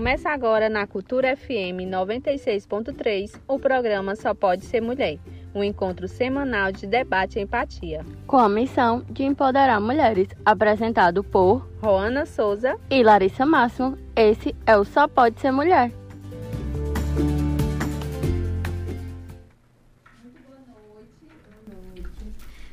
Começa 0.00 0.30
agora 0.30 0.70
na 0.70 0.86
Cultura 0.86 1.36
FM 1.36 1.84
96.3 1.86 3.38
o 3.46 3.58
programa 3.58 4.16
Só 4.16 4.32
Pode 4.32 4.64
Ser 4.64 4.80
Mulher, 4.80 5.18
um 5.54 5.62
encontro 5.62 6.08
semanal 6.08 6.72
de 6.72 6.86
debate 6.86 7.38
e 7.38 7.42
empatia. 7.42 8.02
Com 8.26 8.38
a 8.38 8.48
missão 8.48 9.04
de 9.10 9.24
empoderar 9.24 9.78
mulheres, 9.78 10.28
apresentado 10.42 11.22
por 11.22 11.68
Roana 11.82 12.24
Souza 12.24 12.78
e 12.88 13.02
Larissa 13.02 13.44
Máximo. 13.44 13.98
Esse 14.16 14.56
é 14.64 14.74
o 14.74 14.86
Só 14.86 15.06
Pode 15.06 15.38
Ser 15.38 15.52
Mulher. 15.52 15.92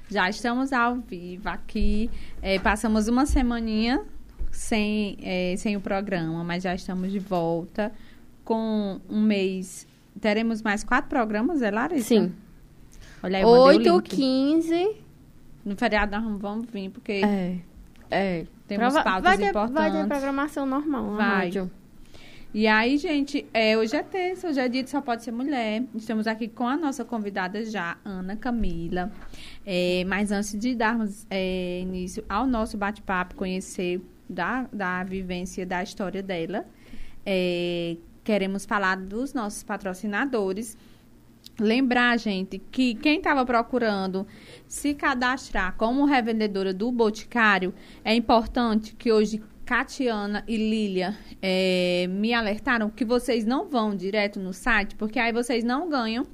Já 0.10 0.30
estamos 0.30 0.72
ao 0.72 0.96
vivo 0.96 1.50
aqui. 1.50 2.10
É, 2.42 2.58
passamos 2.58 3.10
uma 3.10 3.26
semaninha 3.26 4.06
sem, 4.58 5.18
é, 5.22 5.56
sem 5.56 5.76
o 5.78 5.80
programa, 5.82 6.44
mas 6.44 6.64
já 6.64 6.74
estamos 6.74 7.12
de 7.12 7.20
volta 7.20 7.92
com 8.44 9.00
um 9.08 9.22
mês. 9.22 9.88
Teremos 10.20 10.64
mais 10.64 10.84
quatro 10.84 11.08
programas, 11.10 11.62
é, 11.62 11.70
Larissa? 11.70 12.08
Sim. 12.08 12.34
Olha 13.22 13.38
aí, 13.38 13.44
eu 13.44 13.50
8, 13.50 14.02
15. 14.02 14.96
No 15.64 15.76
feriado 15.78 16.20
nós 16.20 16.42
vamos 16.42 16.66
vir, 16.72 16.90
porque 16.90 17.22
É. 17.24 17.58
É. 18.10 18.46
temos 18.68 18.94
Prova- 18.94 19.04
pautas 19.04 19.24
vai 19.24 19.38
ter, 19.38 19.50
importantes. 19.50 19.74
Vai 19.94 20.02
ter 20.02 20.08
programação 20.08 20.66
normal. 20.66 21.12
Vai. 21.12 21.26
rádio. 21.44 21.70
E 22.54 22.66
aí, 22.66 22.98
gente, 22.98 23.46
é, 23.54 23.78
hoje 23.78 23.96
é 23.96 24.02
terça, 24.02 24.48
hoje 24.48 24.60
é 24.60 24.68
dia 24.68 24.82
de 24.82 24.90
Só 24.90 25.02
Pode 25.02 25.24
Ser 25.24 25.32
Mulher. 25.32 25.84
Estamos 25.94 26.26
aqui 26.26 26.48
com 26.48 26.68
a 26.68 26.76
nossa 26.78 27.06
convidada 27.06 27.64
já, 27.66 27.98
Ana 28.04 28.36
Camila. 28.36 29.12
É, 29.64 30.04
mas 30.08 30.32
antes 30.32 30.58
de 30.58 30.74
darmos 30.74 31.28
é, 31.30 31.82
início 31.82 32.24
ao 32.28 32.48
nosso 32.48 32.76
bate-papo, 32.78 33.36
conhecer 33.36 34.02
da, 34.30 34.68
da 34.72 35.04
vivência 35.04 35.66
da 35.66 35.82
história 35.84 36.22
dela, 36.22 36.66
é, 37.26 37.98
queremos 38.24 38.66
falar 38.66 38.98
dos 38.98 39.34
nossos 39.34 39.64
patrocinadores. 39.64 40.78
Lembrar, 41.60 42.18
gente, 42.20 42.60
que 42.60 42.94
quem 42.96 43.18
estava 43.18 43.46
procurando 43.46 44.28
se 44.68 44.94
cadastrar 44.94 45.76
como 45.76 46.06
revendedora 46.06 46.74
do 46.74 46.92
Boticário, 46.92 47.74
é 48.04 48.14
importante 48.14 48.94
que 48.96 49.12
hoje 49.12 49.42
Catiana 49.66 50.44
e 50.48 50.56
Lília 50.56 51.18
eh, 51.42 52.08
me 52.10 52.34
alertaram 52.34 52.90
que 52.90 53.04
vocês 53.04 53.44
não 53.44 53.68
vão 53.68 53.96
direto 53.96 54.40
no 54.40 54.54
site, 54.54 54.96
porque 54.96 55.20
aí 55.20 55.34
vocês 55.34 55.64
não 55.64 55.90
ganham 55.90 56.26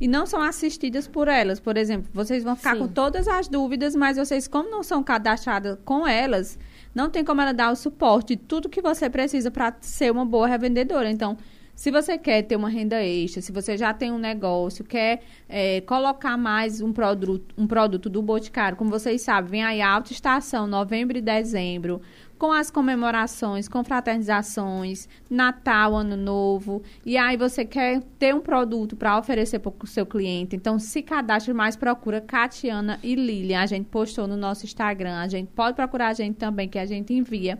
e 0.00 0.08
não 0.08 0.24
são 0.24 0.40
assistidas 0.40 1.06
por 1.06 1.28
elas. 1.28 1.60
Por 1.60 1.76
exemplo, 1.76 2.10
vocês 2.12 2.42
vão 2.42 2.56
ficar 2.56 2.74
Sim. 2.74 2.80
com 2.80 2.88
todas 2.88 3.28
as 3.28 3.48
dúvidas, 3.48 3.94
mas 3.94 4.16
vocês, 4.16 4.48
como 4.48 4.70
não 4.70 4.82
são 4.82 5.02
cadastradas 5.02 5.78
com 5.84 6.08
elas, 6.08 6.58
não 6.94 7.10
tem 7.10 7.24
como 7.24 7.40
ela 7.40 7.52
dar 7.52 7.70
o 7.70 7.76
suporte, 7.76 8.36
tudo 8.36 8.68
que 8.68 8.82
você 8.82 9.08
precisa 9.08 9.50
para 9.50 9.74
ser 9.80 10.10
uma 10.10 10.24
boa 10.24 10.46
revendedora. 10.46 11.10
Então, 11.10 11.36
se 11.80 11.90
você 11.90 12.18
quer 12.18 12.42
ter 12.42 12.56
uma 12.56 12.68
renda 12.68 13.02
extra, 13.02 13.40
se 13.40 13.50
você 13.50 13.74
já 13.74 13.94
tem 13.94 14.12
um 14.12 14.18
negócio, 14.18 14.84
quer 14.84 15.22
eh, 15.48 15.80
colocar 15.86 16.36
mais 16.36 16.82
um 16.82 16.92
produto, 16.92 17.54
um 17.56 17.66
produto 17.66 18.10
do 18.10 18.20
Boticário, 18.20 18.76
como 18.76 18.90
vocês 18.90 19.22
sabem, 19.22 19.50
vem 19.50 19.64
aí 19.64 19.80
a 19.80 19.88
alta 19.88 20.12
estação, 20.12 20.66
novembro 20.66 21.16
e 21.16 21.22
dezembro, 21.22 22.02
com 22.40 22.50
as 22.50 22.70
comemorações, 22.70 23.68
com 23.68 23.84
fraternizações, 23.84 25.06
Natal, 25.28 25.94
Ano 25.94 26.16
Novo, 26.16 26.82
e 27.04 27.18
aí 27.18 27.36
você 27.36 27.66
quer 27.66 28.00
ter 28.18 28.34
um 28.34 28.40
produto 28.40 28.96
para 28.96 29.18
oferecer 29.18 29.58
para 29.58 29.70
o 29.78 29.86
seu 29.86 30.06
cliente, 30.06 30.56
então 30.56 30.78
se 30.78 31.02
cadastre 31.02 31.52
mais, 31.52 31.76
procura 31.76 32.18
Catiana 32.18 32.98
e 33.02 33.14
Lilian, 33.14 33.60
a 33.60 33.66
gente 33.66 33.84
postou 33.90 34.26
no 34.26 34.38
nosso 34.38 34.64
Instagram, 34.64 35.18
a 35.18 35.28
gente 35.28 35.48
pode 35.48 35.76
procurar 35.76 36.08
a 36.08 36.14
gente 36.14 36.36
também, 36.36 36.66
que 36.66 36.78
a 36.78 36.86
gente 36.86 37.12
envia. 37.12 37.58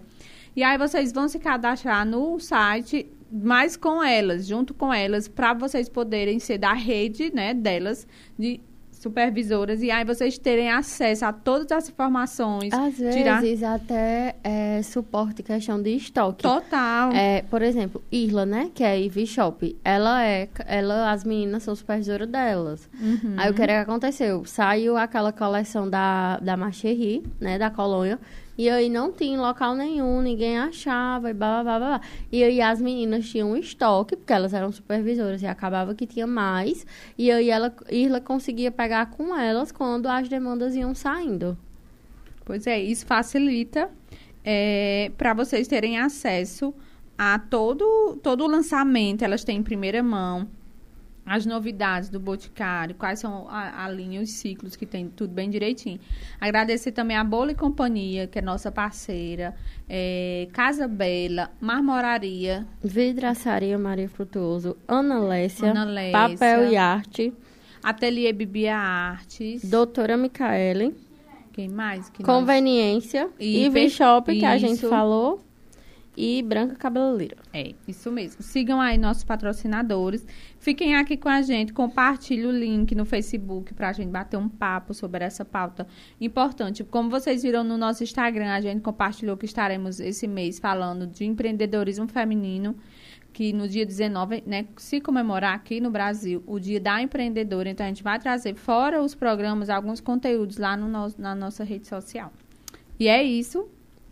E 0.57 0.63
aí 0.63 0.79
vocês 0.79 1.13
vão 1.13 1.29
se 1.29 1.39
cadastrar 1.39 2.07
no 2.07 2.41
site, 2.41 3.07
mas 3.31 3.77
com 3.77 4.03
elas, 4.03 4.47
junto 4.47 4.73
com 4.73 4.91
elas, 4.91 5.29
para 5.29 5.53
vocês 5.53 5.91
poderem 5.91 6.39
ser 6.39 6.57
da 6.57 6.73
rede, 6.73 7.31
né, 7.35 7.53
delas, 7.53 8.07
de 8.39 8.63
supervisoras, 9.01 9.83
e 9.83 9.91
aí 9.91 10.05
vocês 10.05 10.37
terem 10.39 10.71
acesso 10.71 11.25
a 11.25 11.33
todas 11.33 11.73
as 11.73 11.89
informações. 11.89 12.73
Às 12.73 12.95
tirar- 12.97 13.41
vezes 13.41 13.65
até 13.65 14.37
é, 14.45 14.83
suporte 14.83 15.43
questão 15.43 15.81
de 15.83 15.91
estoque. 15.97 16.43
Total. 16.43 17.11
É, 17.13 17.43
por 17.43 17.63
exemplo, 17.63 18.03
Irla, 18.13 18.45
né? 18.45 18.71
Que 18.75 18.85
é 18.85 18.91
a 18.91 18.95
Ivy 18.95 19.27
Shop. 19.27 19.77
Ela 19.83 20.23
é. 20.25 20.49
Ela, 20.67 21.11
as 21.11 21.25
meninas 21.25 21.63
são 21.63 21.75
supervisoras 21.75 22.29
delas. 22.29 22.89
Uhum. 23.01 23.35
Aí 23.39 23.51
o 23.51 23.55
que 23.55 23.63
era 23.63 23.73
que 23.85 23.91
aconteceu? 23.91 24.45
Saiu 24.45 24.97
aquela 24.97 25.33
coleção 25.33 25.89
da, 25.89 26.39
da 26.39 26.57
Macherie, 26.57 27.23
né? 27.41 27.59
Da 27.59 27.71
colônia. 27.71 28.19
E 28.59 28.69
aí 28.69 28.91
não 28.91 29.11
tinha 29.11 29.41
local 29.41 29.75
nenhum, 29.75 30.21
ninguém 30.21 30.59
achava 30.59 31.31
e 31.31 31.35
blá, 31.35 31.63
blá, 31.63 31.79
blá, 31.79 31.89
blá. 31.99 32.01
E 32.31 32.45
aí 32.45 32.61
as 32.61 32.81
meninas 32.81 33.27
tinham 33.29 33.53
um 33.53 33.57
estoque, 33.57 34.17
porque 34.17 34.33
elas 34.33 34.53
eram 34.53 34.71
supervisoras 34.71 35.41
e 35.41 35.47
acabava 35.47 35.95
que 35.95 36.07
tinha 36.07 36.27
mais. 36.27 36.87
E 37.17 37.31
aí 37.31 37.49
ela, 37.49 37.75
Irla 37.91 38.21
conseguia 38.21 38.71
pegar 38.71 39.07
com 39.07 39.35
elas 39.35 39.73
quando 39.73 40.07
as 40.07 40.29
demandas 40.29 40.75
iam 40.75 40.95
saindo. 40.95 41.57
Pois 42.45 42.67
é, 42.67 42.79
isso 42.79 43.07
facilita 43.07 43.91
para 45.17 45.33
vocês 45.33 45.67
terem 45.67 45.99
acesso 45.99 46.75
a 47.17 47.39
todo, 47.39 48.19
todo 48.23 48.45
o 48.45 48.47
lançamento. 48.47 49.23
Elas 49.23 49.43
têm 49.43 49.59
em 49.59 49.63
primeira 49.63 50.03
mão 50.03 50.49
as 51.33 51.47
novidades 51.47 52.09
do 52.09 52.19
Boticário, 52.19 52.93
quais 52.97 53.21
são 53.21 53.47
a, 53.49 53.85
a 53.85 53.89
linha, 53.89 54.21
os 54.21 54.31
ciclos 54.31 54.75
que 54.75 54.85
tem 54.85 55.07
tudo 55.09 55.33
bem 55.33 55.49
direitinho. 55.49 56.01
Agradecer 56.41 56.91
também 56.91 57.17
a 57.17 57.23
Bola 57.23 57.53
e 57.53 57.55
Companhia, 57.55 58.27
que 58.27 58.41
é 58.41 58.43
nossa 58.43 58.73
parceira, 58.73 59.55
é, 59.89 60.49
Casa 60.53 60.89
Bela, 60.89 61.49
Marmoraria, 61.61 62.67
Vidraçaria 62.83 63.79
Maria 63.79 64.09
Frutuoso, 64.09 64.77
Ana 64.89 65.21
Lécia, 65.21 65.71
Ana 65.71 65.85
Lécia. 65.85 66.13
Papel 66.37 66.73
e 66.73 66.77
Arte, 66.77 67.33
Ateliê 67.81 68.33
Bibia 68.33 68.77
Artes, 68.77 69.63
Doutora 69.71 70.17
Micaele, 70.17 70.97
quem 71.53 71.69
mais? 71.69 72.09
Que 72.11 72.23
nós- 72.25 72.27
Conveniência, 72.27 73.31
E 73.39 73.67
Ivy 73.67 73.83
per- 73.83 73.91
Shop, 73.91 74.35
que 74.37 74.45
a 74.45 74.59
gente 74.59 74.81
falou, 74.89 75.41
e 76.21 76.43
Branca 76.43 76.75
Cabeleireira. 76.75 77.39
É, 77.51 77.73
isso 77.89 78.13
mesmo. 78.13 78.43
Sigam 78.43 78.79
aí 78.79 78.99
nossos 78.99 79.25
patrocinadores. 79.25 80.27
Fiquem 80.59 80.95
aqui 80.95 81.17
com 81.17 81.31
a 81.31 81.41
gente. 81.41 81.73
Compartilhe 81.73 82.45
o 82.45 82.51
link 82.51 82.95
no 82.95 83.07
Facebook 83.07 83.73
para 83.73 83.89
a 83.89 83.93
gente 83.95 84.11
bater 84.11 84.37
um 84.37 84.47
papo 84.47 84.93
sobre 84.93 85.25
essa 85.25 85.47
pauta 85.47 85.87
importante. 86.21 86.85
Como 86.85 87.09
vocês 87.09 87.43
viram 87.43 87.65
no 87.65 87.79
nosso 87.79 88.05
Instagram, 88.05 88.51
a 88.51 88.61
gente 88.61 88.83
compartilhou 88.83 89.35
que 89.35 89.47
estaremos 89.47 89.99
esse 89.99 90.29
mês 90.29 90.59
falando 90.59 91.07
de 91.07 91.25
empreendedorismo 91.25 92.07
feminino, 92.07 92.77
que 93.33 93.55
no 93.55 93.67
dia 93.67 93.87
19, 93.87 94.43
né, 94.47 94.67
se 94.77 95.01
comemorar 95.01 95.55
aqui 95.55 95.81
no 95.81 95.91
Brasil 95.91 96.45
o 96.47 96.61
Dia 96.61 96.81
da 96.81 97.01
Empreendedora. 97.01 97.71
Então, 97.71 97.87
a 97.87 97.89
gente 97.89 98.03
vai 98.03 98.19
trazer, 98.19 98.55
fora 98.57 99.03
os 99.03 99.15
programas, 99.15 99.71
alguns 99.71 100.03
conteúdos 100.03 100.59
lá 100.59 100.77
no 100.77 100.87
nosso, 100.87 101.19
na 101.19 101.35
nossa 101.35 101.65
rede 101.65 101.89
social. 101.89 102.31
E 102.99 103.09
é 103.09 103.23
isso. 103.23 103.67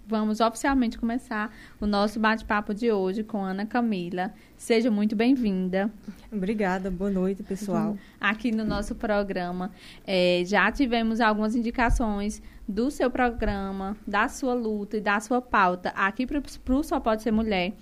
Vamos 0.08 0.40
oficialmente 0.40 0.96
começar 0.96 1.54
o 1.78 1.86
nosso 1.86 2.18
bate-papo 2.18 2.72
de 2.72 2.90
hoje 2.90 3.22
com 3.22 3.44
Ana 3.44 3.66
Camila. 3.66 4.32
Seja 4.56 4.90
muito 4.90 5.14
bem-vinda 5.14 5.92
Obrigada, 6.32 6.90
boa 6.90 7.10
noite, 7.10 7.42
pessoal. 7.42 7.94
aqui 8.18 8.50
no 8.50 8.64
nosso 8.64 8.94
programa. 8.94 9.70
É, 10.06 10.42
já 10.46 10.72
tivemos 10.72 11.20
algumas 11.20 11.54
indicações 11.54 12.40
do 12.66 12.90
seu 12.90 13.10
programa, 13.10 13.98
da 14.06 14.28
sua 14.28 14.54
luta 14.54 14.96
e 14.96 15.00
da 15.02 15.20
sua 15.20 15.42
pauta 15.42 15.90
aqui 15.90 16.26
para 16.26 16.40
o 16.40 16.82
Só 16.82 16.98
Pode 16.98 17.22
Ser 17.22 17.30
Mulher. 17.30 17.74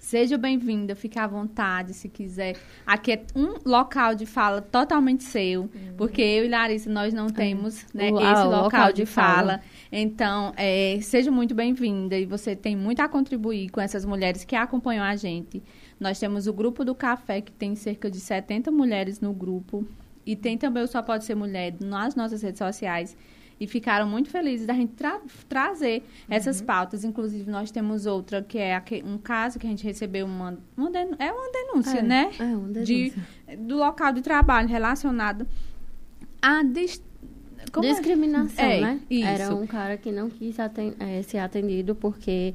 Seja 0.00 0.38
bem-vinda, 0.38 0.96
fique 0.96 1.18
à 1.18 1.26
vontade 1.26 1.92
se 1.92 2.08
quiser. 2.08 2.56
Aqui 2.86 3.12
é 3.12 3.22
um 3.36 3.56
local 3.66 4.14
de 4.14 4.24
fala 4.24 4.62
totalmente 4.62 5.22
seu, 5.24 5.68
porque 5.98 6.22
eu 6.22 6.46
e 6.46 6.48
Larissa 6.48 6.88
nós 6.90 7.12
não 7.12 7.28
temos 7.28 7.84
né, 7.92 8.10
O- 8.10 8.16
esse 8.16 8.24
ah, 8.26 8.44
o 8.46 8.50
local, 8.50 8.62
local 8.64 8.86
de 8.94 9.02
de 9.02 9.06
fala. 9.06 9.36
fala. 9.36 9.60
Então, 9.92 10.54
é, 10.56 10.98
seja 11.02 11.30
muito 11.30 11.54
bem-vinda 11.54 12.16
e 12.18 12.24
você 12.24 12.56
tem 12.56 12.74
muito 12.74 13.00
a 13.00 13.08
contribuir 13.08 13.68
com 13.68 13.78
essas 13.80 14.06
mulheres 14.06 14.42
que 14.42 14.56
acompanham 14.56 15.04
a 15.04 15.14
gente. 15.16 15.62
Nós 16.00 16.18
temos 16.18 16.46
o 16.46 16.52
grupo 16.52 16.82
do 16.82 16.94
café, 16.94 17.42
que 17.42 17.52
tem 17.52 17.76
cerca 17.76 18.10
de 18.10 18.20
70 18.20 18.70
mulheres 18.70 19.20
no 19.20 19.34
grupo. 19.34 19.86
E 20.24 20.34
tem 20.34 20.56
também 20.56 20.82
o 20.82 20.88
Só 20.88 21.02
Pode 21.02 21.24
Ser 21.26 21.34
Mulher 21.34 21.74
nas 21.78 22.14
nossas 22.14 22.40
redes 22.40 22.58
sociais. 22.58 23.14
E 23.60 23.66
ficaram 23.66 24.08
muito 24.08 24.30
felizes 24.30 24.66
da 24.66 24.72
gente 24.72 24.94
tra- 24.94 25.20
trazer 25.46 26.02
essas 26.30 26.62
pautas. 26.62 27.04
Inclusive, 27.04 27.50
nós 27.50 27.70
temos 27.70 28.06
outra, 28.06 28.42
que 28.42 28.56
é 28.58 28.82
um 29.04 29.18
caso 29.18 29.58
que 29.58 29.66
a 29.66 29.70
gente 29.70 29.84
recebeu 29.84 30.24
uma... 30.24 30.58
uma 30.74 30.90
é 31.18 31.30
uma 31.30 31.52
denúncia, 31.52 31.98
É, 31.98 32.02
né? 32.02 32.30
É, 32.38 32.44
uma 32.44 32.68
De, 32.68 33.10
denúncia. 33.10 33.22
do 33.58 33.76
local 33.76 34.12
de 34.14 34.22
trabalho 34.22 34.66
relacionado 34.66 35.46
à... 36.40 36.62
dis- 36.62 37.02
como 37.70 37.86
é? 37.86 37.90
Discriminação, 37.90 38.64
É, 38.64 38.80
né? 38.80 39.00
isso. 39.10 39.26
Era 39.28 39.54
um 39.54 39.66
cara 39.66 39.98
que 39.98 40.10
não 40.10 40.30
quis 40.30 40.58
aten- 40.58 40.94
eh, 40.98 41.20
ser 41.22 41.38
atendido 41.38 41.94
porque 41.94 42.54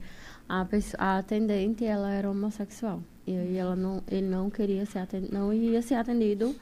a, 0.49 0.65
a 0.97 1.17
atendente 1.19 1.85
ela 1.85 2.11
era 2.11 2.27
homossexual. 2.29 3.01
E 3.27 3.37
aí 3.37 3.55
ela 3.57 3.75
não, 3.75 4.01
ele 4.09 4.27
não 4.27 4.49
queria 4.49 4.85
ser 4.87 4.99
atendido, 4.99 5.31
não 5.33 5.53
ia 5.53 5.81
ser 5.83 5.93
atendido 5.95 6.55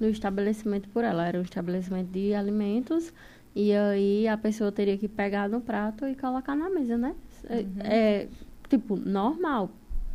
no 0.00 0.08
estabelecimento 0.08 0.88
por 0.88 1.04
ela. 1.04 1.26
Era 1.28 1.38
um 1.38 1.42
estabelecimento 1.42 2.08
de 2.10 2.34
alimentos 2.34 3.12
e 3.54 3.72
aí 3.74 4.28
a 4.28 4.36
pessoa 4.36 4.72
teria 4.72 4.96
que 4.96 5.08
pegar 5.08 5.48
no 5.48 5.60
prato 5.60 6.06
e 6.06 6.14
colocar 6.14 6.54
na 6.56 6.70
mesa, 6.70 6.96
né? 6.96 7.14
É, 7.48 7.56
Uhum. 7.56 7.66
é, 7.84 8.28
tipo, 8.68 8.96
normal. 8.96 9.70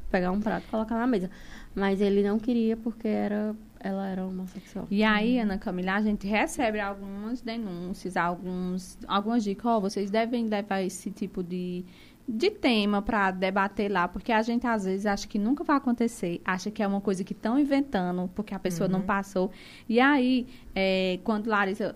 pegar 0.10 0.32
um 0.32 0.40
prato 0.40 0.66
e 0.68 0.72
colocar 0.72 0.98
na 0.98 1.06
mesa. 1.06 1.30
Mas 1.76 2.00
ele 2.00 2.24
não 2.24 2.40
queria 2.40 2.78
porque 2.78 3.08
era, 3.10 3.54
ela 3.80 4.08
era 4.08 4.26
homossexual. 4.26 4.88
E 4.90 5.04
aí, 5.04 5.38
Ana 5.38 5.58
Camila, 5.58 5.96
a 5.96 6.02
gente 6.02 6.26
recebe 6.26 6.80
algumas 6.80 7.42
denúncias, 7.42 8.16
alguns, 8.16 8.98
algumas 9.06 9.44
dicas. 9.44 9.66
Ó, 9.66 9.80
vocês 9.82 10.10
devem 10.10 10.48
levar 10.48 10.82
esse 10.82 11.12
tipo 11.12 11.44
de, 11.44 11.84
de 12.28 12.52
tema 12.52 13.02
para 13.02 13.32
debater 13.32 13.90
lá, 13.90 14.06
porque 14.06 14.34
a 14.34 14.42
gente 14.42 14.68
às 14.68 14.84
vezes 14.84 15.06
acha 15.06 15.26
que 15.26 15.40
nunca 15.40 15.64
vai 15.64 15.78
acontecer, 15.78 16.42
acha 16.44 16.70
que 16.70 16.84
é 16.84 16.88
uma 16.88 17.00
coisa 17.00 17.24
que 17.24 17.32
estão 17.32 17.58
inventando, 17.58 18.30
porque 18.36 18.54
a 18.54 18.60
pessoa 18.60 18.90
não 18.90 19.02
passou. 19.02 19.50
E 19.88 19.98
aí, 20.00 20.46
é, 20.76 21.20
quando 21.24 21.48
Larissa 21.48 21.96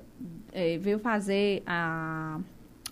é, 0.54 0.78
veio 0.78 1.00
fazer 1.00 1.63
a, 1.66 2.39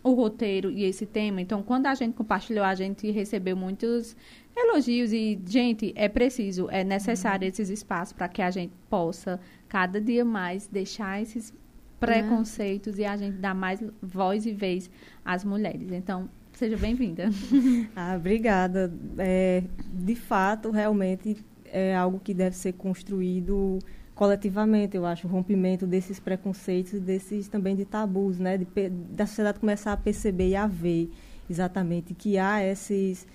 o 0.04 0.12
roteiro 0.12 0.70
e 0.70 0.84
esse 0.84 1.06
tema, 1.06 1.40
então 1.40 1.64
quando 1.64 1.86
a 1.86 1.96
gente 1.96 2.14
compartilhou, 2.14 2.66
a 2.66 2.76
gente 2.76 3.10
recebeu 3.10 3.56
muitos 3.56 4.18
elogios 4.56 5.14
e, 5.14 5.40
gente, 5.46 5.94
é 5.96 6.10
preciso, 6.10 6.68
é 6.70 6.84
necessário 6.84 7.48
esses 7.48 7.70
espaços 7.70 8.12
para 8.12 8.28
que 8.28 8.42
a 8.42 8.52
gente 8.52 8.74
possa 8.90 9.40
cada 9.70 10.02
dia 10.02 10.26
mais 10.26 10.68
deixar 10.68 11.22
esses 11.22 11.54
preconceitos 12.00 12.98
e 12.98 13.06
a 13.06 13.16
gente 13.16 13.38
dar 13.38 13.54
mais 13.54 13.82
voz 14.02 14.46
e 14.46 14.52
vez 14.52 14.90
às 15.24 15.46
mulheres. 15.46 15.92
Então, 15.92 16.30
seja 16.60 16.76
bem-vinda. 16.76 17.30
Ah, 17.96 18.16
obrigada. 18.18 18.92
É, 19.18 19.64
de 19.94 20.16
fato, 20.16 20.72
realmente 20.72 21.38
é 21.66 21.96
algo 21.96 22.20
que 22.20 22.34
deve 22.34 22.56
ser 22.56 22.74
construído 22.74 23.80
coletivamente, 24.14 24.98
eu 24.98 25.06
acho, 25.06 25.28
o 25.28 25.30
rompimento 25.30 25.88
desses 25.88 26.20
preconceitos, 26.20 27.00
desses 27.00 27.48
também 27.48 27.76
de 27.76 27.86
tabus, 27.86 28.38
né, 28.38 28.58
de, 28.58 28.68
da 28.90 29.26
sociedade 29.26 29.60
começar 29.60 29.94
a 29.94 29.98
perceber 29.98 30.50
e 30.50 30.56
a 30.58 30.68
ver 30.68 31.10
exatamente 31.50 32.14
que 32.14 32.38
há 32.38 32.62
esses 32.62 33.26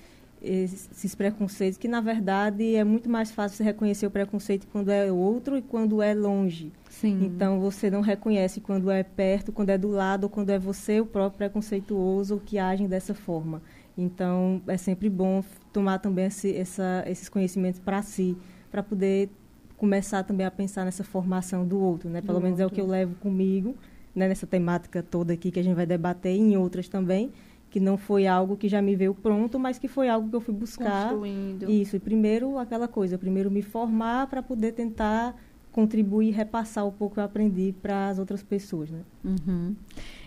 esses 0.44 1.14
preconceitos 1.14 1.79
que 1.79 1.88
na 1.88 2.00
verdade 2.00 2.75
é 2.76 2.85
muito 2.85 3.08
mais 3.08 3.31
fácil 3.31 3.56
você 3.56 3.64
reconhecer 3.64 4.06
o 4.06 4.11
preconceito 4.11 4.67
quando 4.70 4.91
é 4.91 5.11
outro 5.11 5.56
e 5.56 5.62
quando 5.62 6.02
é 6.02 6.14
longe. 6.14 6.73
Sim. 6.91 7.25
Então 7.25 7.61
você 7.61 7.91
não 7.91 8.00
reconhece 8.00 8.61
quando 8.61 8.91
é 8.91 9.02
perto, 9.02 9.52
quando 9.52 9.70
é 9.70 9.79
do 9.79 9.88
lado 9.88 10.25
ou 10.25 10.31
quando 10.31 10.50
é 10.50 10.58
você 10.58 11.00
o 11.00 11.06
próprio 11.06 11.38
preconceituoso 11.38 12.41
que 12.44 12.58
age 12.58 12.87
dessa 12.87 13.14
forma. 13.14 13.62
Então 13.96 14.61
é 14.67 14.76
sempre 14.76 15.08
bom 15.08 15.43
tomar 15.73 15.99
também 15.99 16.26
esse, 16.26 16.55
essa, 16.55 17.05
esses 17.06 17.29
conhecimentos 17.29 17.81
para 17.81 18.02
si, 18.02 18.37
para 18.70 18.82
poder 18.82 19.31
começar 19.76 20.23
também 20.23 20.46
a 20.46 20.50
pensar 20.50 20.85
nessa 20.85 21.05
formação 21.05 21.67
do 21.67 21.79
outro, 21.79 22.08
né? 22.08 22.20
Pelo 22.20 22.38
Do 22.38 22.44
menos 22.44 22.58
é 22.58 22.62
o 22.62 22.67
outro. 22.67 22.75
que 22.75 22.81
eu 22.81 22.87
levo 22.87 23.14
comigo, 23.17 23.75
né? 24.14 24.29
Nessa 24.29 24.46
temática 24.46 25.02
toda 25.02 25.32
aqui 25.32 25.50
que 25.50 25.61
a 25.61 25.62
gente 25.62 25.75
vai 25.75 25.87
debater 25.87 26.35
e 26.35 26.38
em 26.38 26.56
outras 26.56 26.88
também, 26.88 27.32
que 27.75 27.81
não 27.81 27.97
foi 27.97 28.25
algo 28.25 28.56
que 28.56 28.69
já 28.69 28.81
me 28.81 28.94
veio 28.94 29.12
pronto, 29.12 29.59
mas 29.59 29.81
que 29.81 29.88
foi 29.88 30.09
algo 30.09 30.31
que 30.31 30.37
eu 30.37 30.41
fui 30.41 30.55
buscar 30.55 31.09
Construindo. 31.09 31.69
isso, 31.69 31.97
e 31.97 31.99
primeiro 31.99 32.56
aquela 32.56 32.87
coisa, 32.87 33.19
primeiro 33.19 33.50
me 33.50 33.62
formar 33.62 34.29
para 34.29 34.41
poder 34.41 34.75
tentar 34.75 35.35
contribuir 35.73 36.29
e 36.29 36.31
repassar 36.31 36.87
o 36.87 36.93
pouco 36.93 37.15
que 37.15 37.21
eu 37.21 37.25
aprendi 37.25 37.75
para 37.82 38.11
as 38.11 38.21
outras 38.21 38.44
pessoas, 38.44 38.93
né? 38.93 39.00
Uhum. 39.25 39.75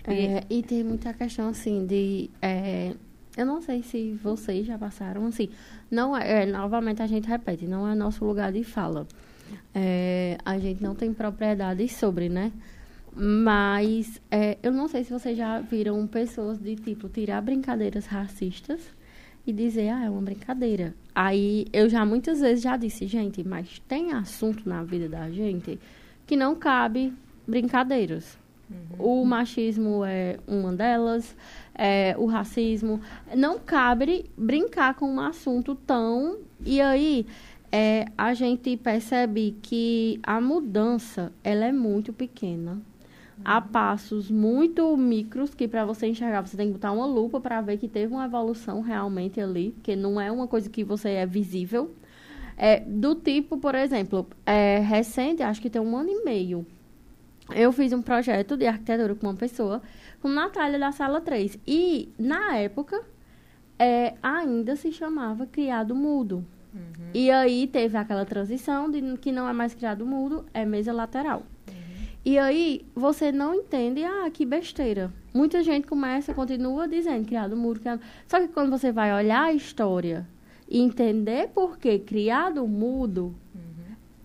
É, 0.03 0.43
e 0.49 0.61
tem 0.61 0.83
muita 0.83 1.13
questão, 1.13 1.47
assim, 1.47 1.85
de... 1.85 2.29
é, 2.41 2.93
eu 3.37 3.45
não 3.45 3.61
sei 3.61 3.81
se 3.81 4.19
vocês 4.21 4.67
já 4.67 4.77
passaram, 4.77 5.25
assim... 5.25 5.47
Não 5.89 6.17
é, 6.17 6.43
é, 6.43 6.45
novamente 6.45 7.01
a 7.01 7.07
gente 7.07 7.29
repete, 7.29 7.65
não 7.65 7.87
é 7.87 7.95
nosso 7.95 8.25
lugar 8.25 8.51
de 8.51 8.65
fala. 8.65 9.07
É, 9.73 10.37
a 10.43 10.59
gente 10.59 10.83
não 10.83 10.93
tem 10.93 11.13
propriedade 11.13 11.87
sobre, 11.87 12.27
né? 12.27 12.51
Mas 13.15 14.21
é, 14.29 14.57
eu 14.61 14.71
não 14.71 14.87
sei 14.87 15.03
se 15.03 15.11
vocês 15.11 15.37
já 15.37 15.59
viram 15.59 16.05
pessoas 16.07 16.57
de, 16.59 16.75
tipo, 16.75 17.09
tirar 17.09 17.41
brincadeiras 17.41 18.05
racistas 18.05 18.81
e 19.45 19.53
dizer, 19.53 19.89
ah, 19.89 20.05
é 20.05 20.09
uma 20.09 20.21
brincadeira. 20.21 20.93
Aí 21.15 21.65
eu 21.71 21.89
já 21.89 22.05
muitas 22.05 22.41
vezes 22.41 22.63
já 22.63 22.77
disse, 22.77 23.07
gente, 23.07 23.43
mas 23.43 23.79
tem 23.87 24.11
assunto 24.11 24.67
na 24.67 24.83
vida 24.83 25.07
da 25.07 25.29
gente 25.29 25.79
que 26.25 26.35
não 26.35 26.55
cabe 26.55 27.13
brincadeiras. 27.47 28.37
O 28.99 29.23
machismo 29.23 30.03
é 30.03 30.37
uma 30.45 30.73
delas, 30.73 31.35
é, 31.73 32.15
o 32.17 32.25
racismo. 32.25 32.99
Não 33.35 33.57
cabe 33.57 34.25
brincar 34.37 34.95
com 34.95 35.09
um 35.09 35.21
assunto 35.21 35.73
tão. 35.73 36.39
E 36.65 36.81
aí 36.81 37.25
é, 37.71 38.05
a 38.17 38.33
gente 38.33 38.75
percebe 38.75 39.55
que 39.61 40.19
a 40.23 40.41
mudança 40.41 41.31
ela 41.43 41.65
é 41.65 41.71
muito 41.71 42.11
pequena. 42.11 42.81
Há 43.49 43.61
passos 43.61 44.29
muito 44.29 44.97
micros 44.97 45.55
que 45.55 45.69
para 45.69 45.85
você 45.85 46.05
enxergar 46.05 46.41
você 46.41 46.57
tem 46.57 46.67
que 46.67 46.73
botar 46.73 46.91
uma 46.91 47.05
lupa 47.05 47.39
para 47.39 47.61
ver 47.61 47.77
que 47.77 47.87
teve 47.87 48.13
uma 48.13 48.25
evolução 48.25 48.81
realmente 48.81 49.39
ali, 49.39 49.71
porque 49.71 49.95
não 49.95 50.19
é 50.19 50.29
uma 50.29 50.49
coisa 50.49 50.69
que 50.69 50.83
você 50.83 51.11
é 51.11 51.25
visível. 51.25 51.95
É, 52.57 52.81
do 52.81 53.15
tipo, 53.15 53.57
por 53.57 53.73
exemplo, 53.73 54.27
é, 54.45 54.79
recente, 54.79 55.41
acho 55.41 55.61
que 55.61 55.69
tem 55.69 55.81
um 55.81 55.95
ano 55.95 56.09
e 56.09 56.25
meio, 56.25 56.67
eu 57.55 57.71
fiz 57.71 57.93
um 57.93 58.01
projeto 58.01 58.57
de 58.57 58.67
arquitetura 58.67 59.15
com 59.15 59.27
uma 59.27 59.35
pessoa, 59.35 59.81
com 60.21 60.27
Natália 60.27 60.77
da 60.77 60.91
Sala 60.91 61.21
3. 61.21 61.57
E, 61.65 62.09
na 62.19 62.57
época, 62.57 63.01
é, 63.79 64.15
ainda 64.21 64.75
se 64.75 64.91
chamava 64.91 65.47
Criado 65.47 65.95
Mudo. 65.95 66.45
E 67.13 67.31
aí 67.31 67.65
teve 67.65 67.97
aquela 67.97 68.25
transição 68.25 68.91
de 68.91 69.17
que 69.19 69.31
não 69.31 69.47
é 69.47 69.53
mais 69.53 69.73
Criado 69.73 70.05
Mudo, 70.05 70.45
é 70.53 70.65
mesa 70.65 70.91
lateral. 70.91 71.43
E 72.27 72.37
aí 72.37 72.85
você 72.93 73.31
não 73.31 73.55
entende, 73.55 74.03
ah, 74.03 74.29
que 74.29 74.45
besteira. 74.45 75.13
Muita 75.33 75.63
gente 75.63 75.87
começa, 75.87 76.33
continua 76.33 76.85
dizendo 76.85 77.25
criado 77.25 77.55
mudo, 77.55 77.79
criado... 77.79 78.01
Só 78.27 78.41
que 78.41 78.49
quando 78.49 78.69
você 78.69 78.91
vai 78.91 79.13
olhar 79.13 79.43
a 79.43 79.53
história 79.53 80.27
e 80.67 80.81
entender 80.81 81.47
por 81.55 81.77
que 81.77 81.97
criado 81.99 82.67
mudo, 82.67 83.33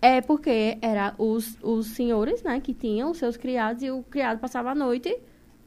é 0.01 0.19
porque 0.19 0.77
era 0.81 1.15
os, 1.17 1.57
os 1.63 1.87
senhores, 1.95 2.43
né, 2.43 2.59
que 2.59 2.73
tinham 2.73 3.09
os 3.09 3.17
seus 3.17 3.37
criados 3.37 3.81
e 3.83 3.89
o 3.89 4.03
criado 4.03 4.37
passava 4.37 4.71
a 4.71 4.75
noite 4.75 5.17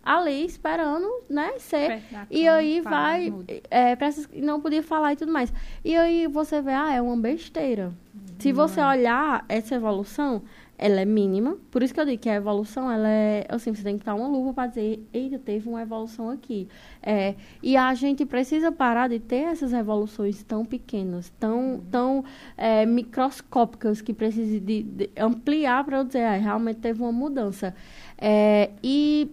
ali 0.04 0.44
esperando, 0.44 1.08
né, 1.30 1.58
ser 1.58 2.02
e 2.30 2.46
aí 2.46 2.82
vai, 2.82 3.32
é, 3.70 3.96
não 4.34 4.60
podia 4.60 4.82
falar 4.82 5.14
e 5.14 5.16
tudo 5.16 5.32
mais. 5.32 5.50
E 5.82 5.96
aí 5.96 6.26
você 6.26 6.60
vê, 6.60 6.72
ah, 6.72 6.92
é 6.92 7.00
uma 7.00 7.16
besteira. 7.16 7.94
Se 8.38 8.52
você 8.52 8.82
olhar 8.82 9.46
essa 9.48 9.74
evolução, 9.74 10.42
ela 10.78 11.00
é 11.00 11.04
mínima. 11.04 11.56
Por 11.70 11.82
isso 11.82 11.94
que 11.94 12.00
eu 12.00 12.04
digo 12.04 12.22
que 12.22 12.28
a 12.28 12.34
evolução, 12.34 12.90
ela 12.90 13.08
é, 13.08 13.46
assim, 13.48 13.74
você 13.74 13.82
tem 13.82 13.96
que 13.96 14.02
estar 14.02 14.14
uma 14.14 14.28
luva 14.28 14.52
para 14.52 14.66
dizer, 14.68 15.00
eita, 15.12 15.38
teve 15.38 15.68
uma 15.68 15.82
evolução 15.82 16.30
aqui. 16.30 16.68
É, 17.02 17.34
e 17.62 17.76
a 17.76 17.94
gente 17.94 18.26
precisa 18.26 18.70
parar 18.70 19.08
de 19.08 19.18
ter 19.18 19.44
essas 19.44 19.72
evoluções 19.72 20.42
tão 20.42 20.64
pequenas, 20.64 21.32
tão, 21.40 21.82
tão 21.90 22.24
é, 22.56 22.84
microscópicas, 22.84 24.00
que 24.00 24.12
precisa 24.12 24.60
de, 24.60 24.82
de 24.82 25.10
ampliar 25.16 25.84
para 25.84 25.98
eu 25.98 26.04
dizer, 26.04 26.24
ah, 26.24 26.36
realmente 26.36 26.78
teve 26.80 27.00
uma 27.00 27.12
mudança. 27.12 27.74
É, 28.18 28.70
e 28.82 29.30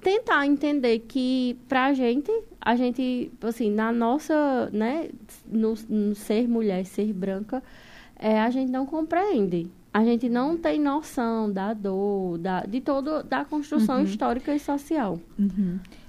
tentar 0.00 0.46
entender 0.46 1.00
que 1.00 1.58
pra 1.68 1.92
gente, 1.92 2.30
a 2.60 2.76
gente, 2.76 3.32
assim, 3.42 3.70
na 3.70 3.90
nossa, 3.90 4.70
né, 4.72 5.10
no, 5.46 5.74
no 5.88 6.14
ser 6.14 6.48
mulher, 6.48 6.84
ser 6.84 7.12
branca, 7.12 7.60
é, 8.16 8.40
a 8.40 8.50
gente 8.50 8.70
não 8.70 8.86
compreende. 8.86 9.68
A 9.92 10.04
gente 10.04 10.28
não 10.28 10.56
tem 10.56 10.80
noção 10.80 11.52
da 11.52 11.74
dor, 11.74 12.38
da, 12.38 12.60
de 12.60 12.80
todo, 12.80 13.24
da 13.24 13.44
construção 13.44 14.02
histórica 14.04 14.54
e 14.54 14.60
social. 14.60 15.18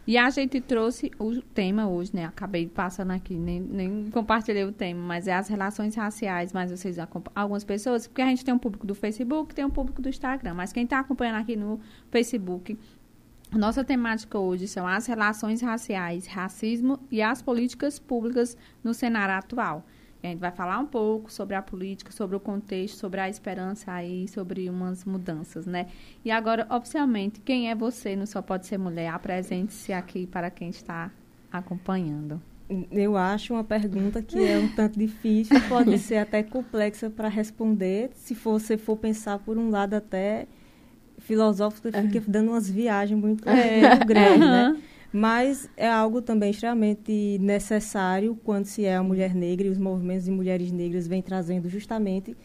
E 0.05 0.17
a 0.17 0.29
gente 0.29 0.61
trouxe 0.61 1.11
o 1.17 1.41
tema 1.41 1.87
hoje, 1.87 2.11
né? 2.13 2.25
Acabei 2.25 2.67
passando 2.67 3.11
aqui, 3.11 3.35
nem, 3.35 3.59
nem 3.59 4.09
compartilhei 4.11 4.63
o 4.65 4.71
tema, 4.71 5.01
mas 5.01 5.27
é 5.27 5.33
as 5.33 5.47
relações 5.47 5.95
raciais, 5.95 6.53
mas 6.53 6.71
vocês 6.71 6.97
algumas 7.35 7.63
pessoas, 7.63 8.07
porque 8.07 8.21
a 8.21 8.25
gente 8.25 8.45
tem 8.45 8.53
um 8.53 8.59
público 8.59 8.85
do 8.85 8.93
Facebook, 8.93 9.55
tem 9.55 9.65
um 9.65 9.69
público 9.69 10.01
do 10.01 10.09
Instagram, 10.09 10.53
mas 10.53 10.71
quem 10.71 10.83
está 10.83 10.99
acompanhando 10.99 11.39
aqui 11.39 11.55
no 11.55 11.79
Facebook, 12.09 12.77
nossa 13.51 13.83
temática 13.83 14.39
hoje 14.39 14.67
são 14.67 14.87
as 14.87 15.05
relações 15.07 15.61
raciais, 15.61 16.25
racismo 16.27 16.99
e 17.11 17.21
as 17.21 17.41
políticas 17.41 17.99
públicas 17.99 18.55
no 18.83 18.93
cenário 18.93 19.35
atual. 19.35 19.85
E 20.23 20.27
a 20.27 20.29
gente 20.29 20.39
vai 20.39 20.51
falar 20.51 20.77
um 20.77 20.85
pouco 20.85 21.31
sobre 21.31 21.55
a 21.55 21.61
política, 21.61 22.11
sobre 22.11 22.35
o 22.35 22.39
contexto, 22.39 22.97
sobre 22.97 23.19
a 23.19 23.27
esperança 23.27 23.91
aí, 23.91 24.27
sobre 24.27 24.69
umas 24.69 25.03
mudanças, 25.03 25.65
né? 25.65 25.87
E 26.23 26.29
agora, 26.29 26.67
oficialmente, 26.69 27.39
quem 27.39 27.71
é 27.71 27.75
você 27.75 28.15
no 28.15 28.27
Só 28.27 28.41
Pode 28.41 28.67
Ser 28.67 28.77
Mulher? 28.77 29.11
Apresente-se 29.13 29.91
aqui 29.91 30.27
para 30.27 30.51
quem 30.51 30.69
está 30.69 31.11
acompanhando. 31.51 32.39
Eu 32.91 33.17
acho 33.17 33.53
uma 33.53 33.63
pergunta 33.63 34.21
que 34.21 34.37
é 34.37 34.57
um 34.57 34.69
tanto 34.69 34.97
difícil, 34.97 35.59
pode 35.67 35.97
ser 35.97 36.17
até 36.17 36.41
complexa 36.41 37.09
para 37.09 37.27
responder. 37.27 38.11
Se 38.15 38.33
você 38.33 38.77
for 38.77 38.95
pensar 38.95 39.39
por 39.39 39.57
um 39.57 39.69
lado 39.69 39.93
até 39.95 40.47
filosófico, 41.17 41.91
fica 41.91 42.23
dando 42.27 42.51
umas 42.51 42.69
viagens 42.69 43.19
muito, 43.19 43.43
muito 43.45 44.05
grandes, 44.07 44.39
né? 44.39 44.81
Mas 45.13 45.69
é 45.75 45.89
algo 45.89 46.21
também 46.21 46.51
extremamente 46.51 47.37
necessário 47.39 48.37
quando 48.43 48.65
se 48.65 48.85
é 48.85 48.95
a 48.95 49.03
mulher 49.03 49.35
negra 49.35 49.67
e 49.67 49.69
os 49.69 49.77
movimentos 49.77 50.25
de 50.25 50.31
mulheres 50.31 50.71
negras 50.71 51.07
vêm 51.07 51.21
trazendo 51.21 51.67
justamente 51.67 52.35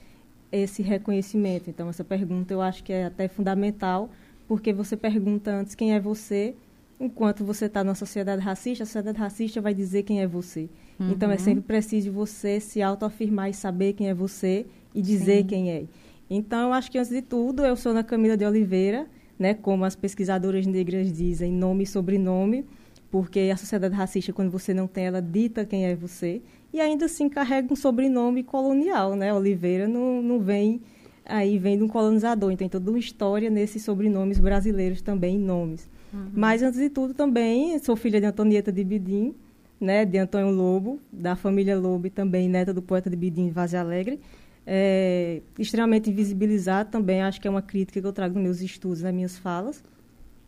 esse 0.51 0.83
reconhecimento. 0.83 1.71
Então, 1.71 1.89
essa 1.89 2.03
pergunta 2.03 2.53
eu 2.53 2.61
acho 2.61 2.83
que 2.83 2.93
é 2.93 3.07
até 3.07 3.29
fundamental, 3.29 4.11
porque 4.49 4.73
você 4.73 4.97
pergunta 4.97 5.51
antes 5.51 5.75
quem 5.75 5.95
é 5.95 6.01
você 6.01 6.55
enquanto 6.99 7.45
você 7.45 7.67
está 7.67 7.85
numa 7.85 7.95
sociedade 7.95 8.43
racista, 8.43 8.83
a 8.83 8.87
sociedade 8.87 9.19
racista 9.19 9.61
vai 9.61 9.75
dizer 9.75 10.03
quem 10.03 10.21
é 10.21 10.27
você. 10.27 10.69
Uhum. 10.99 11.11
Então, 11.11 11.31
é 11.31 11.37
sempre 11.37 11.63
preciso 11.63 12.11
você 12.11 12.59
se 12.59 12.81
autoafirmar 12.83 13.51
e 13.51 13.55
saber 13.55 13.93
quem 13.93 14.09
é 14.09 14.15
você 14.15 14.67
e 14.95 15.03
dizer 15.03 15.43
Sim. 15.43 15.47
quem 15.47 15.71
é. 15.71 15.85
Então, 16.29 16.69
eu 16.69 16.73
acho 16.73 16.91
que, 16.91 16.99
antes 16.99 17.11
de 17.11 17.23
tudo, 17.23 17.65
eu 17.65 17.77
sou 17.77 17.93
na 17.93 18.03
Camila 18.03 18.37
de 18.37 18.45
Oliveira, 18.45 19.07
né, 19.39 19.55
como 19.55 19.85
as 19.85 19.95
pesquisadoras 19.95 20.67
negras 20.67 21.13
dizem, 21.13 21.53
nome 21.53 21.85
e 21.85 21.87
sobrenome, 21.87 22.65
porque 23.11 23.51
a 23.53 23.57
sociedade 23.57 23.95
racista, 23.95 24.33
quando 24.33 24.51
você 24.51 24.75
não 24.75 24.87
tem, 24.87 25.07
ela 25.07 25.23
dita 25.23 25.65
quem 25.65 25.87
é 25.87 25.95
você, 25.95 26.43
e 26.73 26.81
ainda 26.81 27.07
assim 27.07 27.29
carrega 27.29 27.73
um 27.73 27.77
sobrenome 27.77 28.43
colonial, 28.43 29.15
né? 29.15 29.33
Oliveira 29.33 29.87
não, 29.87 30.21
não 30.21 30.41
vem 30.41 30.81
aí 31.29 31.59
vem 31.59 31.77
de 31.77 31.83
um 31.83 31.89
colonizador, 31.89 32.51
então 32.51 32.59
tem 32.59 32.69
toda 32.69 32.91
uma 32.91 32.99
história 32.99 33.51
nesses 33.51 33.83
sobrenomes 33.83 34.39
brasileiros 34.39 35.03
também, 35.03 35.39
nomes. 35.39 35.89
Uhum. 36.13 36.31
Mas, 36.33 36.63
antes 36.63 36.79
de 36.79 36.89
tudo, 36.89 37.13
também 37.13 37.79
sou 37.81 37.97
filha 37.97 38.21
de 38.21 38.27
Antonieta 38.27 38.71
de 38.71 38.85
Bidim, 38.85 39.35
né, 39.81 40.05
de 40.05 40.17
Antônio 40.17 40.51
Lobo, 40.51 41.01
da 41.13 41.37
família 41.37 41.77
Lobo 41.77 42.07
e 42.07 42.11
também 42.11 42.49
neta 42.49 42.73
do 42.73 42.81
poeta 42.81 43.11
de 43.11 43.17
Bidim, 43.17 43.51
Vaz 43.51 43.75
Alegre. 43.75 44.21
É, 44.69 45.43
extremamente 45.59 46.11
invisibilizado 46.11 46.91
também, 46.91 47.23
acho 47.23 47.41
que 47.41 47.47
é 47.47 47.51
uma 47.51 47.63
crítica 47.63 48.01
que 48.01 48.07
eu 48.07 48.13
trago 48.13 48.35
nos 48.35 48.43
meus 48.43 48.61
estudos, 48.61 49.03
nas 49.03 49.15
minhas 49.15 49.39
falas. 49.39 49.83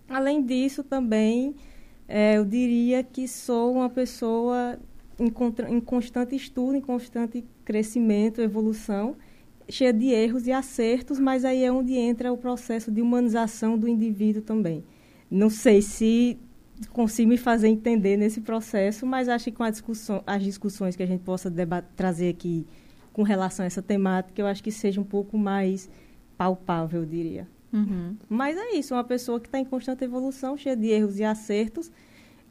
Além 0.09 0.45
disso, 0.45 0.83
também, 0.83 1.55
é, 2.09 2.37
eu 2.37 2.45
diria 2.45 3.05
que 3.05 3.29
sou 3.29 3.75
uma 3.75 3.89
pessoa 3.89 4.79
em, 5.19 5.33
em 5.69 5.81
constante 5.81 6.35
estudo, 6.35 6.77
em 6.77 6.81
constante 6.81 7.45
crescimento, 7.65 8.41
evolução, 8.41 9.15
cheia 9.69 9.93
de 9.93 10.07
erros 10.07 10.47
e 10.47 10.53
acertos, 10.53 11.19
mas 11.19 11.45
aí 11.45 11.63
é 11.63 11.71
onde 11.71 11.95
entra 11.95 12.33
o 12.33 12.37
processo 12.37 12.91
de 12.91 13.03
humanização 13.03 13.79
do 13.79 13.87
indivíduo 13.87 14.43
também. 14.43 14.83
Não 15.31 15.51
sei 15.51 15.83
se 15.83 16.39
consigo 16.93 17.29
me 17.29 17.37
fazer 17.37 17.69
entender 17.69 18.17
nesse 18.17 18.41
processo, 18.41 19.05
mas 19.05 19.29
acho 19.29 19.45
que 19.47 19.53
com 19.53 19.69
discussão, 19.69 20.23
as 20.27 20.43
discussões 20.43 20.97
que 20.97 21.03
a 21.03 21.07
gente 21.07 21.23
possa 21.23 21.53
trazer 21.95 22.31
aqui 22.31 22.67
com 23.19 23.25
relação 23.25 23.65
a 23.65 23.67
essa 23.67 23.83
temática, 23.83 24.41
eu 24.41 24.47
acho 24.47 24.63
que 24.63 24.71
seja 24.71 25.01
um 25.01 25.05
pouco 25.05 25.37
mais 25.37 25.91
palpável, 26.37 27.01
eu 27.01 27.05
diria. 27.05 27.49
Uhum. 27.73 28.15
Mas 28.29 28.57
é 28.57 28.77
isso, 28.77 28.95
uma 28.95 29.03
pessoa 29.03 29.41
que 29.41 29.49
está 29.49 29.59
em 29.59 29.65
constante 29.65 30.05
evolução, 30.05 30.57
cheia 30.57 30.77
de 30.77 30.87
erros 30.87 31.19
e 31.19 31.25
acertos. 31.25 31.91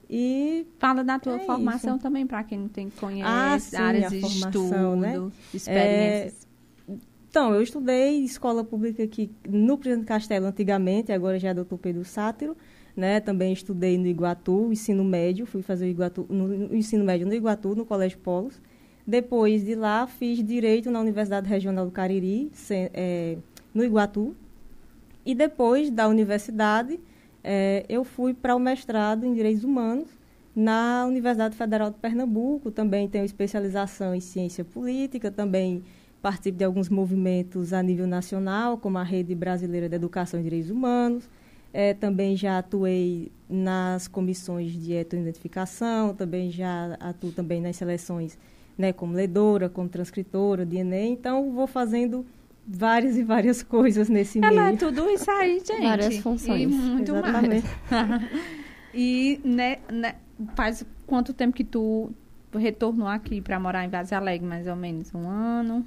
E 0.09 0.67
fala 0.77 1.05
da 1.05 1.19
tua 1.19 1.37
é 1.37 1.45
formação 1.45 1.95
isso. 1.95 2.03
também 2.03 2.27
para 2.27 2.43
quem 2.43 2.59
não 2.59 2.67
tem 2.67 2.89
conhece 2.89 3.23
ah, 3.23 3.57
sim, 3.57 3.77
áreas 3.77 4.11
de 4.11 4.19
formação, 4.19 4.49
estudo, 4.49 4.95
né? 4.97 5.31
experiências. 5.53 6.47
É, 6.89 6.93
então, 7.29 7.53
eu 7.53 7.61
estudei 7.61 8.25
escola 8.25 8.61
pública 8.61 9.03
aqui 9.03 9.31
no 9.47 9.77
Presidente 9.77 10.05
Castelo 10.05 10.47
antigamente, 10.47 11.13
agora 11.13 11.39
já 11.39 11.51
é 11.51 11.53
doutor 11.53 11.77
Pedro 11.77 12.03
Sátiro 12.03 12.57
né? 12.97 13.19
Também 13.19 13.53
estudei 13.53 13.95
no 13.95 14.07
Iguatu, 14.07 14.73
ensino 14.73 15.03
médio, 15.03 15.45
fui 15.45 15.61
fazer 15.61 15.85
o, 15.85 15.87
Iguatu, 15.87 16.25
no, 16.27 16.47
no 16.47 16.75
ensino 16.75 17.05
médio 17.05 17.27
no 17.27 17.33
Iguatu, 17.33 17.75
no 17.75 17.85
Colégio 17.85 18.17
Polos. 18.17 18.59
Depois 19.07 19.63
de 19.63 19.73
lá, 19.73 20.05
fiz 20.05 20.43
Direito 20.43 20.91
na 20.91 20.99
Universidade 20.99 21.47
Regional 21.47 21.85
do 21.85 21.91
Cariri, 21.91 22.51
se, 22.51 22.91
é, 22.93 23.37
no 23.73 23.81
Iguatu. 23.81 24.35
E 25.25 25.33
depois 25.33 25.89
da 25.89 26.09
universidade, 26.09 26.99
é, 27.41 27.85
eu 27.87 28.03
fui 28.03 28.33
para 28.33 28.53
o 28.53 28.59
mestrado 28.59 29.25
em 29.25 29.33
Direitos 29.33 29.63
Humanos 29.63 30.09
na 30.53 31.05
Universidade 31.07 31.55
Federal 31.55 31.89
de 31.89 31.95
Pernambuco. 31.99 32.69
Também 32.69 33.07
tenho 33.07 33.23
especialização 33.23 34.13
em 34.13 34.19
Ciência 34.19 34.65
Política, 34.65 35.31
também 35.31 35.85
participo 36.21 36.57
de 36.57 36.65
alguns 36.65 36.89
movimentos 36.89 37.71
a 37.71 37.81
nível 37.81 38.07
nacional, 38.07 38.77
como 38.77 38.97
a 38.97 39.03
Rede 39.03 39.33
Brasileira 39.33 39.87
de 39.87 39.95
Educação 39.95 40.37
e 40.37 40.43
Direitos 40.43 40.69
Humanos. 40.69 41.29
É, 41.73 41.93
também 41.93 42.35
já 42.35 42.57
atuei 42.57 43.31
nas 43.49 44.05
comissões 44.09 44.73
de 44.73 44.91
etoidentificação, 44.91 46.13
também 46.13 46.51
já 46.51 46.97
atuo 46.99 47.31
também 47.31 47.61
nas 47.61 47.77
seleções 47.77 48.37
né, 48.77 48.93
como 48.93 49.13
ledora, 49.13 49.69
como 49.69 49.89
transcritora 49.89 50.65
de 50.65 50.77
Enem. 50.77 51.13
Então, 51.13 51.51
vou 51.51 51.67
fazendo 51.67 52.25
várias 52.67 53.17
e 53.17 53.23
várias 53.23 53.63
coisas 53.63 54.09
nesse 54.09 54.39
Ela 54.39 54.49
meio. 54.49 54.59
Ela 54.61 54.71
é 54.71 54.75
tudo 54.75 55.09
isso 55.09 55.31
aí, 55.31 55.61
gente. 55.65 55.81
Várias 55.81 56.17
funções. 56.17 56.61
E 56.61 56.67
muito 56.67 57.11
Exatamente. 57.15 57.67
mais. 57.89 58.23
e 58.93 59.39
né, 59.43 59.77
né, 59.91 60.15
faz 60.55 60.85
quanto 61.05 61.33
tempo 61.33 61.55
que 61.55 61.63
tu 61.63 62.11
retornou 62.53 63.07
aqui 63.07 63.41
para 63.41 63.59
morar 63.59 63.85
em 63.85 63.89
Vaz 63.89 64.11
Alegre? 64.11 64.45
Mais 64.45 64.67
ou 64.67 64.75
menos 64.75 65.13
um 65.13 65.27
ano? 65.27 65.85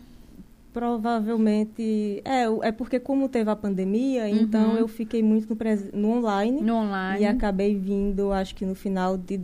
Provavelmente. 0.72 2.22
É, 2.24 2.44
é 2.68 2.72
porque, 2.72 3.00
como 3.00 3.28
teve 3.28 3.50
a 3.50 3.56
pandemia, 3.56 4.24
uhum. 4.24 4.36
então 4.36 4.76
eu 4.76 4.86
fiquei 4.86 5.22
muito 5.22 5.48
no, 5.48 6.00
no, 6.00 6.16
online. 6.18 6.60
No 6.60 6.76
online. 6.76 7.22
E 7.22 7.26
acabei 7.26 7.74
vindo, 7.74 8.32
acho 8.32 8.54
que 8.54 8.64
no 8.64 8.74
final 8.74 9.16
de 9.16 9.36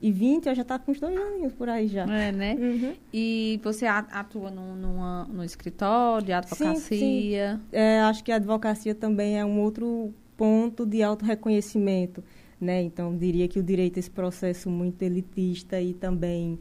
2020, 0.00 0.46
eu 0.46 0.54
já 0.54 0.62
estava 0.62 0.82
com 0.82 0.92
uns 0.92 0.98
dois 0.98 1.16
aninhos 1.16 1.52
por 1.52 1.68
aí 1.68 1.86
já. 1.86 2.04
É, 2.04 2.32
né? 2.32 2.56
Uhum. 2.58 2.94
E 3.12 3.60
você 3.62 3.86
atua 3.86 4.50
no, 4.50 4.74
numa, 4.74 5.24
no 5.24 5.44
escritório 5.44 6.26
de 6.26 6.32
advocacia? 6.32 6.76
Sim, 6.76 6.98
sim. 6.98 7.34
É, 7.70 8.00
acho 8.00 8.24
que 8.24 8.32
a 8.32 8.36
advocacia 8.36 8.94
também 8.94 9.38
é 9.38 9.44
um 9.44 9.60
outro 9.60 10.12
ponto 10.36 10.86
de 10.86 11.02
autorreconhecimento. 11.02 12.24
Né? 12.60 12.82
Então, 12.82 13.16
diria 13.16 13.46
que 13.46 13.58
o 13.58 13.62
direito 13.62 13.96
é 13.96 14.00
esse 14.00 14.10
processo 14.10 14.68
muito 14.70 15.02
elitista 15.02 15.80
e 15.80 15.94
também 15.94 16.58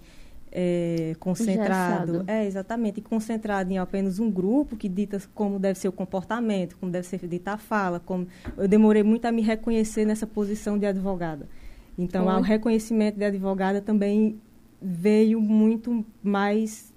é, 0.51 1.15
concentrado. 1.19 2.11
Engessado. 2.11 2.31
É, 2.31 2.45
exatamente. 2.45 2.99
E 2.99 3.01
concentrado 3.01 3.71
em 3.71 3.77
apenas 3.77 4.19
um 4.19 4.29
grupo 4.29 4.75
que 4.75 4.87
dita 4.87 5.21
como 5.33 5.59
deve 5.59 5.79
ser 5.79 5.87
o 5.87 5.91
comportamento, 5.91 6.77
como 6.77 6.91
deve 6.91 7.07
ser 7.07 7.25
dita 7.27 7.53
a 7.53 7.57
fala. 7.57 7.99
Como... 7.99 8.27
Eu 8.57 8.67
demorei 8.67 9.03
muito 9.03 9.25
a 9.25 9.31
me 9.31 9.41
reconhecer 9.41 10.05
nessa 10.05 10.27
posição 10.27 10.77
de 10.77 10.85
advogada. 10.85 11.47
Então, 12.01 12.25
o 12.25 12.41
reconhecimento 12.41 13.17
de 13.17 13.25
advogada 13.25 13.81
também 13.81 14.39
veio 14.81 15.41
muito 15.41 16.05
mais 16.23 16.93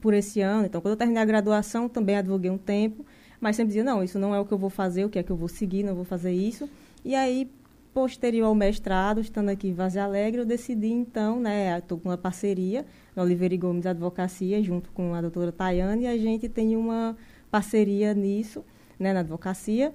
por 0.00 0.14
esse 0.14 0.40
ano. 0.40 0.64
Então, 0.64 0.80
quando 0.80 0.92
eu 0.92 0.96
terminei 0.96 1.20
a 1.20 1.26
graduação, 1.26 1.88
também 1.88 2.16
advoguei 2.16 2.50
um 2.50 2.58
tempo, 2.58 3.04
mas 3.40 3.56
sempre 3.56 3.68
dizia, 3.68 3.82
não, 3.82 4.02
isso 4.02 4.16
não 4.16 4.32
é 4.32 4.38
o 4.38 4.44
que 4.44 4.52
eu 4.52 4.58
vou 4.58 4.70
fazer, 4.70 5.04
o 5.04 5.08
que 5.08 5.18
é 5.18 5.24
que 5.24 5.32
eu 5.32 5.36
vou 5.36 5.48
seguir, 5.48 5.82
não 5.82 5.94
vou 5.94 6.04
fazer 6.04 6.32
isso. 6.32 6.70
E 7.04 7.16
aí, 7.16 7.50
Posterior 7.92 8.46
ao 8.46 8.54
mestrado, 8.54 9.20
estando 9.20 9.48
aqui 9.48 9.68
em 9.68 9.72
Vaz 9.72 9.96
Alegre, 9.96 10.40
eu 10.40 10.44
decidi, 10.44 10.88
então, 10.88 11.38
né, 11.38 11.78
estou 11.78 11.98
com 11.98 12.08
uma 12.08 12.18
parceria 12.18 12.84
na 13.14 13.22
Oliveira 13.22 13.54
e 13.54 13.58
Gomes 13.58 13.86
Advocacia, 13.86 14.62
junto 14.62 14.90
com 14.90 15.14
a 15.14 15.20
doutora 15.20 15.52
Tayane, 15.52 16.02
e 16.02 16.06
a 16.06 16.16
gente 16.16 16.48
tem 16.48 16.76
uma 16.76 17.16
parceria 17.50 18.12
nisso, 18.12 18.64
né, 18.98 19.12
na 19.12 19.20
advocacia, 19.20 19.92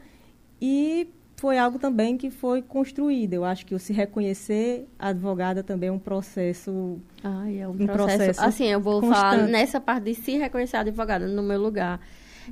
e 0.61 1.09
foi 1.39 1.57
algo 1.57 1.79
também 1.79 2.17
que 2.17 2.29
foi 2.29 2.61
construído. 2.61 3.33
Eu 3.33 3.45
acho 3.45 3.65
que 3.65 3.73
o 3.73 3.79
se 3.79 3.93
reconhecer 3.93 4.87
advogada 4.97 5.63
também 5.63 5.89
é 5.89 5.91
um 5.91 5.99
processo. 5.99 6.99
Ai, 7.23 7.59
é 7.59 7.67
um, 7.67 7.71
um 7.71 7.87
processo, 7.87 8.17
processo, 8.17 8.41
Assim, 8.41 8.65
eu 8.65 8.79
vou 8.79 9.01
constante. 9.01 9.21
falar 9.21 9.47
nessa 9.47 9.79
parte 9.79 10.05
de 10.05 10.15
se 10.15 10.37
reconhecer 10.37 10.77
advogada 10.77 11.27
no 11.27 11.41
meu 11.41 11.59
lugar. 11.59 11.99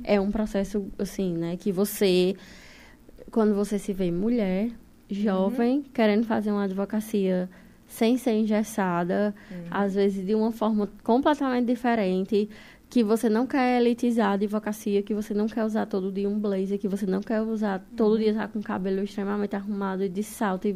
É 0.02 0.20
um 0.20 0.30
processo, 0.30 0.86
assim, 0.98 1.36
né, 1.36 1.56
que 1.56 1.72
você, 1.72 2.36
quando 3.30 3.54
você 3.54 3.78
se 3.78 3.92
vê 3.92 4.10
mulher, 4.10 4.70
jovem, 5.10 5.78
uhum. 5.78 5.84
querendo 5.92 6.24
fazer 6.26 6.50
uma 6.50 6.64
advocacia 6.64 7.48
sem 7.86 8.18
ser 8.18 8.32
engessada, 8.32 9.34
uhum. 9.50 9.56
às 9.70 9.94
vezes 9.94 10.24
de 10.24 10.34
uma 10.34 10.52
forma 10.52 10.88
completamente 11.02 11.66
diferente, 11.66 12.48
que 12.90 13.04
você 13.04 13.28
não 13.28 13.46
quer 13.46 13.80
elitizar 13.80 14.30
a 14.30 14.32
advocacia, 14.32 15.02
que 15.02 15.12
você 15.12 15.34
não 15.34 15.46
quer 15.46 15.62
usar 15.64 15.84
todo 15.86 16.10
dia 16.10 16.28
um 16.28 16.38
blazer, 16.38 16.78
que 16.78 16.88
você 16.88 17.04
não 17.04 17.20
quer 17.20 17.42
usar 17.42 17.84
todo 17.96 18.12
uhum. 18.12 18.18
dia 18.18 18.30
estar 18.30 18.48
com 18.48 18.60
o 18.60 18.62
cabelo 18.62 19.02
extremamente 19.02 19.54
arrumado 19.54 20.02
e 20.02 20.08
de 20.08 20.22
salto 20.22 20.66
e 20.66 20.74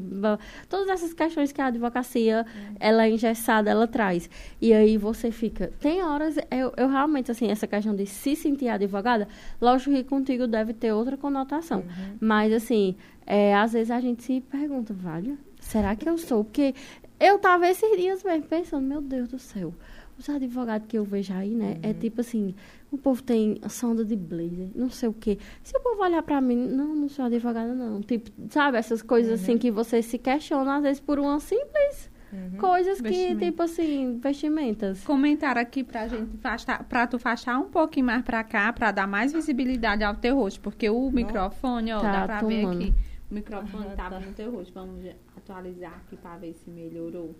todas 0.68 0.88
essas 0.88 1.14
questões 1.14 1.52
que 1.52 1.60
a 1.60 1.66
advocacia 1.66 2.44
uhum. 2.46 2.76
ela 2.78 3.06
é 3.06 3.10
engessada, 3.10 3.70
ela 3.70 3.86
traz. 3.86 4.28
E 4.60 4.74
aí 4.74 4.98
você 4.98 5.30
fica, 5.30 5.72
tem 5.80 6.02
horas 6.02 6.36
eu, 6.50 6.72
eu 6.76 6.88
realmente 6.88 7.30
assim, 7.30 7.50
essa 7.50 7.66
questão 7.66 7.96
de 7.96 8.04
se 8.04 8.36
sentir 8.36 8.68
advogada, 8.68 9.26
lógico 9.60 9.92
que 9.92 10.04
contigo 10.04 10.46
deve 10.46 10.74
ter 10.74 10.92
outra 10.92 11.16
conotação, 11.16 11.80
uhum. 11.80 12.16
mas 12.20 12.52
assim, 12.52 12.94
é, 13.26 13.54
às 13.54 13.72
vezes 13.72 13.90
a 13.90 14.00
gente 14.00 14.22
se 14.22 14.40
pergunta, 14.42 14.92
vale, 14.92 15.38
será 15.60 15.96
que 15.96 16.06
eu 16.06 16.18
sou? 16.18 16.44
Porque 16.44 16.74
eu 17.18 17.38
tava 17.38 17.68
esses 17.68 17.96
dias 17.96 18.22
mesmo 18.22 18.44
pensando, 18.48 18.84
meu 18.84 19.00
Deus 19.00 19.28
do 19.28 19.38
céu, 19.38 19.72
os 20.18 20.28
advogados 20.28 20.86
que 20.86 20.98
eu 20.98 21.04
vejo 21.04 21.32
aí, 21.34 21.54
né? 21.54 21.78
É 21.82 21.86
uhum. 21.86 21.90
É 21.90 21.94
tipo 21.94 22.20
assim, 22.20 22.54
o 22.90 22.98
povo 22.98 23.22
tem 23.22 23.60
sonda 23.68 24.04
de 24.04 24.16
blazer, 24.16 24.68
não 24.74 24.90
sei 24.90 25.08
o 25.08 25.12
quê. 25.12 25.38
Se 25.62 25.76
o 25.76 25.80
povo 25.80 26.02
olhar 26.02 26.22
pra 26.22 26.40
mim, 26.40 26.56
não, 26.56 26.94
não 26.94 27.08
sou 27.08 27.24
advogada, 27.24 27.74
não. 27.74 28.00
Tipo, 28.00 28.30
sabe, 28.50 28.78
essas 28.78 29.02
coisas 29.02 29.32
assim 29.32 29.52
uhum. 29.52 29.56
assim 29.56 29.58
que 29.58 29.70
você 29.70 30.02
se 30.02 30.18
questiona, 30.18 30.76
às 30.76 30.82
vezes, 30.82 31.00
por 31.00 31.18
uma 31.18 31.38
simples 31.40 32.12
Uhum. 32.32 32.56
Coisas 32.56 32.98
que, 33.00 33.36
tipo 33.36 33.62
assim, 33.62 34.18
vestimentas. 34.18 35.04
Comentaram 35.04 35.60
aqui 35.60 35.84
pra 35.84 36.08
gente, 36.08 36.34
afastar, 36.36 36.82
pra 36.84 37.06
tu 37.06 37.16
afastar 37.16 37.58
um 37.58 37.68
pouquinho 37.68 38.06
mais 38.06 38.22
pra 38.22 38.42
cá, 38.42 38.72
pra 38.72 38.90
dar 38.90 39.06
mais 39.06 39.32
visibilidade 39.32 40.02
ao 40.02 40.16
teu 40.16 40.36
rosto, 40.36 40.58
porque 40.60 40.88
o 40.88 41.10
microfone, 41.10 41.92
ó, 41.92 42.00
tá, 42.00 42.12
dá 42.12 42.24
pra 42.24 42.40
tomando. 42.40 42.78
ver 42.78 42.84
aqui. 42.84 42.94
O 43.30 43.34
microfone 43.34 43.86
uhum, 43.86 43.96
tava 43.96 44.18
tá. 44.18 44.26
no 44.26 44.32
teu 44.32 44.50
rosto. 44.50 44.72
Vamos 44.72 45.04
atualizar 45.36 45.92
aqui 45.92 46.16
pra 46.16 46.38
ver 46.38 46.54
se 46.54 46.70
melhorou. 46.70 47.34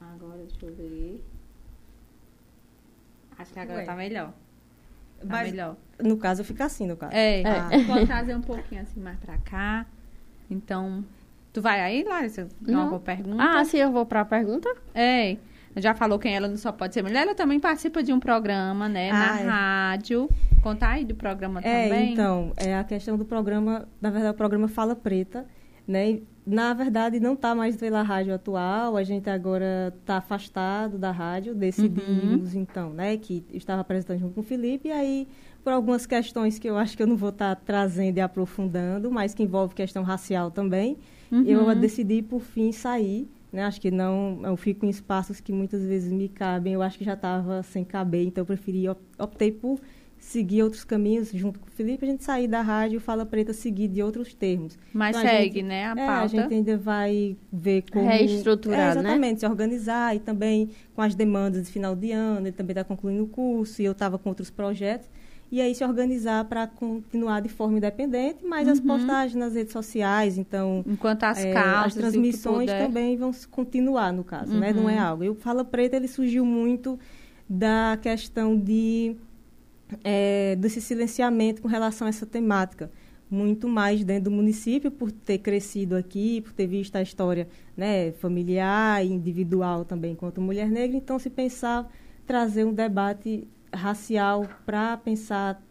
Agora, 0.00 0.38
deixa 0.38 0.66
eu 0.66 0.74
ver. 0.74 1.24
Acho 3.38 3.52
que 3.52 3.58
agora 3.58 3.78
Ué. 3.78 3.84
tá 3.84 3.94
melhor. 3.94 4.32
Tá 5.20 5.26
Mas, 5.26 5.50
melhor. 5.50 5.76
No 6.02 6.16
caso, 6.16 6.42
fica 6.44 6.64
assim, 6.64 6.86
no 6.86 6.96
caso. 6.96 7.14
É, 7.14 7.42
ah. 7.46 7.68
pode 7.86 8.06
trazer 8.06 8.34
um 8.34 8.40
pouquinho 8.40 8.82
assim 8.82 9.00
mais 9.00 9.18
pra 9.18 9.38
cá. 9.38 9.86
Então, 10.50 11.04
tu 11.52 11.62
vai 11.62 11.80
aí, 11.80 12.04
Larissa? 12.04 12.48
Não. 12.60 12.82
alguma 12.82 13.00
pergunta? 13.00 13.42
Ah, 13.42 13.64
sim, 13.64 13.78
eu 13.78 13.92
vou 13.92 14.04
pra 14.04 14.24
pergunta? 14.24 14.68
É. 14.94 15.36
Já 15.76 15.94
falou 15.94 16.18
quem 16.18 16.36
ela 16.36 16.48
não 16.48 16.56
só 16.58 16.70
pode 16.70 16.92
ser 16.92 17.02
mulher, 17.02 17.22
ela 17.22 17.34
também 17.34 17.58
participa 17.58 18.02
de 18.02 18.12
um 18.12 18.20
programa, 18.20 18.88
né? 18.88 19.10
Ah, 19.10 19.14
na 19.14 19.40
é. 19.40 19.44
rádio. 19.44 20.28
Conta 20.62 20.86
aí 20.88 21.04
do 21.04 21.14
programa 21.14 21.60
É, 21.60 21.84
também. 21.88 22.12
então, 22.12 22.52
é 22.56 22.76
a 22.76 22.84
questão 22.84 23.16
do 23.16 23.24
programa, 23.24 23.88
na 24.00 24.10
verdade, 24.10 24.34
o 24.34 24.36
programa 24.36 24.68
Fala 24.68 24.94
Preta, 24.94 25.46
né? 25.86 26.20
Na 26.44 26.74
verdade, 26.74 27.20
não 27.20 27.34
está 27.34 27.54
mais 27.54 27.76
pela 27.76 28.02
rádio 28.02 28.34
atual, 28.34 28.96
a 28.96 29.04
gente 29.04 29.30
agora 29.30 29.94
está 30.00 30.16
afastado 30.16 30.98
da 30.98 31.12
rádio, 31.12 31.54
decidimos, 31.54 32.54
então, 32.54 32.90
né, 32.90 33.16
que 33.16 33.44
estava 33.52 33.80
apresentando 33.82 34.18
junto 34.18 34.34
com 34.34 34.40
o 34.40 34.44
Felipe, 34.44 34.88
e 34.88 34.92
aí, 34.92 35.28
por 35.62 35.72
algumas 35.72 36.04
questões 36.04 36.58
que 36.58 36.68
eu 36.68 36.76
acho 36.76 36.96
que 36.96 37.02
eu 37.02 37.06
não 37.06 37.16
vou 37.16 37.28
estar 37.28 37.54
trazendo 37.54 38.18
e 38.18 38.20
aprofundando, 38.20 39.08
mas 39.08 39.34
que 39.34 39.42
envolve 39.44 39.72
questão 39.74 40.02
racial 40.02 40.50
também, 40.50 40.96
eu 41.46 41.64
decidi, 41.80 42.22
por 42.22 42.40
fim, 42.40 42.72
sair, 42.72 43.28
né, 43.52 43.62
acho 43.64 43.80
que 43.80 43.90
não, 43.92 44.40
eu 44.42 44.56
fico 44.56 44.84
em 44.84 44.88
espaços 44.88 45.40
que 45.40 45.52
muitas 45.52 45.82
vezes 45.84 46.10
me 46.10 46.28
cabem, 46.28 46.72
eu 46.72 46.82
acho 46.82 46.98
que 46.98 47.04
já 47.04 47.14
estava 47.14 47.62
sem 47.62 47.84
caber, 47.84 48.26
então 48.26 48.42
eu 48.42 48.46
preferi, 48.46 48.88
op- 48.88 49.00
optei 49.16 49.52
por 49.52 49.78
seguir 50.24 50.62
outros 50.62 50.84
caminhos 50.84 51.30
junto 51.32 51.58
com 51.58 51.66
o 51.66 51.70
Felipe, 51.70 52.04
a 52.04 52.08
gente 52.08 52.22
sair 52.22 52.46
da 52.46 52.62
rádio 52.62 53.00
Fala 53.00 53.26
Preta 53.26 53.52
seguir 53.52 53.88
de 53.88 54.00
outros 54.02 54.32
termos. 54.32 54.78
Mas 54.92 55.16
Então, 55.16 55.28
segue, 55.28 55.54
gente- 55.56 55.62
né? 55.64 55.86
A 55.86 55.90
É, 55.90 56.06
pauta. 56.06 56.22
a 56.22 56.26
gente 56.28 56.54
ainda 56.54 56.76
vai 56.78 57.36
ver 57.52 57.84
como... 57.90 58.06
Reestruturar, 58.06 58.78
é, 58.78 58.94
né? 58.94 59.00
Exatamente, 59.00 59.40
se 59.40 59.46
organizar 59.46 60.14
e 60.14 60.20
também 60.20 60.70
com 60.94 61.02
as 61.02 61.14
demandas 61.16 61.66
de 61.66 61.72
final 61.72 61.96
de 61.96 62.12
ano, 62.12 62.46
ele 62.46 62.52
também 62.52 62.72
está 62.72 62.84
concluindo 62.84 63.24
o 63.24 63.26
curso 63.26 63.82
e 63.82 63.84
eu 63.84 63.90
estava 63.92 64.16
com 64.16 64.28
outros 64.28 64.48
projetos. 64.48 65.08
E 65.50 65.60
aí 65.60 65.74
se 65.74 65.84
organizar 65.84 66.44
para 66.46 66.66
continuar 66.68 67.40
de 67.40 67.48
forma 67.48 67.76
independente, 67.76 68.38
mas 68.46 68.66
as 68.68 68.78
postagens 68.80 69.34
nas 69.34 69.54
redes 69.54 69.72
sociais, 69.72 70.38
então... 70.38 70.84
Enquanto 70.86 71.24
Uhum. 71.24 71.28
as 71.28 71.38
é, 71.44 71.52
causas, 71.52 71.86
as 71.88 71.94
transmissões 71.94 72.70
também 72.70 73.16
vão 73.16 73.32
continuar, 73.50 74.12
no 74.12 74.22
caso, 74.24 74.54
né? 74.56 74.72
Não 74.72 74.88
é 74.88 74.94
Uhum. 74.94 75.02
algo. 75.02 75.24
E 75.24 75.28
o 75.28 75.34
Fala 75.34 75.64
Preta, 75.64 75.96
ele 75.96 76.08
surgiu 76.08 76.44
muito 76.46 76.98
da 77.50 77.98
questão 78.00 78.56
de 78.56 79.14
é, 80.04 80.56
desse 80.56 80.80
silenciamento 80.80 81.62
com 81.62 81.68
relação 81.68 82.06
a 82.06 82.10
essa 82.10 82.26
temática. 82.26 82.90
Muito 83.30 83.66
mais 83.66 84.04
dentro 84.04 84.24
do 84.24 84.30
município, 84.30 84.90
por 84.90 85.10
ter 85.10 85.38
crescido 85.38 85.96
aqui, 85.96 86.40
por 86.42 86.52
ter 86.52 86.66
visto 86.66 86.96
a 86.96 87.02
história 87.02 87.48
né, 87.76 88.12
familiar 88.12 89.04
e 89.04 89.08
individual 89.10 89.84
também 89.86 90.12
enquanto 90.12 90.40
mulher 90.40 90.70
negra. 90.70 90.96
Então, 90.96 91.18
se 91.18 91.30
pensar 91.30 91.90
trazer 92.26 92.64
um 92.66 92.74
debate 92.74 93.48
racial 93.72 94.46
para 94.66 94.98
pensar 94.98 95.62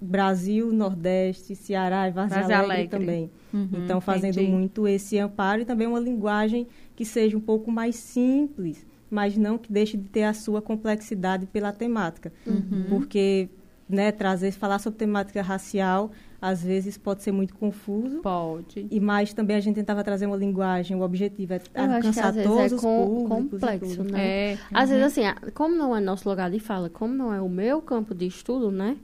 Brasil, 0.00 0.72
Nordeste, 0.72 1.56
Ceará 1.56 2.06
e 2.08 2.12
Várzea 2.12 2.38
Alegre, 2.44 2.54
Alegre. 2.64 2.88
também. 2.88 3.30
Uhum, 3.52 3.68
Então, 3.84 4.00
fazendo 4.00 4.34
entendi. 4.38 4.50
muito 4.52 4.86
esse 4.86 5.18
amparo 5.18 5.62
e 5.62 5.64
também 5.64 5.88
uma 5.88 5.98
linguagem 5.98 6.68
que 6.94 7.04
seja 7.04 7.36
um 7.36 7.40
pouco 7.40 7.70
mais 7.72 7.96
simples, 7.96 8.86
mas 9.10 9.36
não 9.36 9.58
que 9.58 9.72
deixe 9.72 9.96
de 9.96 10.08
ter 10.08 10.22
a 10.22 10.32
sua 10.32 10.62
complexidade 10.62 11.46
pela 11.46 11.72
temática. 11.72 12.32
Uhum. 12.46 12.84
Porque 12.88 13.48
né, 13.88 14.12
trazer, 14.12 14.52
falar 14.52 14.78
sobre 14.78 14.98
temática 14.98 15.40
racial, 15.42 16.10
às 16.40 16.62
vezes 16.62 16.96
pode 16.96 17.22
ser 17.22 17.32
muito 17.32 17.52
confuso. 17.54 18.18
Pode. 18.18 18.86
E 18.90 19.00
mais 19.00 19.32
também 19.32 19.56
a 19.56 19.60
gente 19.60 19.74
tentava 19.74 20.04
trazer 20.04 20.26
uma 20.26 20.36
linguagem, 20.36 20.96
o 20.96 21.00
objetivo 21.00 21.54
é 21.54 21.56
Eu 21.56 21.60
acho 21.60 21.72
que 21.72 21.80
alcançar 21.96 22.32
vezes 22.32 22.48
todos 22.48 22.72
é 22.72 22.74
os 22.76 22.80
com- 22.80 23.06
públicos. 23.26 23.60
complexo, 23.60 23.96
tudo. 23.96 24.12
né? 24.12 24.20
É. 24.52 24.58
Às 24.72 24.90
vezes, 24.90 25.04
assim, 25.04 25.22
como 25.54 25.74
não 25.74 25.96
é 25.96 26.00
nosso 26.00 26.28
lugar 26.28 26.48
de 26.50 26.60
fala, 26.60 26.88
como 26.88 27.12
não 27.14 27.32
é 27.34 27.40
o 27.40 27.48
meu 27.48 27.82
campo 27.82 28.14
de 28.14 28.26
estudo, 28.26 28.70
né? 28.70 28.96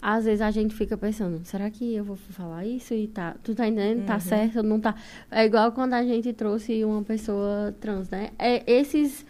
Às 0.00 0.24
vezes 0.24 0.40
a 0.40 0.50
gente 0.50 0.74
fica 0.74 0.96
pensando, 0.96 1.40
será 1.44 1.68
que 1.68 1.94
eu 1.94 2.04
vou 2.04 2.16
falar 2.16 2.64
isso 2.64 2.94
e 2.94 3.06
tá... 3.08 3.34
Tu 3.42 3.54
tá 3.54 3.66
entendendo? 3.68 4.06
Tá 4.06 4.18
certo, 4.20 4.62
não 4.62 4.80
tá... 4.80 4.94
É 5.30 5.44
igual 5.44 5.72
quando 5.72 5.92
a 5.94 6.02
gente 6.04 6.32
trouxe 6.32 6.82
uma 6.84 7.02
pessoa 7.02 7.74
trans, 7.80 8.08
né? 8.08 8.30
É, 8.38 8.62
esses... 8.70 9.26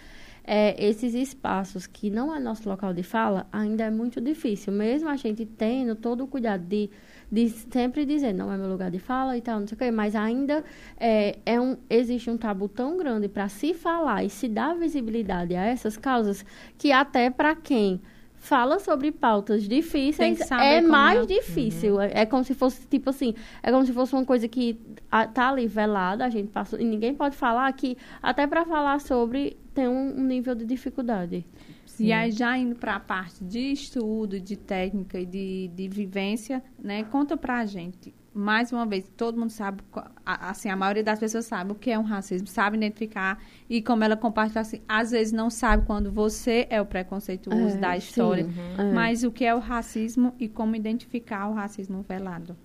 é, 0.51 0.75
esses 0.83 1.13
espaços 1.13 1.87
que 1.87 2.09
não 2.09 2.35
é 2.35 2.41
nosso 2.41 2.67
local 2.67 2.95
de 2.95 3.03
fala, 3.03 3.47
ainda 3.53 3.85
é 3.85 3.91
muito 3.91 4.19
difícil. 4.19 4.73
Mesmo 4.73 5.07
a 5.11 5.15
gente 5.15 5.45
tendo 5.45 5.95
todo 5.95 6.25
o 6.25 6.27
cuidado 6.27 6.65
de, 6.65 6.89
de 7.31 7.51
sempre 7.51 8.07
dizer, 8.07 8.33
não 8.33 8.51
é 8.51 8.57
meu 8.57 8.67
lugar 8.67 8.91
de 8.91 8.99
fala 8.99 9.37
e 9.37 9.43
tal, 9.43 9.61
não 9.61 9.67
sei 9.67 9.77
o 9.77 9.79
quê, 9.79 9.91
mas 9.91 10.17
ainda 10.17 10.65
é, 10.99 11.39
é 11.45 11.61
um, 11.61 11.77
existe 11.91 12.31
um 12.31 12.39
tabu 12.39 12.67
tão 12.67 12.97
grande 12.97 13.29
para 13.29 13.47
se 13.51 13.75
falar 13.75 14.25
e 14.25 14.31
se 14.31 14.49
dar 14.49 14.75
visibilidade 14.75 15.55
a 15.55 15.67
essas 15.67 15.99
causas 15.99 16.43
que 16.79 16.91
até 16.93 17.29
para 17.29 17.55
quem 17.55 18.01
fala 18.39 18.79
sobre 18.79 19.13
pautas 19.13 19.69
difíceis 19.69 20.41
é 20.51 20.81
mais 20.81 21.23
é. 21.23 21.27
difícil. 21.27 22.01
É, 22.01 22.23
é 22.23 22.27
como 22.27 22.45
se 22.45 22.55
fosse, 22.55 22.87
tipo 22.87 23.11
assim, 23.11 23.35
é 23.63 23.71
como 23.71 23.85
se 23.85 23.93
fosse 23.93 24.15
uma 24.15 24.25
coisa 24.25 24.49
que 24.49 24.81
a, 25.11 25.27
tá 25.27 25.51
ali 25.51 25.67
velada, 25.67 26.25
a 26.25 26.31
gente 26.31 26.49
passou, 26.49 26.81
e 26.81 26.85
ninguém 26.85 27.15
pode 27.15 27.37
falar 27.37 27.71
que 27.73 27.97
até 28.23 28.47
para 28.47 28.65
falar 28.65 29.01
sobre 29.01 29.57
tem 29.75 29.89
um, 29.89 30.19
um 30.19 30.25
nível 30.25 30.55
de 30.55 30.65
dificuldade. 30.65 31.45
E 32.01 32.13
aí, 32.13 32.31
já 32.31 32.57
indo 32.57 32.77
para 32.77 32.95
a 32.95 33.01
parte 33.01 33.43
de 33.43 33.73
estudo, 33.73 34.39
de 34.39 34.57
técnica 34.57 35.19
e 35.19 35.27
de, 35.27 35.69
de 35.75 35.89
vivência, 35.89 36.63
né? 36.79 37.03
Conta 37.03 37.37
pra 37.37 37.67
gente. 37.67 38.15
Mais 38.39 38.71
uma 38.73 38.87
vez, 38.87 39.05
todo 39.17 39.37
mundo 39.37 39.51
sabe, 39.51 39.83
assim, 40.25 40.69
a 40.69 40.77
maioria 40.77 41.03
das 41.03 41.19
pessoas 41.19 41.45
sabe 41.45 41.73
o 41.73 41.75
que 41.75 41.91
é 41.91 41.99
um 41.99 42.05
racismo, 42.05 42.47
sabe 42.47 42.77
identificar. 42.77 43.43
E 43.69 43.83
como 43.83 44.05
ela 44.05 44.17
compartilha, 44.17 44.61
assim, 44.61 44.81
às 44.89 45.11
vezes 45.11 45.33
não 45.33 45.51
sabe 45.51 45.85
quando 45.85 46.13
você 46.13 46.67
é 46.71 46.81
o 46.81 46.87
preconceituoso 46.87 47.77
É, 47.77 47.79
da 47.79 47.93
sim. 47.93 47.99
história. 47.99 48.47
É. 48.79 48.93
Mas 48.93 49.25
o 49.25 49.33
que 49.33 49.45
é 49.45 49.53
o 49.53 49.59
racismo 49.59 50.35
e 50.39 50.47
como 50.49 50.77
identificar 50.77 51.49
o 51.49 51.55
racismo 51.55 52.05
velado. 52.09 52.57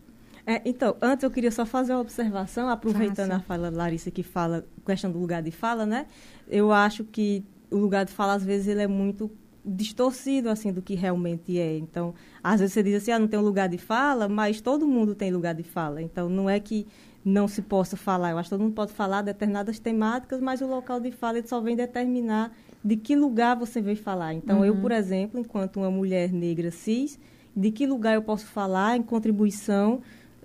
É, 0.45 0.61
então, 0.63 0.95
antes 1.01 1.23
eu 1.23 1.31
queria 1.31 1.49
só 1.49 1.65
fazer 1.65 1.93
uma 1.93 2.01
observação, 2.01 2.69
aproveitando 2.69 3.29
Faça. 3.29 3.35
a 3.37 3.39
fala 3.39 3.71
da 3.71 3.77
Larissa 3.77 4.11
que 4.11 4.21
fala, 4.21 4.63
questão 4.85 5.11
do 5.11 5.17
lugar 5.17 5.41
de 5.41 5.51
fala, 5.51 5.85
né? 5.87 6.05
Eu 6.47 6.71
acho 6.71 7.03
que 7.03 7.43
o 7.71 7.77
lugar 7.77 8.05
de 8.05 8.11
fala, 8.11 8.33
às 8.33 8.43
vezes, 8.45 8.67
ele 8.67 8.81
é 8.81 8.87
muito 8.87 9.31
distorcido, 9.65 10.49
assim, 10.49 10.71
do 10.71 10.81
que 10.81 10.95
realmente 10.95 11.57
é. 11.57 11.77
Então, 11.77 12.13
às 12.43 12.59
vezes 12.59 12.73
você 12.73 12.83
diz 12.83 12.95
assim, 12.95 13.11
ah, 13.11 13.19
não 13.19 13.27
tem 13.27 13.39
um 13.39 13.43
lugar 13.43 13.69
de 13.69 13.77
fala, 13.77 14.27
mas 14.27 14.59
todo 14.61 14.87
mundo 14.87 15.15
tem 15.15 15.31
lugar 15.31 15.55
de 15.55 15.63
fala. 15.63 16.01
Então, 16.01 16.27
não 16.27 16.49
é 16.49 16.59
que 16.59 16.85
não 17.23 17.47
se 17.47 17.61
possa 17.61 17.95
falar. 17.95 18.31
Eu 18.31 18.37
acho 18.37 18.49
que 18.49 18.55
todo 18.55 18.63
mundo 18.63 18.73
pode 18.73 18.91
falar 18.91 19.21
determinadas 19.21 19.79
temáticas, 19.79 20.41
mas 20.41 20.61
o 20.61 20.67
local 20.67 20.99
de 20.99 21.11
fala 21.11 21.37
ele 21.37 21.47
só 21.47 21.61
vem 21.61 21.75
determinar 21.75 22.53
de 22.83 22.97
que 22.97 23.15
lugar 23.15 23.55
você 23.55 23.81
veio 23.81 23.95
falar. 23.95 24.33
Então, 24.33 24.65
eu, 24.65 24.75
por 24.75 24.91
exemplo, 24.91 25.39
enquanto 25.39 25.77
uma 25.77 25.89
mulher 25.89 26.33
negra 26.33 26.69
cis, 26.69 27.17
de 27.55 27.71
que 27.71 27.85
lugar 27.85 28.15
eu 28.15 28.21
posso 28.21 28.45
falar 28.45 28.97
em 28.97 29.01
contribuição 29.01 30.01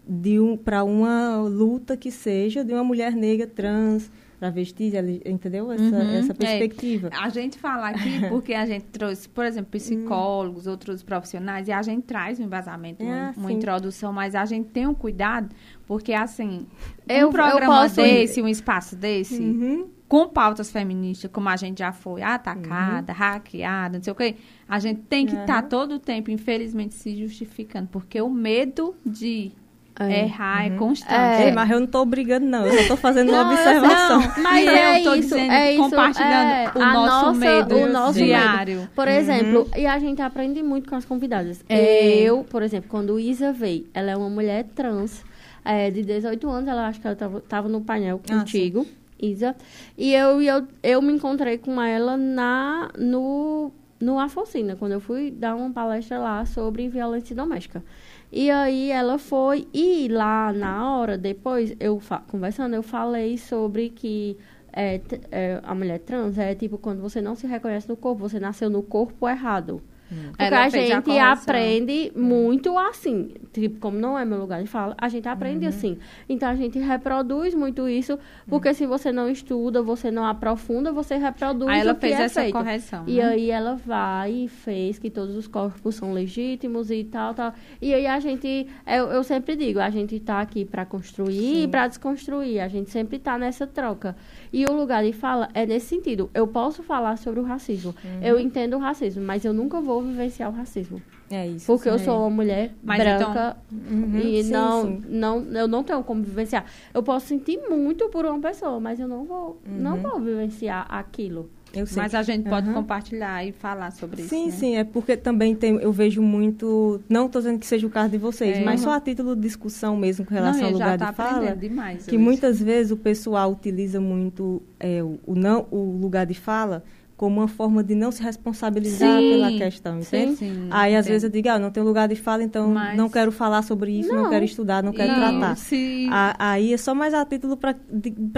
de 0.06 0.38
um, 0.38 0.56
para 0.56 0.84
uma 0.84 1.36
luta 1.38 1.96
que 1.96 2.10
seja 2.10 2.64
de 2.64 2.72
uma 2.72 2.84
mulher 2.84 3.12
negra 3.12 3.46
trans, 3.46 4.10
travesti, 4.38 4.94
ela- 4.96 5.10
entendeu? 5.26 5.70
Essa, 5.72 5.82
Uhum, 5.96 6.10
essa 6.16 6.32
é. 6.32 6.34
perspectiva. 6.34 7.10
A 7.12 7.28
gente 7.28 7.58
fala 7.58 7.88
aqui 7.88 7.98
porque 8.28 8.54
a 8.54 8.64
gente 8.66 8.84
trouxe, 8.86 9.28
por 9.28 9.44
exemplo, 9.44 9.70
psicólogos, 9.70 10.66
outros 10.66 11.02
profissionais, 11.02 11.68
e 11.68 11.72
a 11.72 11.82
gente 11.82 12.04
traz 12.04 12.38
um 12.38 12.44
embasamento, 12.44 13.02
uma, 13.02 13.30
Ah, 13.30 13.34
uma 13.36 13.52
introdução, 13.52 14.12
mas 14.12 14.34
a 14.34 14.44
gente 14.44 14.68
tem 14.70 14.86
um 14.86 14.94
cuidado, 14.94 15.48
porque 15.86 16.12
assim, 16.12 16.66
Eu- 17.08 17.16
um 17.16 17.20
eu 17.20 17.30
programa 17.30 17.82
posso- 17.82 17.96
desse, 17.96 18.40
um 18.40 18.48
espaço 18.48 18.94
desse, 18.96 19.42
Uhum. 19.42 19.88
com 20.08 20.28
pautas 20.28 20.70
feministas, 20.70 21.30
como 21.30 21.48
a 21.48 21.56
gente 21.56 21.78
já 21.80 21.92
foi 21.92 22.22
atacada, 22.22 23.12
hackeada, 23.12 23.98
não 23.98 24.02
sei 24.04 24.12
o 24.12 24.16
quê, 24.16 24.36
a 24.68 24.78
gente 24.78 25.00
tem 25.02 25.26
que 25.26 25.34
estar 25.34 25.62
Uhum. 25.64 25.68
todo 25.68 25.92
o 25.96 25.98
tempo, 25.98 26.30
infelizmente, 26.30 26.94
se 26.94 27.14
justificando, 27.16 27.88
porque 27.90 28.20
o 28.20 28.30
medo 28.30 28.94
de 29.04 29.52
É. 30.00 30.24
errar 30.24 30.66
é 30.66 30.70
constante. 30.70 31.12
É. 31.42 31.46
Ei, 31.46 31.52
mas 31.52 31.70
eu 31.70 31.78
não 31.78 31.86
estou 31.86 32.04
brigando, 32.04 32.46
não. 32.46 32.64
Eu 32.66 32.72
só 32.74 32.80
estou 32.80 32.96
fazendo 32.96 33.30
uma 33.30 33.44
Não, 33.44 33.50
eu 33.52 33.58
observação. 33.58 34.20
sei. 34.34 34.42
Mas 34.42 34.66
é 34.68 35.00
eu 35.00 35.04
tô 35.04 35.14
isso, 35.14 35.28
dizendo, 35.34 35.52
é 35.52 35.72
isso, 35.72 35.82
compartilhando 35.82 36.50
é, 36.52 36.72
o 36.74 36.78
nosso 36.78 37.26
nossa- 37.26 37.32
medo 37.40 37.76
o 37.76 37.86
nosso 37.92 38.18
diário. 38.18 38.76
medo. 38.80 38.90
Por 38.94 39.08
exemplo, 39.08 39.68
e 39.76 39.86
a 39.86 39.98
gente 39.98 40.22
aprende 40.22 40.62
muito 40.62 40.88
com 40.88 40.94
as 40.96 41.04
convidadas. 41.04 41.64
É. 41.68 42.16
Eu, 42.20 42.44
por 42.44 42.62
exemplo, 42.62 42.88
quando 42.88 43.18
Isa 43.18 43.52
veio, 43.52 43.86
ela 43.92 44.10
é 44.10 44.16
uma 44.16 44.30
mulher 44.30 44.64
trans, 44.74 45.24
é, 45.64 45.90
de 45.90 46.02
18 46.02 46.48
anos, 46.48 46.68
ela 46.68 46.86
acho 46.86 47.00
que 47.00 47.06
ela 47.06 47.16
tava, 47.16 47.40
tava 47.40 47.68
no 47.68 47.80
painel 47.80 48.20
Ah, 48.30 48.38
contigo, 48.38 48.86
Isa. 49.20 49.56
E 49.96 50.14
eu, 50.14 50.40
e 50.40 50.46
eu, 50.46 50.66
eu 50.82 51.02
me 51.02 51.12
encontrei 51.12 51.58
com 51.58 51.82
ela 51.82 52.16
na, 52.16 52.88
no, 52.96 53.72
no 54.00 54.18
Afocina, 54.18 54.76
quando 54.76 54.92
eu 54.92 55.00
fui 55.00 55.30
dar 55.30 55.56
uma 55.56 55.70
palestra 55.70 56.18
lá 56.18 56.46
sobre 56.46 56.88
violência 56.88 57.34
doméstica. 57.34 57.82
E 58.30 58.50
aí 58.50 58.90
ela 58.90 59.18
foi, 59.18 59.66
e 59.72 60.08
lá 60.08 60.52
na 60.52 60.96
hora, 60.98 61.16
depois, 61.16 61.74
eu 61.80 62.00
conversando, 62.28 62.74
eu 62.74 62.82
falei 62.82 63.38
sobre 63.38 63.88
que 63.90 64.36
é, 64.72 65.00
é, 65.30 65.60
a 65.62 65.74
mulher 65.74 65.98
trans 66.00 66.36
é 66.38 66.54
tipo 66.54 66.76
quando 66.78 67.00
você 67.00 67.20
não 67.22 67.34
se 67.34 67.46
reconhece 67.46 67.88
no 67.88 67.96
corpo, 67.96 68.20
você 68.20 68.38
nasceu 68.38 68.68
no 68.68 68.82
corpo 68.82 69.28
errado. 69.28 69.82
Porque 70.08 70.42
Ela 70.42 70.64
a 70.64 70.68
gente 70.68 71.02
correção. 71.02 71.32
aprende 71.32 72.12
muito 72.16 72.78
assim. 72.78 73.30
Tipo, 73.52 73.78
como 73.78 73.98
não 73.98 74.18
é 74.18 74.24
meu 74.24 74.38
lugar 74.38 74.62
de 74.62 74.68
fala, 74.68 74.94
a 74.98 75.08
gente 75.08 75.28
aprende 75.28 75.64
Uhum. 75.64 75.68
assim. 75.68 75.98
Então 76.28 76.48
a 76.48 76.54
gente 76.54 76.78
reproduz 76.78 77.54
muito 77.54 77.88
isso, 77.88 78.18
porque 78.48 78.72
se 78.72 78.86
você 78.86 79.12
não 79.12 79.28
estuda, 79.28 79.82
você 79.82 80.10
não 80.10 80.24
aprofunda, 80.24 80.92
você 80.92 81.16
reproduz 81.16 81.68
Aí 81.70 81.80
ela 81.80 81.94
fez 81.94 82.18
é 82.18 82.22
essa 82.22 82.40
feito. 82.40 82.52
correção. 82.54 83.04
E 83.06 83.16
né? 83.16 83.22
aí 83.24 83.50
ela 83.50 83.74
vai 83.74 84.32
e 84.32 84.48
fez 84.48 84.98
que 84.98 85.10
todos 85.10 85.34
os 85.36 85.46
corpos 85.46 85.94
são 85.94 86.12
legítimos 86.12 86.90
e 86.90 87.04
tal, 87.04 87.34
tal. 87.34 87.52
E 87.80 87.92
aí 87.92 88.06
a 88.06 88.18
gente, 88.20 88.66
eu, 88.86 89.06
eu 89.08 89.22
sempre 89.24 89.56
digo, 89.56 89.78
a 89.80 89.90
gente 89.90 90.18
tá 90.20 90.40
aqui 90.40 90.64
para 90.64 90.84
construir 90.86 91.64
e 91.64 91.68
para 91.68 91.86
desconstruir. 91.88 92.60
A 92.60 92.68
gente 92.68 92.90
sempre 92.90 93.18
tá 93.18 93.36
nessa 93.36 93.66
troca. 93.66 94.16
E 94.52 94.64
o 94.64 94.72
lugar 94.72 95.04
de 95.04 95.12
fala 95.12 95.48
é 95.52 95.66
nesse 95.66 95.86
sentido. 95.86 96.30
Eu 96.32 96.46
posso 96.46 96.82
falar 96.82 97.16
sobre 97.18 97.40
o 97.40 97.42
racismo. 97.42 97.94
Uhum. 98.04 98.22
Eu 98.22 98.38
entendo 98.40 98.74
o 98.76 98.78
racismo, 98.78 99.22
mas 99.24 99.44
eu 99.44 99.52
nunca 99.52 99.80
vou 99.80 99.97
vivenciar 100.02 100.50
o 100.50 100.54
racismo. 100.54 101.00
É 101.30 101.46
isso. 101.46 101.66
Porque 101.66 101.88
eu 101.88 101.98
sim. 101.98 102.06
sou 102.06 102.20
uma 102.20 102.30
mulher 102.30 102.72
Mas 102.82 103.00
então- 103.00 103.18
branca 103.32 103.56
Uhum, 103.70 104.18
e 104.18 104.42
sim, 104.44 104.50
não, 104.50 104.82
sim. 104.86 105.02
não, 105.08 105.38
eu 105.54 105.68
não 105.68 105.84
tenho 105.84 106.02
como 106.02 106.22
vivenciar. 106.22 106.64
Eu 106.94 107.02
posso 107.02 107.26
sentir 107.26 107.58
muito 107.68 108.08
por 108.08 108.24
uma 108.24 108.40
pessoa, 108.40 108.80
mas 108.80 108.98
eu 108.98 109.06
não 109.06 109.24
vou, 109.24 109.60
não 109.66 109.96
Uhum. 109.96 110.02
vou 110.02 110.20
vivenciar 110.20 110.86
aquilo. 110.88 111.50
Eu 111.74 111.86
sei. 111.86 112.02
Mas 112.02 112.14
a 112.14 112.22
gente 112.22 112.48
pode 112.48 112.66
Aham. 112.66 112.76
compartilhar 112.80 113.44
e 113.46 113.52
falar 113.52 113.90
sobre 113.92 114.22
isso. 114.22 114.30
Sim, 114.30 114.46
né? 114.46 114.50
sim, 114.52 114.76
é 114.76 114.84
porque 114.84 115.18
também 115.18 115.54
tem, 115.54 115.74
eu 115.76 115.92
vejo 115.92 116.22
muito, 116.22 116.98
não 117.10 117.26
estou 117.26 117.42
dizendo 117.42 117.58
que 117.58 117.66
seja 117.66 117.86
o 117.86 117.90
caso 117.90 118.08
de 118.10 118.16
vocês, 118.16 118.56
É. 118.56 118.64
mas 118.64 118.80
só 118.80 118.92
a 118.92 118.98
título 119.00 119.36
de 119.36 119.42
discussão 119.42 119.94
mesmo 119.94 120.24
com 120.24 120.32
relação 120.32 120.62
Não, 120.62 120.68
ao 120.68 120.72
lugar 120.72 120.96
tá 120.98 121.10
de 121.10 121.16
fala, 121.16 121.54
demais 121.54 122.06
que 122.06 122.16
hoje. 122.16 122.24
muitas 122.24 122.58
vezes 122.58 122.90
o 122.90 122.96
pessoal 122.96 123.52
utiliza 123.52 124.00
muito 124.00 124.62
é, 124.80 125.02
o, 125.02 125.18
o 125.26 125.34
não, 125.34 125.66
o 125.70 125.98
lugar 126.00 126.24
de 126.24 126.32
fala 126.32 126.82
como 127.18 127.40
uma 127.40 127.48
forma 127.48 127.82
de 127.84 127.94
não 127.94 128.10
se 128.10 128.22
responsabilizar 128.22 129.20
Sim, 129.20 129.28
pela 129.28 129.50
questão, 129.52 130.00
sim, 130.00 130.16
entende? 130.16 130.36
sim, 130.36 130.68
Aí 130.70 130.94
às 130.94 131.04
entendo. 131.04 131.12
vezes 131.12 131.24
eu 131.24 131.30
digo, 131.30 131.48
ah, 131.50 131.58
não 131.58 131.70
tenho 131.70 131.84
lugar 131.84 132.08
de 132.08 132.14
fala, 132.14 132.42
então 132.44 132.68
Mas- 132.70 132.96
não 132.96 133.10
quero 133.10 133.30
falar 133.32 133.60
sobre 133.62 133.90
isso, 133.90 134.08
não, 134.14 134.22
Não. 134.22 134.30
quero 134.30 134.44
estudar, 134.44 134.82
não 134.82 134.92
quero 134.92 135.12
E 135.12 135.14
tratar. 135.16 135.56
se- 135.56 136.06
A- 136.10 136.52
Aí 136.52 136.72
é 136.72 136.76
só 136.78 136.94
mais 136.94 137.12
a 137.12 137.24
título 137.26 137.56
para 137.56 137.74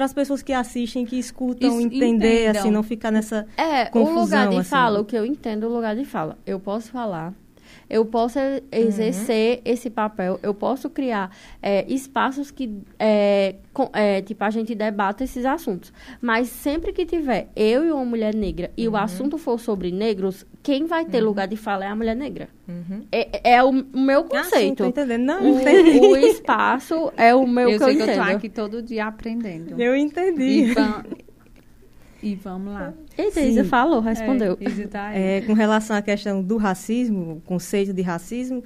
as 0.04 0.12
pessoas 0.14 0.42
que 0.42 0.52
assistem, 0.52 1.04
que 1.04 1.16
escutam, 1.18 1.68
Isso, 1.78 1.80
entender, 1.86 2.42
entendam. 2.44 2.60
assim, 2.62 2.70
não 2.70 2.82
ficar 2.82 3.10
nessa 3.10 3.46
É, 3.56 3.84
o 3.84 3.90
confusão, 3.90 4.22
lugar 4.22 4.48
de 4.48 4.56
assim. 4.56 4.70
fala, 4.70 5.00
o 5.00 5.04
que 5.04 5.14
eu 5.14 5.24
entendo, 5.26 5.68
o 5.68 5.72
lugar 5.72 5.94
de 5.94 6.04
fala. 6.06 6.36
Eu 6.46 6.58
posso 6.58 6.90
falar, 6.90 7.34
eu 7.90 8.04
posso 8.04 8.38
e- 8.38 8.42
Uhum. 8.42 8.60
exercer 8.86 9.60
esse 9.64 9.90
papel, 9.90 10.38
eu 10.42 10.54
posso 10.54 10.88
criar 10.88 11.34
é, 11.62 11.84
espaços 11.92 12.50
que, 12.50 12.72
é, 12.98 13.56
com- 13.72 13.90
é, 13.92 14.22
tipo, 14.22 14.42
a 14.44 14.50
gente 14.50 14.74
debata 14.74 15.24
esses 15.24 15.44
assuntos. 15.44 15.92
Mas 16.22 16.48
sempre 16.48 16.92
que 16.92 17.04
tiver 17.04 17.48
eu 17.56 17.84
e 17.84 17.90
uma 17.90 18.04
mulher 18.04 18.34
negra 18.34 18.70
e 18.76 18.86
o 18.88 18.92
Uhum. 18.92 18.96
assunto 18.96 19.36
for 19.36 19.58
sobre 19.58 19.90
negros, 19.90 20.46
quem 20.62 20.86
vai 20.86 21.04
ter 21.04 21.20
lugar 21.20 21.48
de 21.48 21.56
fala 21.56 21.84
é 21.84 21.88
a 21.88 21.96
mulher 21.96 22.14
negra. 22.16 22.48
Uhum. 22.68 23.02
É, 23.10 23.54
é 23.54 23.64
o, 23.64 23.70
o 23.70 24.00
meu 24.00 24.20
Ah, 24.32 24.44
sim, 24.44 24.74
tô 24.74 24.84
conceito. 24.84 24.84
entendendo. 24.86 25.22
Não, 25.24 25.42
o, 25.42 25.60
entendi. 25.60 25.98
o 25.98 26.16
espaço 26.16 27.12
é 27.16 27.34
o 27.34 27.46
meu 27.46 27.68
eu 27.70 27.78
que 27.78 27.84
sei 27.84 27.92
eu 27.94 27.96
que 27.96 28.02
eu 28.02 28.06
entendo. 28.14 28.24
tô 28.26 28.36
aqui 28.36 28.48
todo 28.48 28.82
dia 28.82 29.06
aprendendo. 29.06 29.80
Eu 29.80 29.96
entendi. 29.96 30.42
E, 30.42 30.72
vam- 30.74 31.04
e 32.22 32.34
vamos 32.34 32.72
lá. 32.72 32.92
Eita, 33.16 33.40
Sim. 33.40 33.48
Isa 33.48 33.64
falou, 33.64 34.00
respondeu. 34.00 34.58
É, 34.60 34.68
Isa 34.68 34.88
tá 34.88 35.06
aí. 35.08 35.22
É, 35.22 35.40
com 35.42 35.52
relação 35.52 35.96
à 35.96 36.02
questão 36.02 36.42
do 36.42 36.56
racismo, 36.56 37.36
o 37.36 37.40
conceito 37.40 37.92
de 37.92 38.02
racismo, 38.02 38.62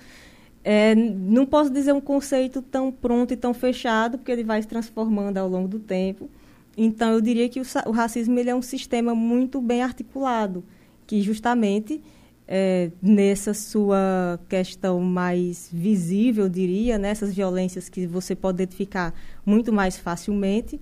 é, 0.62 0.94
não 0.94 1.44
posso 1.44 1.70
dizer 1.70 1.92
um 1.92 2.00
conceito 2.00 2.62
tão 2.62 2.90
pronto 2.90 3.32
e 3.32 3.36
tão 3.36 3.52
fechado, 3.52 4.18
porque 4.18 4.32
ele 4.32 4.44
vai 4.44 4.60
se 4.62 4.68
transformando 4.68 5.38
ao 5.38 5.48
longo 5.48 5.68
do 5.68 5.78
tempo. 5.78 6.28
Então, 6.76 7.12
eu 7.12 7.20
diria 7.20 7.48
que 7.48 7.60
o, 7.60 7.64
o 7.86 7.90
racismo 7.90 8.38
ele 8.38 8.50
é 8.50 8.54
um 8.54 8.62
sistema 8.62 9.14
muito 9.14 9.60
bem 9.60 9.82
articulado, 9.82 10.64
que 11.06 11.20
justamente 11.20 12.00
é, 12.46 12.90
nessa 13.00 13.54
sua 13.54 14.38
questão 14.48 15.00
mais 15.00 15.68
visível, 15.72 16.44
eu 16.44 16.50
diria, 16.50 16.98
nessas 16.98 17.34
violências 17.34 17.88
que 17.88 18.06
você 18.06 18.34
pode 18.34 18.62
identificar 18.62 19.14
muito 19.44 19.72
mais 19.72 19.96
facilmente, 19.96 20.80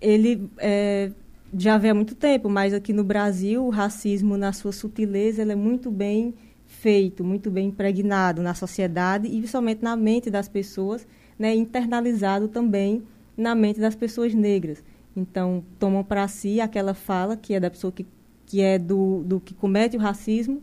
ele 0.00 0.48
é, 0.58 1.10
já 1.56 1.76
vem 1.78 1.90
há 1.90 1.94
muito 1.94 2.14
tempo, 2.14 2.48
mas 2.48 2.72
aqui 2.72 2.92
no 2.92 3.02
Brasil 3.02 3.64
o 3.64 3.70
racismo, 3.70 4.36
na 4.36 4.52
sua 4.52 4.72
sutileza, 4.72 5.42
é 5.42 5.54
muito 5.54 5.90
bem 5.90 6.34
feito, 6.66 7.24
muito 7.24 7.50
bem 7.50 7.68
impregnado 7.68 8.40
na 8.42 8.54
sociedade 8.54 9.26
e 9.26 9.38
principalmente 9.38 9.82
na 9.82 9.96
mente 9.96 10.30
das 10.30 10.48
pessoas, 10.48 11.06
né, 11.38 11.54
internalizado 11.54 12.48
também 12.48 13.02
na 13.36 13.54
mente 13.54 13.80
das 13.80 13.94
pessoas 13.94 14.34
negras. 14.34 14.82
Então, 15.16 15.64
tomam 15.78 16.04
para 16.04 16.26
si 16.28 16.60
aquela 16.60 16.94
fala 16.94 17.36
que 17.36 17.54
é 17.54 17.60
da 17.60 17.70
pessoa 17.70 17.92
que, 17.92 18.06
que 18.46 18.60
é 18.60 18.78
do, 18.78 19.22
do 19.24 19.40
que 19.40 19.52
comete 19.52 19.96
o 19.96 20.00
racismo 20.00 20.62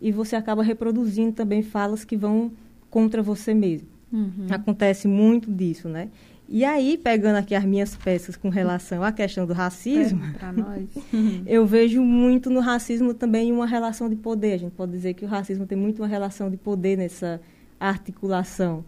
e 0.00 0.10
você 0.10 0.34
acaba 0.34 0.62
reproduzindo 0.62 1.32
também 1.32 1.62
falas 1.62 2.04
que 2.04 2.16
vão 2.16 2.50
contra 2.90 3.22
você 3.22 3.52
mesmo. 3.52 3.88
Uhum. 4.12 4.46
Acontece 4.50 5.06
muito 5.06 5.50
disso, 5.50 5.88
né? 5.88 6.08
E 6.54 6.66
aí, 6.66 6.98
pegando 6.98 7.36
aqui 7.36 7.54
as 7.54 7.64
minhas 7.64 7.96
peças 7.96 8.36
com 8.36 8.50
relação 8.50 9.02
à 9.02 9.10
questão 9.10 9.46
do 9.46 9.54
racismo, 9.54 10.20
É, 11.46 11.48
eu 11.56 11.64
vejo 11.64 12.02
muito 12.02 12.50
no 12.50 12.60
racismo 12.60 13.14
também 13.14 13.50
uma 13.50 13.66
relação 13.66 14.06
de 14.06 14.16
poder. 14.16 14.52
A 14.52 14.56
gente 14.58 14.72
pode 14.72 14.92
dizer 14.92 15.14
que 15.14 15.24
o 15.24 15.28
racismo 15.28 15.64
tem 15.64 15.78
muito 15.78 16.02
uma 16.02 16.06
relação 16.06 16.50
de 16.50 16.58
poder 16.58 16.98
nessa 16.98 17.40
articulação. 17.80 18.84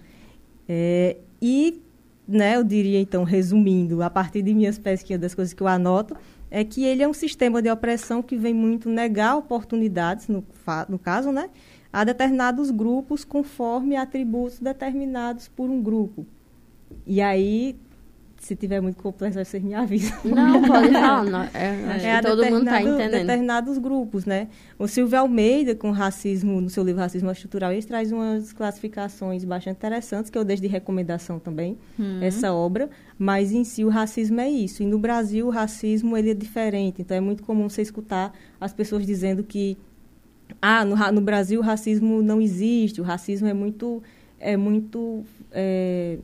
É, 0.69 1.17
e, 1.41 1.81
né, 2.29 2.57
eu 2.57 2.63
diria 2.63 3.01
então, 3.01 3.25
resumindo, 3.25 4.03
a 4.03 4.11
partir 4.11 4.43
de 4.43 4.53
minhas 4.53 4.79
pesquisas, 4.79 5.23
das 5.23 5.35
coisas 5.35 5.55
que 5.55 5.63
eu 5.63 5.67
anoto, 5.67 6.15
é 6.51 6.63
que 6.65 6.85
ele 6.85 7.03
é 7.03 7.09
um 7.09 7.15
sistema 7.15 7.63
de 7.63 7.71
opressão 7.71 8.23
que 8.23 8.37
vem 8.37 8.53
muito 8.53 8.91
negar 8.91 9.39
oportunidades, 9.39 10.29
no, 10.29 10.45
no 10.87 10.99
caso, 10.99 11.33
né, 11.33 11.49
a 11.91 12.05
determinados 12.05 12.71
grupos 12.71 13.25
conforme 13.25 13.97
atributos 13.97 14.61
determinados 14.61 15.49
por 15.49 15.71
um 15.71 15.83
grupo. 15.83 16.27
E 17.07 17.21
aí, 17.21 17.77
se 18.39 18.55
tiver 18.55 18.81
muito 18.81 18.97
complexo, 19.03 19.43
vocês 19.43 19.63
me 19.63 19.75
avisam. 19.75 20.19
Não, 20.25 20.61
pode 20.63 20.91
falar. 20.93 21.25
Não, 21.25 21.43
é, 21.55 21.85
acho 21.95 22.07
É 22.07 22.17
que 22.21 22.27
todo 22.27 22.45
mundo 22.47 22.65
está 22.65 22.83
entendendo. 22.83 23.11
determinados 23.13 23.79
grupos, 23.79 24.25
né? 24.27 24.49
O 24.79 24.87
Silvio 24.87 25.19
Almeida, 25.19 25.75
com 25.75 25.91
racismo, 25.91 26.61
no 26.61 26.69
seu 26.69 26.85
livro 26.85 27.01
Racismo 27.01 27.31
Estrutural, 27.31 27.73
ele 27.73 27.83
traz 27.83 28.13
umas 28.13 28.53
classificações 28.53 29.45
bastante 29.45 29.77
interessantes, 29.77 30.31
que 30.31 30.37
eu 30.37 30.45
deixo 30.45 30.63
de 30.63 30.69
recomendação 30.69 31.39
também, 31.39 31.79
Uhum. 31.99 32.23
essa 32.23 32.53
obra, 32.53 32.91
mas 33.19 33.51
em 33.53 33.65
si 33.65 33.85
o 33.85 33.89
racismo 33.89 34.41
é 34.41 34.51
isso. 34.51 34.83
E 34.83 34.87
no 34.87 34.99
Brasil 34.99 35.47
o 35.47 35.51
racismo 35.51 36.17
ele 36.17 36.31
é 36.31 36.35
diferente, 36.35 37.01
então 37.03 37.17
é 37.17 37.21
muito 37.21 37.43
comum 37.43 37.69
você 37.69 37.81
escutar 37.83 38.33
as 38.61 38.73
pessoas 38.75 39.07
dizendo 39.07 39.43
que 39.43 39.77
ah, 40.61 40.85
no, 40.85 40.97
no 41.13 41.21
Brasil 41.23 41.61
o 41.61 41.63
racismo 41.63 42.23
não 42.23 42.41
existe, 42.41 43.01
o 43.01 43.05
racismo 43.05 43.49
é 43.49 43.55
muito, 43.55 44.03
é 44.39 44.57
muito, 44.57 45.25
é, 45.51 46.19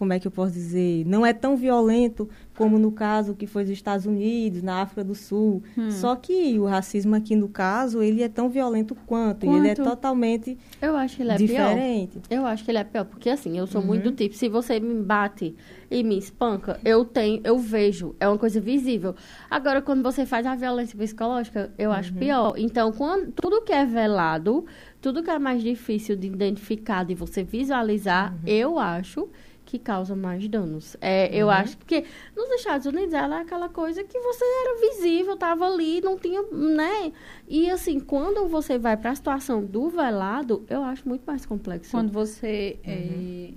como 0.00 0.14
é 0.14 0.18
que 0.18 0.26
eu 0.26 0.30
posso 0.30 0.54
dizer, 0.54 1.04
não 1.06 1.26
é 1.26 1.34
tão 1.34 1.58
violento 1.58 2.26
como 2.56 2.78
no 2.78 2.90
caso 2.90 3.34
que 3.34 3.46
foi 3.46 3.64
dos 3.64 3.72
Estados 3.72 4.06
Unidos, 4.06 4.62
na 4.62 4.80
África 4.80 5.04
do 5.04 5.14
Sul. 5.14 5.62
Hum. 5.76 5.90
Só 5.90 6.16
que 6.16 6.58
o 6.58 6.64
racismo 6.64 7.14
aqui 7.14 7.36
no 7.36 7.48
caso, 7.50 8.02
ele 8.02 8.22
é 8.22 8.28
tão 8.28 8.48
violento 8.48 8.94
quanto, 9.06 9.44
e 9.44 9.48
ele 9.50 9.68
é 9.68 9.74
Quanto? 9.74 9.90
totalmente 9.90 10.56
Eu 10.80 10.96
acho 10.96 11.16
que 11.16 11.22
ele 11.22 11.32
é 11.32 11.36
pior. 11.36 11.68
diferente. 11.68 12.18
Eu 12.30 12.46
acho 12.46 12.64
que 12.64 12.70
ele 12.70 12.78
é 12.78 12.84
pior, 12.84 13.04
porque 13.04 13.28
assim, 13.28 13.58
eu 13.58 13.66
sou 13.66 13.82
Uhum. 13.82 13.86
muito 13.88 14.10
do 14.10 14.16
tipo, 14.16 14.34
se 14.34 14.48
você 14.48 14.80
me 14.80 14.94
bate 15.02 15.54
e 15.90 16.02
me 16.02 16.16
espanca, 16.16 16.80
eu 16.82 17.04
tenho, 17.04 17.42
eu 17.44 17.58
vejo, 17.58 18.14
é 18.18 18.26
uma 18.26 18.38
coisa 18.38 18.58
visível. 18.58 19.14
Agora, 19.50 19.82
quando 19.82 20.02
você 20.02 20.24
faz 20.24 20.46
a 20.46 20.54
violência 20.54 20.96
psicológica, 20.96 21.70
eu 21.78 21.90
Uhum. 21.90 21.96
acho 21.96 22.14
pior. 22.14 22.54
Então, 22.56 22.90
quando, 22.92 23.32
tudo 23.32 23.60
que 23.62 23.72
é 23.72 23.84
velado, 23.84 24.64
tudo 25.00 25.22
que 25.22 25.30
é 25.30 25.38
mais 25.38 25.62
difícil 25.62 26.16
de 26.16 26.26
identificar, 26.26 27.04
de 27.04 27.14
você 27.14 27.42
visualizar, 27.42 28.32
Uhum. 28.32 28.38
eu 28.46 28.78
acho 28.78 29.28
que 29.70 29.78
causa 29.78 30.16
mais 30.16 30.48
danos. 30.48 30.96
É, 31.00 31.30
Eu 31.32 31.46
Uhum. 31.46 31.52
acho 31.52 31.78
que 31.78 32.04
nos 32.36 32.50
Estados 32.50 32.86
Unidos 32.86 33.14
ela 33.14 33.38
é 33.38 33.42
aquela 33.42 33.68
coisa 33.68 34.02
que 34.02 34.18
você 34.18 34.44
era 34.44 34.80
visível, 34.80 35.36
tava 35.36 35.64
ali, 35.64 36.00
não 36.00 36.18
tinha, 36.18 36.42
né? 36.50 37.12
E 37.48 37.70
assim, 37.70 38.00
quando 38.00 38.48
você 38.48 38.76
vai 38.78 38.96
para 38.96 39.12
a 39.12 39.14
situação 39.14 39.64
do 39.64 39.88
velado, 39.88 40.64
eu 40.68 40.82
acho 40.82 41.08
muito 41.08 41.22
mais 41.24 41.46
complexo. 41.46 41.92
Quando 41.92 42.10
você 42.10 42.78
Uhum. 42.84 42.92
eh, 42.92 43.50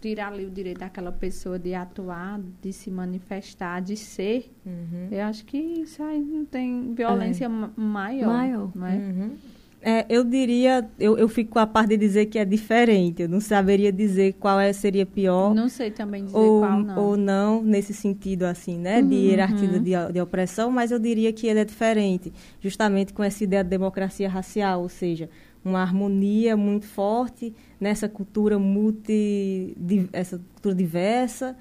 tira 0.00 0.28
ali 0.28 0.46
o 0.46 0.50
direito 0.50 0.78
daquela 0.78 1.10
pessoa 1.10 1.58
de 1.58 1.74
atuar, 1.74 2.40
de 2.62 2.72
se 2.72 2.88
manifestar, 2.88 3.80
de 3.82 3.96
ser, 3.96 4.48
Uhum. 4.64 5.08
eu 5.10 5.22
acho 5.24 5.44
que 5.44 5.58
isso 5.58 6.00
aí 6.04 6.20
não 6.20 6.44
tem 6.44 6.94
violência 6.94 7.48
ma- 7.48 7.72
maior. 7.76 8.28
Maior. 8.28 8.70
Não 8.76 8.86
é? 8.86 8.94
Uhum. 8.94 9.36
É, 9.82 10.04
eu 10.10 10.22
diria, 10.22 10.86
eu, 10.98 11.16
eu 11.16 11.26
fico 11.26 11.52
com 11.52 11.58
a 11.58 11.66
parte 11.66 11.90
de 11.90 11.96
dizer 11.96 12.26
que 12.26 12.38
é 12.38 12.44
diferente. 12.44 13.22
Eu 13.22 13.28
não 13.28 13.40
saberia 13.40 13.90
dizer 13.90 14.34
qual 14.34 14.60
é, 14.60 14.72
seria 14.72 15.06
pior 15.06 15.54
Não 15.54 15.70
sei 15.70 15.90
também 15.90 16.24
dizer 16.26 16.36
ou, 16.36 16.60
qual 16.60 16.82
não. 16.82 17.02
ou 17.02 17.16
não, 17.16 17.62
nesse 17.62 17.94
sentido 17.94 18.44
assim, 18.44 18.78
né? 18.78 19.00
De 19.00 19.14
hierarquia 19.14 19.68
de, 19.68 20.12
de 20.12 20.20
opressão, 20.20 20.70
mas 20.70 20.90
eu 20.90 20.98
diria 20.98 21.32
que 21.32 21.46
ele 21.46 21.60
é 21.60 21.64
diferente, 21.64 22.30
justamente 22.60 23.14
com 23.14 23.22
essa 23.22 23.42
ideia 23.42 23.64
de 23.64 23.70
democracia 23.70 24.28
racial, 24.28 24.82
ou 24.82 24.88
seja, 24.88 25.30
uma 25.64 25.80
harmonia 25.80 26.56
muito 26.56 26.86
forte 26.86 27.54
nessa 27.80 28.08
cultura 28.08 28.58
multi, 28.58 29.74
essa 30.12 30.38
cultura 30.52 30.74
diversa, 30.74 31.56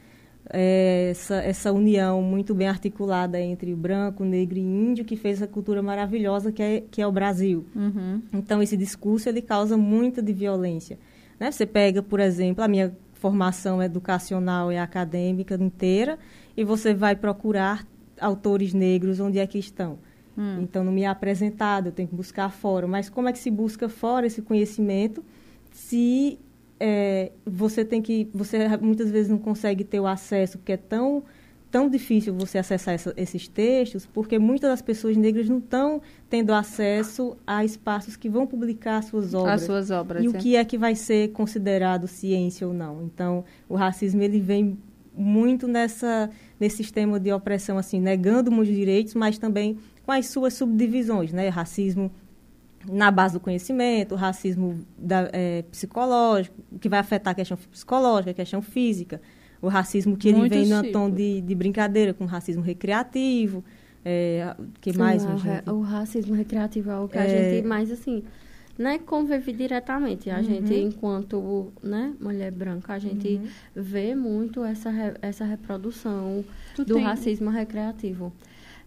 é, 0.52 1.10
essa, 1.12 1.36
essa 1.36 1.72
união 1.72 2.22
muito 2.22 2.56
bem 2.56 2.68
articulada 2.68 3.40
entre 3.40 3.74
o 3.74 3.78
branco, 3.78 4.24
negro 4.24 4.58
e 4.58 4.62
índio 4.62 5.06
que 5.06 5.16
fez 5.16 5.38
essa 5.38 5.48
cultura 5.48 5.82
maravilhosa 5.82 6.52
que 6.52 6.62
é, 6.62 6.84
que 6.90 7.02
é 7.02 7.08
o 7.08 7.12
Brasil. 7.12 7.66
Uhum. 7.76 8.22
Então, 8.34 8.62
esse 8.62 8.76
discurso 8.76 9.30
ele 9.30 9.42
causa 9.42 9.78
muita 9.78 10.22
de 10.22 10.34
violência. 10.34 10.98
Né? 11.40 11.52
Você 11.52 11.66
pega, 11.66 12.02
por 12.02 12.20
exemplo, 12.20 12.64
a 12.64 12.68
minha 12.68 12.96
formação 13.14 13.82
educacional 13.84 14.72
e 14.72 14.78
acadêmica 14.78 15.56
inteira 15.56 16.18
e 16.58 16.64
você 16.64 16.94
vai 16.94 17.16
procurar 17.16 17.86
autores 18.20 18.74
negros 18.74 19.20
onde 19.20 19.38
é 19.38 19.46
que 19.46 19.60
estão. 19.60 20.00
Hum. 20.38 20.62
Então, 20.62 20.84
não 20.84 20.92
me 20.92 21.04
é 21.04 21.08
apresentado, 21.08 21.88
eu 21.88 21.92
tenho 21.92 22.08
que 22.08 22.16
buscar 22.16 22.50
fora. 22.50 22.88
Mas 22.88 23.08
como 23.08 23.30
é 23.30 23.34
que 23.34 23.40
se 23.40 23.52
busca 23.52 23.88
fora 23.88 24.26
esse 24.26 24.42
conhecimento 24.42 25.24
se 25.72 26.40
é, 26.80 27.32
você 27.46 27.84
tem 27.84 28.02
que... 28.02 28.30
Você 28.34 28.68
muitas 28.78 29.12
vezes 29.12 29.30
não 29.30 29.38
consegue 29.38 29.84
ter 29.84 30.00
o 30.00 30.08
acesso, 30.08 30.58
porque 30.58 30.74
é 30.74 30.78
tão 30.78 31.24
tão 31.72 31.90
difícil 31.90 32.34
você 32.34 32.58
acessar 32.58 32.96
essa, 32.96 33.14
esses 33.16 33.48
textos, 33.48 34.06
porque 34.06 34.40
muitas 34.40 34.70
das 34.70 34.82
pessoas 34.82 35.16
negras 35.16 35.48
não 35.48 35.60
estão 35.60 36.02
tendo 36.30 36.52
acesso 36.54 37.38
a 37.46 37.64
espaços 37.64 38.16
que 38.16 38.28
vão 38.28 38.48
publicar 38.48 39.04
suas 39.04 39.34
obras. 39.34 39.62
As 39.62 39.68
suas 39.68 39.92
obras. 39.92 40.24
E 40.24 40.26
é. 40.26 40.30
o 40.30 40.34
que 40.34 40.56
é 40.56 40.66
que 40.66 40.78
vai 40.78 40.96
ser 40.96 41.32
considerado 41.32 42.08
ciência 42.08 42.68
ou 42.68 42.74
não. 42.74 43.04
Então, 43.04 43.44
o 43.68 43.76
racismo 43.76 44.22
ele 44.22 44.40
vem 44.40 44.78
muito 45.16 45.68
nessa 45.68 46.30
nesse 46.60 46.78
sistema 46.78 47.20
de 47.20 47.32
opressão 47.32 47.78
assim, 47.78 48.00
negando 48.00 48.52
muitos 48.52 48.76
direitos, 48.76 49.14
mas 49.14 49.38
também 49.38 49.78
com 50.06 50.12
as 50.12 50.28
suas 50.28 50.54
subdivisões, 50.54 51.32
né? 51.32 51.50
Racismo 51.50 52.12
na 52.88 53.12
base 53.12 53.34
do 53.34 53.40
conhecimento, 53.40 54.16
racismo 54.16 54.80
da, 54.98 55.30
é, 55.34 55.64
psicológico, 55.64 56.56
que 56.80 56.88
vai 56.88 57.00
afetar 57.00 57.32
a 57.32 57.36
questão 57.36 57.58
psicológica, 57.58 58.32
a 58.32 58.34
questão 58.34 58.62
física, 58.62 59.22
o 59.62 59.68
racismo 59.68 60.16
que 60.16 60.30
ele 60.30 60.38
Muitos 60.38 60.58
vem 60.58 60.68
no 60.70 60.78
tipos. 60.84 60.94
tom 60.94 61.10
de, 61.10 61.42
de 61.42 61.56
brincadeira, 61.56 62.14
com 62.14 62.26
racismo 62.26 62.62
recreativo, 62.62 63.64
é, 64.06 64.56
que 64.80 64.98
mais, 64.98 65.26
o, 65.26 65.38
gente? 65.38 65.70
o 65.70 65.82
racismo 65.82 66.34
recreativo 66.34 66.90
é 66.90 66.98
o 67.00 67.08
que 67.10 67.18
a 67.18 67.24
É. 67.26 67.28
gente 67.56 67.68
mais, 67.68 67.92
assim, 67.92 68.24
né, 68.78 68.98
convive 68.98 69.52
diretamente. 69.52 70.30
A 70.30 70.38
Uhum. 70.38 70.44
gente, 70.44 70.74
enquanto 70.74 71.74
né, 71.84 72.14
mulher 72.22 72.50
branca, 72.50 72.94
a 72.94 73.00
gente 73.00 73.28
Uhum. 73.36 73.48
vê 73.76 74.16
muito 74.16 74.64
essa, 74.64 74.90
re- 74.90 75.16
essa 75.22 75.44
reprodução 75.44 76.46
Tu 76.78 76.86
do 76.86 76.94
tem- 76.94 77.04
racismo 77.04 77.50
recreativo. 77.50 78.32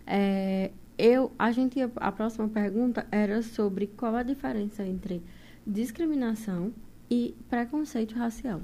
É, 0.07 0.71
eu, 1.03 1.33
a 1.37 1.51
gente, 1.51 1.81
ia- 1.81 1.91
a 1.97 2.13
próxima 2.13 2.49
pergunta 2.49 3.05
era 3.11 3.43
sobre 3.43 3.89
qual 3.89 4.15
a 4.15 4.23
diferença 4.23 4.87
entre 4.87 5.21
discriminação 5.67 6.73
e 7.11 7.35
preconceito 7.51 8.15
racial. 8.15 8.63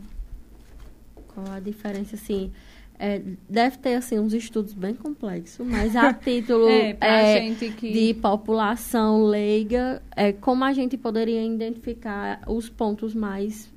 Qual 1.34 1.50
a 1.50 1.58
diferença, 1.58 2.14
assim, 2.14 2.52
é, 2.96 3.20
deve 3.50 3.78
ter, 3.78 3.94
assim, 3.96 4.20
uns 4.20 4.32
estudos 4.32 4.72
bem 4.72 4.94
complexos, 4.94 5.66
mas 5.66 5.96
a 5.96 6.12
título 6.14 6.68
É, 6.68 6.96
é, 7.00 7.40
gente 7.42 7.72
que... 7.72 7.90
de 7.92 8.14
população 8.14 9.24
leiga, 9.24 10.00
é, 10.14 10.32
como 10.32 10.62
a 10.62 10.72
gente 10.72 10.96
poderia 10.96 11.44
identificar 11.44 12.40
os 12.46 12.68
pontos 12.68 13.14
mais... 13.16 13.68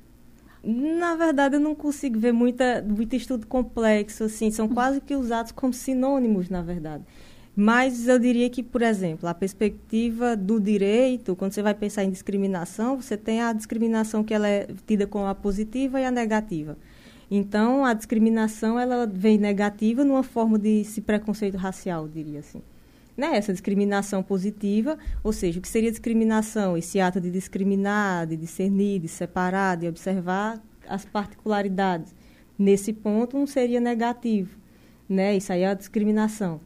Na 0.62 1.16
verdade, 1.16 1.56
eu 1.56 1.60
não 1.60 1.74
consigo 1.74 2.16
ver 2.16 2.30
muita, 2.30 2.80
muito 2.80 3.16
estudo 3.16 3.44
complexo, 3.48 4.22
assim, 4.22 4.52
são 4.52 4.68
quase 4.68 5.00
que 5.00 5.16
usados 5.16 5.50
como 5.50 5.72
sinônimos, 5.72 6.48
na 6.48 6.62
verdade. 6.62 7.02
Mas 7.54 8.08
eu 8.08 8.18
diria 8.18 8.48
que, 8.48 8.62
por 8.62 8.80
exemplo, 8.80 9.28
a 9.28 9.34
perspectiva 9.34 10.34
do 10.34 10.58
direito, 10.58 11.36
quando 11.36 11.52
você 11.52 11.62
vai 11.62 11.74
pensar 11.74 12.02
em 12.02 12.10
discriminação, 12.10 13.00
você 13.00 13.14
tem 13.14 13.42
a 13.42 13.52
discriminação 13.52 14.24
que 14.24 14.32
ela 14.32 14.48
é 14.48 14.68
tida 14.86 15.06
como 15.06 15.26
a 15.26 15.34
positiva 15.34 16.00
e 16.00 16.04
a 16.04 16.10
negativa. 16.10 16.78
Então, 17.30 17.84
a 17.84 17.92
discriminação, 17.92 18.78
ela 18.78 19.06
vem 19.06 19.36
negativa 19.36 20.02
numa 20.02 20.22
forma 20.22 20.58
de 20.58 20.82
se 20.84 21.02
preconceito 21.02 21.56
racial, 21.56 22.08
diria 22.08 22.40
assim. 22.40 22.62
Né? 23.14 23.36
Essa 23.36 23.52
discriminação 23.52 24.22
positiva, 24.22 24.98
ou 25.22 25.32
seja, 25.32 25.58
o 25.58 25.62
que 25.62 25.68
seria 25.68 25.90
discriminação? 25.90 26.76
Esse 26.76 27.00
ato 27.00 27.20
de 27.20 27.30
discriminar, 27.30 28.26
de 28.26 28.36
discernir, 28.36 28.98
de 28.98 29.08
separar, 29.08 29.76
de 29.76 29.88
observar 29.88 30.58
as 30.88 31.04
particularidades. 31.04 32.14
Nesse 32.58 32.94
ponto, 32.94 33.38
não 33.38 33.46
seria 33.46 33.80
negativo. 33.80 34.58
Né? 35.06 35.36
Isso 35.36 35.52
aí 35.52 35.62
é 35.62 35.68
a 35.68 35.74
discriminação. 35.74 36.60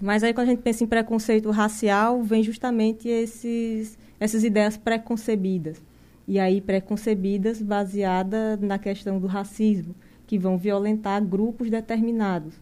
Mas 0.00 0.22
aí, 0.22 0.32
quando 0.32 0.48
a 0.48 0.50
gente 0.50 0.62
pensa 0.62 0.84
em 0.84 0.86
preconceito 0.86 1.50
racial, 1.50 2.22
vem 2.22 2.42
justamente 2.42 3.08
esses, 3.08 3.98
essas 4.20 4.44
ideias 4.44 4.76
preconcebidas. 4.76 5.82
E 6.26 6.38
aí, 6.38 6.60
preconcebidas 6.60 7.60
baseadas 7.60 8.60
na 8.60 8.78
questão 8.78 9.18
do 9.18 9.26
racismo, 9.26 9.94
que 10.26 10.38
vão 10.38 10.56
violentar 10.56 11.24
grupos 11.24 11.70
determinados. 11.70 12.54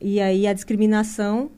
E 0.00 0.20
aí, 0.20 0.46
a 0.46 0.52
discriminação 0.52 1.50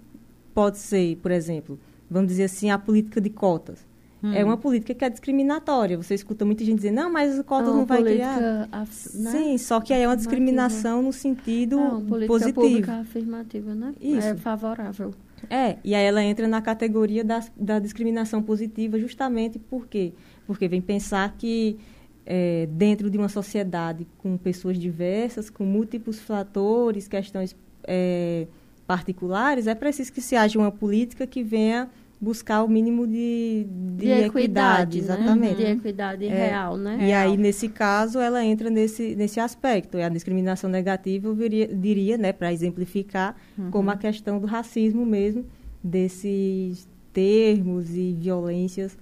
pode 0.54 0.78
ser, 0.78 1.16
por 1.16 1.30
exemplo, 1.30 1.78
vamos 2.10 2.28
dizer 2.28 2.44
assim, 2.44 2.70
a 2.70 2.78
política 2.78 3.20
de 3.20 3.28
cotas. 3.28 3.84
Hum. 4.22 4.32
É 4.32 4.42
uma 4.44 4.56
política 4.56 4.94
que 4.94 5.04
é 5.04 5.10
discriminatória. 5.10 5.96
Você 5.96 6.14
escuta 6.14 6.44
muita 6.44 6.64
gente 6.64 6.76
dizer, 6.76 6.90
não, 6.90 7.12
mas 7.12 7.38
as 7.38 7.44
cotas 7.44 7.68
é 7.68 7.70
uma 7.70 7.78
não 7.80 7.86
vai 7.86 8.02
criar. 8.02 8.68
af- 8.72 9.14
né? 9.14 9.30
Sim, 9.30 9.58
só 9.58 9.80
que 9.80 9.92
aí 9.92 10.02
é 10.02 10.08
uma 10.08 10.16
discriminação 10.16 11.02
no 11.02 11.12
sentido 11.12 11.78
É 11.78 11.82
uma 11.82 12.00
política 12.00 12.26
positivo. 12.32 12.60
pública 12.60 12.92
afirmativa, 13.00 13.74
né? 13.74 13.94
Isso. 14.00 14.26
É 14.28 14.34
favorável. 14.36 15.12
É, 15.50 15.76
e 15.84 15.94
aí 15.94 16.04
ela 16.04 16.22
entra 16.24 16.48
na 16.48 16.62
categoria 16.62 17.22
da, 17.22 17.44
da 17.56 17.78
discriminação 17.78 18.42
positiva 18.42 18.98
justamente 18.98 19.58
por 19.58 19.86
quê? 19.86 20.12
Porque 20.46 20.66
vem 20.66 20.80
pensar 20.80 21.34
que 21.36 21.76
é, 22.24 22.66
dentro 22.72 23.10
de 23.10 23.18
uma 23.18 23.28
sociedade 23.28 24.06
com 24.18 24.36
pessoas 24.38 24.78
diversas, 24.78 25.50
com 25.50 25.64
múltiplos 25.64 26.18
fatores, 26.18 27.06
questões 27.06 27.54
é, 27.84 28.46
particulares, 28.86 29.66
é 29.66 29.74
preciso 29.74 30.12
que 30.12 30.20
se 30.22 30.34
haja 30.36 30.58
uma 30.58 30.72
política 30.72 31.26
que 31.26 31.42
venha 31.42 31.88
buscar 32.20 32.62
o 32.64 32.68
mínimo 32.68 33.06
de, 33.06 33.66
de, 33.96 34.10
equidade, 34.10 34.98
né? 34.98 35.04
exatamente. 35.04 35.56
De 35.56 35.62
equidade 35.64 36.24
É, 36.26 36.48
real, 36.48 36.76
né? 36.76 36.98
E 37.08 37.12
aí, 37.12 37.36
nesse 37.36 37.68
caso, 37.68 38.18
ela 38.18 38.44
entra 38.44 38.70
nesse, 38.70 39.14
nesse 39.14 39.38
aspecto. 39.38 39.98
E 39.98 40.02
a 40.02 40.08
discriminação 40.08 40.70
negativa, 40.70 41.28
eu 41.28 41.34
viria- 41.34 41.68
diria, 41.68 42.16
né, 42.16 42.32
para 42.32 42.52
exemplificar, 42.52 43.36
como 43.70 43.90
a 43.90 43.96
questão 43.96 44.38
do 44.40 44.46
racismo 44.46 45.04
mesmo, 45.04 45.44
desses 45.82 46.88
termos 47.12 47.94
e 47.94 48.14
violências 48.18 48.96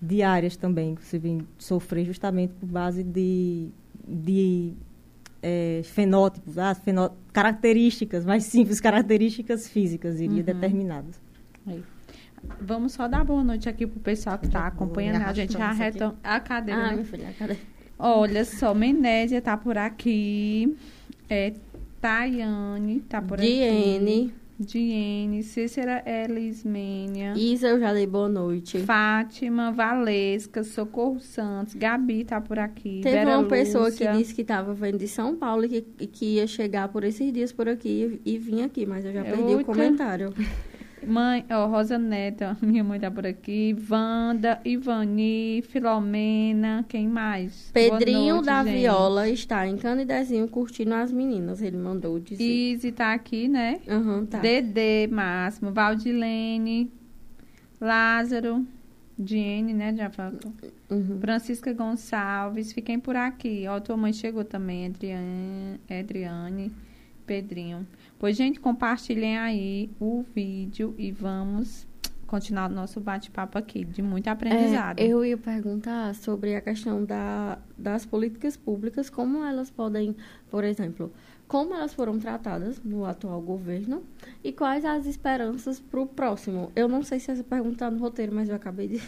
diárias 0.00 0.56
também, 0.56 0.94
que 0.94 1.04
você 1.04 1.18
vem 1.18 1.46
sofrer 1.58 2.04
justamente 2.04 2.52
por 2.54 2.66
base 2.66 3.02
de, 3.02 3.68
de 4.06 4.72
eh, 5.42 5.80
fenótipos, 5.84 6.58
ah, 6.58 6.74
fenó 6.74 7.10
características 7.32 8.24
mais 8.24 8.44
simples, 8.44 8.80
características 8.80 9.68
físicas, 9.68 10.18
diria, 10.18 10.42
determinadas. 10.42 11.20
Vamos 12.60 12.92
só 12.92 13.06
dar 13.08 13.24
boa 13.24 13.42
noite 13.44 13.68
aqui 13.68 13.86
pro 13.86 14.00
pessoal 14.00 14.38
que 14.38 14.48
tá 14.48 14.66
acompanhando 14.66 15.22
a 15.22 15.32
gente. 15.32 15.56
A 16.22 16.40
cadeira, 16.40 16.80
Ah, 16.80 16.86
né? 16.88 16.92
minha 16.94 17.04
filha, 17.04 17.34
cadê? 17.38 17.56
Olha 17.98 18.44
só, 18.44 18.74
Menésia 18.74 19.40
tá 19.40 19.56
por 19.56 19.78
aqui. 19.78 20.76
É, 21.28 21.52
Tayane 22.00 23.00
tá 23.00 23.22
por 23.22 23.38
aqui. 23.38 23.46
Diene, 23.46 24.34
Diene. 24.58 25.42
Cícera 25.42 26.02
Elismênia. 26.06 27.34
Isa, 27.36 27.68
eu 27.68 27.80
já 27.80 27.92
dei 27.92 28.06
boa 28.06 28.28
noite. 28.28 28.78
Fátima, 28.80 29.72
Valesca, 29.72 30.62
Socorro 30.62 31.18
Santos, 31.20 31.74
Gabi 31.74 32.24
tá 32.24 32.40
por 32.40 32.58
aqui. 32.58 33.00
Teve 33.02 33.16
Vera 33.16 33.38
uma 33.38 33.48
pessoa 33.48 33.90
que 33.90 34.06
disse 34.12 34.34
que 34.34 34.42
estava 34.42 34.74
vendo 34.74 34.98
de 34.98 35.08
São 35.08 35.34
Paulo 35.36 35.64
e 35.64 35.68
que, 35.68 36.06
que 36.06 36.24
ia 36.36 36.46
chegar 36.46 36.88
por 36.88 37.04
esses 37.04 37.32
dias 37.32 37.52
por 37.52 37.68
aqui 37.68 38.20
e, 38.24 38.34
e 38.34 38.38
vinha 38.38 38.66
aqui, 38.66 38.84
mas 38.86 39.04
eu 39.04 39.12
já 39.12 39.24
perdi 39.24 39.42
Eita. 39.42 39.62
o 39.62 39.64
comentário. 39.64 40.34
Mãe, 41.06 41.44
ó, 41.50 41.66
Rosa 41.66 41.98
Neta, 41.98 42.56
minha 42.62 42.82
mãe 42.82 42.98
tá 42.98 43.10
por 43.10 43.26
aqui. 43.26 43.76
Wanda, 43.90 44.60
Ivani, 44.64 45.62
Filomena, 45.68 46.84
quem 46.88 47.08
mais? 47.08 47.70
Pedrinho 47.72 48.36
noite, 48.36 48.46
da 48.46 48.64
gente. 48.64 48.78
Viola 48.78 49.28
está 49.28 49.66
em 49.66 49.76
Candidezinho 49.76 50.48
curtindo 50.48 50.94
as 50.94 51.12
meninas, 51.12 51.62
ele 51.62 51.76
mandou 51.76 52.18
dizer. 52.18 52.42
Izzy 52.42 52.92
tá 52.92 53.12
aqui, 53.12 53.48
né? 53.48 53.80
Aham, 53.88 54.26
tá. 54.26 54.38
Dedê, 54.38 55.06
Máximo, 55.06 55.72
Valdilene, 55.72 56.90
Lázaro, 57.80 58.66
Diene, 59.18 59.72
né? 59.72 59.94
Já 59.94 60.10
falou. 60.10 60.40
Uhum. 60.90 61.20
Francisca 61.20 61.72
Gonçalves, 61.72 62.72
fiquem 62.72 62.98
por 62.98 63.16
aqui. 63.16 63.64
Ó, 63.68 63.78
tua 63.80 63.96
mãe 63.96 64.12
chegou 64.12 64.44
também, 64.44 64.86
Adriane, 64.86 65.80
Adriane 65.88 66.72
Pedrinho. 67.26 67.86
Pois, 68.18 68.36
gente, 68.36 68.60
compartilhem 68.60 69.38
aí 69.38 69.90
o 70.00 70.24
vídeo 70.34 70.94
e 70.98 71.10
vamos 71.10 71.86
continuar 72.26 72.70
o 72.70 72.74
nosso 72.74 73.00
bate-papo 73.00 73.56
aqui, 73.56 73.84
de 73.84 74.02
muito 74.02 74.28
aprendizado. 74.28 74.98
É, 74.98 75.06
eu 75.06 75.24
ia 75.24 75.36
perguntar 75.36 76.14
sobre 76.14 76.56
a 76.56 76.60
questão 76.60 77.04
da, 77.04 77.58
das 77.76 78.04
políticas 78.04 78.56
públicas, 78.56 79.08
como 79.08 79.44
elas 79.44 79.70
podem, 79.70 80.16
por 80.50 80.64
exemplo, 80.64 81.12
como 81.46 81.74
elas 81.74 81.94
foram 81.94 82.18
tratadas 82.18 82.82
no 82.82 83.04
atual 83.04 83.40
governo 83.40 84.02
e 84.42 84.52
quais 84.52 84.84
as 84.84 85.06
esperanças 85.06 85.78
para 85.78 86.00
o 86.00 86.06
próximo. 86.06 86.72
Eu 86.74 86.88
não 86.88 87.02
sei 87.02 87.20
se 87.20 87.30
essa 87.30 87.44
pergunta 87.44 87.74
está 87.74 87.90
no 87.90 87.98
roteiro, 87.98 88.34
mas 88.34 88.48
eu 88.48 88.56
acabei 88.56 88.88
de. 88.88 88.98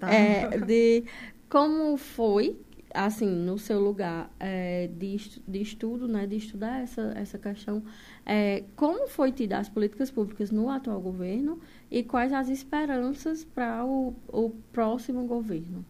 Tá. 0.00 0.08
É, 0.12 0.58
de 0.58 1.04
como 1.48 1.96
foi 1.96 2.58
assim, 2.94 3.26
no 3.28 3.58
seu 3.58 3.80
lugar 3.80 4.30
é, 4.38 4.86
de, 4.86 5.16
de 5.46 5.60
estudo, 5.60 6.06
né, 6.08 6.26
de 6.26 6.36
estudar 6.36 6.80
essa, 6.80 7.12
essa 7.16 7.36
questão, 7.38 7.82
é, 8.24 8.62
como 8.76 9.08
foi 9.08 9.32
tida 9.32 9.58
as 9.58 9.68
políticas 9.68 10.10
públicas 10.10 10.50
no 10.52 10.70
atual 10.70 11.00
governo 11.00 11.58
e 11.90 12.02
quais 12.04 12.32
as 12.32 12.48
esperanças 12.48 13.44
para 13.44 13.84
o, 13.84 14.14
o 14.28 14.50
próximo 14.72 15.26
governo? 15.26 15.84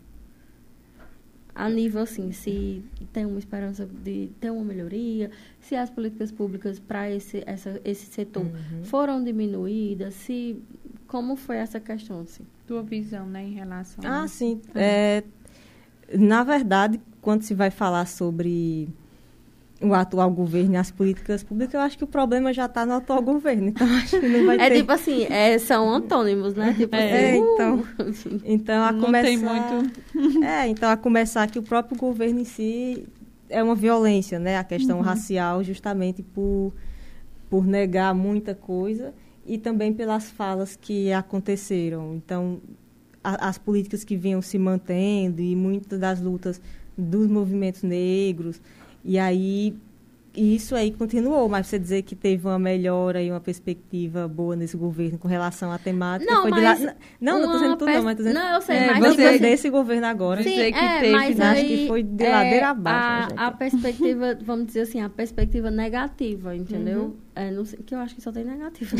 A 1.57 1.69
nível, 1.69 2.03
assim, 2.03 2.33
se 2.33 2.83
tem 3.13 3.25
uma 3.25 3.39
esperança 3.39 3.87
de 3.87 4.29
ter 4.41 4.51
uma 4.51 4.65
melhoria, 4.65 5.31
se 5.61 5.77
as 5.77 5.89
políticas 5.89 6.33
públicas 6.33 6.81
para 6.81 7.09
esse, 7.09 7.45
essa, 7.47 7.81
esse 7.85 8.07
setor 8.07 8.43
Uhum. 8.45 8.83
foram 8.85 9.23
diminuídas, 9.23 10.15
se... 10.15 10.61
Como 11.07 11.37
foi 11.37 11.57
essa 11.59 11.79
questão, 11.79 12.21
assim? 12.23 12.45
Tua 12.67 12.83
visão, 12.83 13.25
né, 13.29 13.45
em 13.45 13.53
relação 13.53 14.03
Ah, 14.05 14.23
a... 14.25 14.27
sim. 14.27 14.61
É, 14.75 15.23
na 16.13 16.43
verdade, 16.45 17.01
quando 17.21 17.43
se 17.43 17.55
vai 17.55 17.71
falar 17.71 18.07
sobre 18.07 18.89
o 19.81 19.93
atual 19.93 20.31
governo 20.31 20.75
e 20.75 20.77
as 20.77 20.91
políticas 20.91 21.43
públicas, 21.43 21.75
eu 21.75 21.81
acho 21.81 21.99
que 21.99 22.05
o 22.05 22.07
problema 22.07 22.53
já 22.53 22.65
está 22.67 22.87
no 22.87 22.95
atual 22.95 23.21
governo. 23.21 23.69
Então, 23.69 23.87
acho 23.97 24.19
que 24.21 24.27
não 24.29 24.47
vai 24.47 24.57
É 24.59 24.69
ter... 24.71 24.77
tipo 24.79 24.93
assim, 24.93 25.25
é, 25.25 25.59
são 25.59 25.89
antônimos, 25.91 26.55
né? 26.55 26.75
Tipo 26.79 26.95
É, 26.97 27.33
assim, 27.33 27.45
então. 27.55 27.79
uh, 27.81 28.41
Então, 28.45 28.83
a 28.85 28.93
Não 28.93 29.01
começar... 29.01 29.27
tem 29.27 29.37
muito- 29.39 30.01
É, 30.45 30.67
então, 30.69 30.89
a 30.91 30.97
começar 30.97 31.47
que 31.51 31.59
o 31.59 31.63
próprio 31.63 31.99
governo 31.99 32.41
em 32.41 32.45
si 32.45 33.07
é 33.51 33.63
uma 33.63 33.75
violência, 33.75 34.39
né? 34.39 34.57
A 34.57 34.65
questão 34.65 35.01
racial, 35.01 35.63
justamente 35.63 36.23
por, 36.23 36.73
por 37.51 37.67
negar 37.67 38.15
muita 38.15 38.55
coisa 38.55 39.13
e 39.45 39.59
também 39.59 39.93
pelas 39.93 40.31
falas 40.31 40.77
que 40.81 41.13
aconteceram. 41.13 42.15
Então, 42.15 42.61
a- 43.25 43.49
as 43.49 43.57
políticas 43.59 44.05
que 44.05 44.17
vinham 44.17 44.41
se 44.43 44.59
mantendo 44.59 45.41
e 45.41 45.57
muitas 45.57 45.99
das 45.99 46.21
lutas 46.21 46.61
dos 46.97 47.27
movimentos 47.27 47.83
negros. 47.83 48.61
E 49.05 49.19
aí, 49.19 49.75
isso 50.37 50.75
aí 50.77 50.91
continuou. 50.93 51.49
Mas 51.49 51.67
você 51.67 51.79
dizer 51.79 52.03
que 52.03 52.15
teve 52.15 52.47
uma 52.47 52.59
melhora 52.59 53.23
e 53.23 53.31
uma 53.31 53.41
perspectiva 53.41 54.27
boa 54.29 54.55
nesse 54.57 54.77
governo 54.77 55.19
com 55.19 55.27
relação 55.29 55.73
à 55.73 55.79
temática... 55.79 56.31
Não, 56.31 56.43
foi 56.43 56.53
de 56.53 56.61
mas 56.61 56.85
lá... 56.85 56.95
Não, 57.21 57.33
não 57.33 57.39
estou 57.41 57.51
uma 57.51 57.59
dizendo 57.59 57.77
tudo, 57.77 57.87
pers- 57.87 57.97
não, 57.99 58.05
mas 58.05 58.17
tô 58.17 58.23
dizendo... 58.23 58.35
Não, 58.39 58.55
eu 58.55 58.63
sei, 58.63 58.77
É, 58.77 58.87
mas 58.87 58.99
você- 58.99 59.11
tipo 59.11 59.23
Você 59.23 59.29
assim, 59.29 59.39
desse 59.39 59.71
governo 59.71 60.07
agora. 60.07 60.43
Sim, 60.43 60.51
dizer 60.51 60.73
que 60.73 60.79
é, 60.79 61.01
teve, 61.01 61.13
mas 61.13 61.37
né? 61.37 61.47
Acho 61.47 61.61
aí, 61.61 61.67
que 61.69 61.89
foi 61.89 62.03
de 62.03 62.25
é, 62.25 62.31
ladeira 62.31 62.69
abaixo, 62.71 63.33
A, 63.33 63.35
né, 63.35 63.43
a 63.43 63.51
perspectiva, 63.51 64.39
vamos 64.45 64.67
dizer 64.67 64.81
assim, 64.83 65.01
a 65.01 65.09
perspectiva 65.09 65.71
negativa, 65.71 66.55
entendeu? 66.57 67.03
Uhum. 67.03 67.24
É, 67.37 67.51
não 67.51 67.65
sei, 67.65 67.81
que 67.85 67.93
eu 67.95 67.99
acho 67.99 68.15
que 68.15 68.21
só 68.21 68.31
tem 68.31 68.45
negativa. 68.45 68.97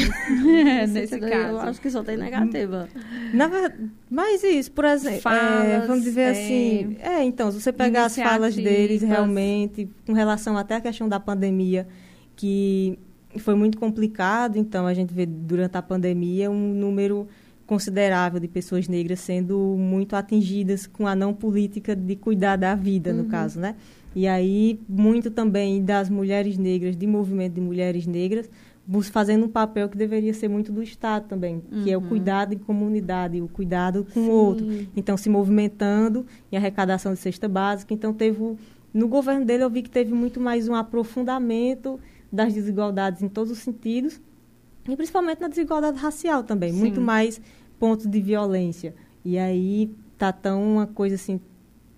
É, 0.77 0.87
Nesse 0.89 1.19
caso. 1.21 1.33
Eu 1.33 1.61
acho 1.61 1.81
que 1.81 1.89
só 1.89 2.03
tem 2.03 2.17
negativa. 2.17 2.89
Na 3.33 3.47
verdade, 3.47 3.91
mas 4.11 4.43
isso, 4.43 4.73
por 4.73 4.85
exemplo, 4.85 5.19
é, 5.19 5.21
Falas, 5.21 5.87
vamos 5.87 6.03
dizer 6.03 6.21
é, 6.21 6.31
assim, 6.31 6.97
é, 7.01 7.23
então, 7.23 7.53
se 7.53 7.61
você 7.61 7.73
pegar 7.73 8.07
as 8.07 8.17
falas 8.17 8.57
deles 8.57 9.03
realmente, 9.03 9.89
com 10.05 10.13
relação 10.13 10.57
até 10.59 10.75
à 10.77 10.81
questão 10.81 11.09
da 11.09 11.21
pandemia, 11.21 11.87
que 12.35 12.99
foi 13.39 13.55
muito 13.55 13.79
complicado, 13.79 14.57
então 14.57 14.87
a 14.87 14.95
gente 14.95 15.15
vê 15.15 15.27
durante 15.27 15.77
a 15.77 15.83
pandemia 15.83 16.51
um 16.51 16.75
número 16.75 17.29
considerável 17.67 18.41
de 18.41 18.49
pessoas 18.49 18.89
negras 18.89 19.21
sendo 19.21 19.59
muito 19.79 20.15
atingidas 20.17 20.87
com 20.87 21.07
a 21.07 21.15
não 21.15 21.33
política 21.33 21.95
de 21.97 22.17
cuidar 22.17 22.57
da 22.57 22.75
vida, 22.75 23.13
no 23.13 23.25
caso, 23.25 23.59
né? 23.59 23.75
E 24.15 24.27
aí, 24.27 24.81
muito 24.89 25.31
também 25.31 25.85
das 25.85 26.09
mulheres 26.09 26.57
negras, 26.57 26.97
de 26.97 27.07
movimento 27.07 27.55
de 27.55 27.61
mulheres 27.61 28.07
negras, 28.07 28.49
fazendo 29.11 29.47
um 29.47 29.49
papel 29.49 29.89
que 29.89 29.97
deveria 29.97 30.35
ser 30.35 30.49
muito 30.49 30.71
do 30.71 30.83
Estado 30.83 31.27
também, 31.27 31.63
que 31.83 31.91
é 31.91 31.97
o 31.97 32.03
cuidado 32.03 32.53
em 32.55 32.59
comunidade, 32.59 33.41
o 33.41 33.49
cuidado 33.49 34.07
com 34.13 34.21
o 34.21 34.31
outro. 34.31 34.67
Então, 34.95 35.17
se 35.17 35.29
movimentando 35.29 36.27
em 36.53 36.57
arrecadação 36.57 37.15
de 37.15 37.19
cesta 37.19 37.49
básica. 37.49 37.95
Então, 37.95 38.13
teve 38.13 38.57
no 38.93 39.09
governo 39.09 39.45
dele, 39.45 39.65
eu 39.65 39.71
vi 39.71 39.83
que 39.83 39.91
teve 39.91 40.13
muito 40.15 40.39
mais 40.39 40.69
um 40.69 40.75
aprofundamento 40.75 41.99
das 42.31 42.55
desigualdades 42.55 43.23
em 43.23 43.29
todos 43.29 43.51
os 43.51 43.59
sentidos, 43.59 44.21
e 44.89 44.95
principalmente 44.95 45.41
na 45.41 45.49
desigualdade 45.49 45.99
racial 45.99 46.45
também, 46.45 46.73
Sim. 46.73 46.79
muito 46.79 47.01
mais 47.01 47.41
pontos 47.79 48.07
de 48.07 48.21
violência. 48.21 48.95
E 49.25 49.39
aí 49.39 49.91
tá 50.19 50.31
tão 50.31 50.63
uma 50.75 50.87
coisa 50.87 51.15
assim 51.15 51.41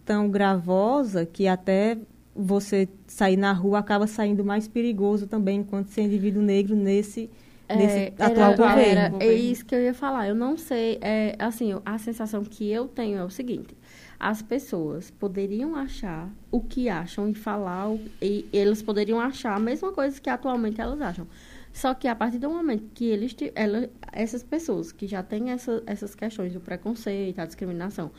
tão 0.06 0.30
gravosa 0.30 1.26
que 1.26 1.46
até 1.46 1.98
você 2.34 2.88
sair 3.06 3.36
na 3.36 3.52
rua 3.52 3.80
acaba 3.80 4.06
saindo 4.06 4.44
mais 4.44 4.66
perigoso 4.68 5.26
também 5.26 5.60
enquanto 5.60 5.88
ser 5.88 6.02
indivíduo 6.02 6.40
negro 6.42 6.76
nesse, 6.76 7.28
nesse 7.68 7.96
É, 7.98 8.12
atual 8.18 8.52
era- 8.52 8.56
governo. 8.56 9.16
era- 9.16 9.24
é 9.24 9.34
isso 9.34 9.64
que 9.66 9.74
eu 9.74 9.80
ia 9.82 9.92
falar. 9.94 10.28
Eu 10.28 10.34
não 10.34 10.56
sei. 10.56 10.98
É, 11.00 11.34
assim, 11.38 11.72
a 11.84 11.98
sensação 11.98 12.44
que 12.44 12.70
eu 12.70 12.86
tenho 12.86 13.18
é 13.18 13.24
o 13.24 13.30
seguinte: 13.30 13.76
as 14.20 14.42
pessoas 14.42 15.10
poderiam 15.10 15.74
achar 15.74 16.30
o 16.50 16.60
que 16.60 16.88
acham 16.88 17.28
e 17.28 17.34
falar, 17.34 17.90
e 18.22 18.46
eles 18.52 18.82
poderiam 18.82 19.18
achar 19.20 19.56
a 19.56 19.60
mesma 19.60 19.90
coisa 19.92 20.20
que 20.20 20.30
atualmente 20.30 20.80
elas 20.80 21.00
acham. 21.00 21.26
Só 21.72 21.92
que 21.92 22.08
a 22.08 22.14
partir 22.14 22.38
do 22.38 22.48
momento 22.48 22.84
que 22.94 23.04
eles, 23.04 23.36
ela, 23.54 23.90
essas 24.12 24.42
pessoas 24.42 24.92
que 24.92 25.06
já 25.06 25.22
têm 25.22 25.50
essa, 25.50 25.82
essas 25.86 26.14
questões 26.14 26.52
do 26.54 26.60
preconceito, 26.60 27.38
a 27.38 27.44
discriminação, 27.44 28.10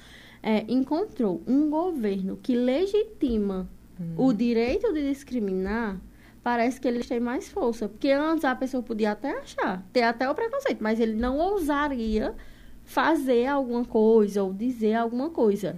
é, 0.41 0.65
encontrou 0.67 1.41
um 1.47 1.69
governo 1.69 2.37
que 2.37 2.55
legitima 2.55 3.67
o 4.15 4.31
direito 4.31 4.93
de 4.93 5.09
discriminar, 5.09 5.99
parece 6.43 6.79
que 6.79 6.87
eles 6.87 7.07
têm 7.07 7.19
mais 7.19 7.49
força. 7.49 7.89
Porque 7.89 8.11
antes 8.11 8.45
a 8.45 8.55
pessoa 8.55 8.83
podia 8.83 9.11
até 9.11 9.31
achar, 9.31 9.83
ter 9.91 10.03
até 10.03 10.29
o 10.29 10.35
preconceito, 10.35 10.81
mas 10.81 10.99
ele 10.99 11.15
não 11.15 11.37
ousaria 11.37 12.35
fazer 12.83 13.47
alguma 13.47 13.83
coisa 13.83 14.43
ou 14.43 14.53
dizer 14.53 14.93
alguma 14.93 15.29
coisa. 15.29 15.75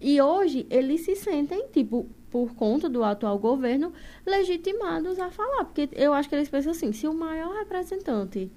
E 0.00 0.20
hoje 0.20 0.66
eles 0.70 1.00
se 1.00 1.16
sentem, 1.16 1.66
tipo, 1.72 2.06
por 2.30 2.54
conta 2.54 2.88
do 2.88 3.02
atual 3.02 3.38
governo, 3.38 3.92
legitimados 4.26 5.18
a 5.18 5.30
falar. 5.30 5.64
Porque 5.64 5.88
eu 5.92 6.12
acho 6.12 6.28
que 6.28 6.34
eles 6.34 6.48
pensam 6.48 6.72
assim, 6.72 6.92
se 6.92 7.08
o 7.08 7.14
maior 7.14 7.54
representante 7.54 8.50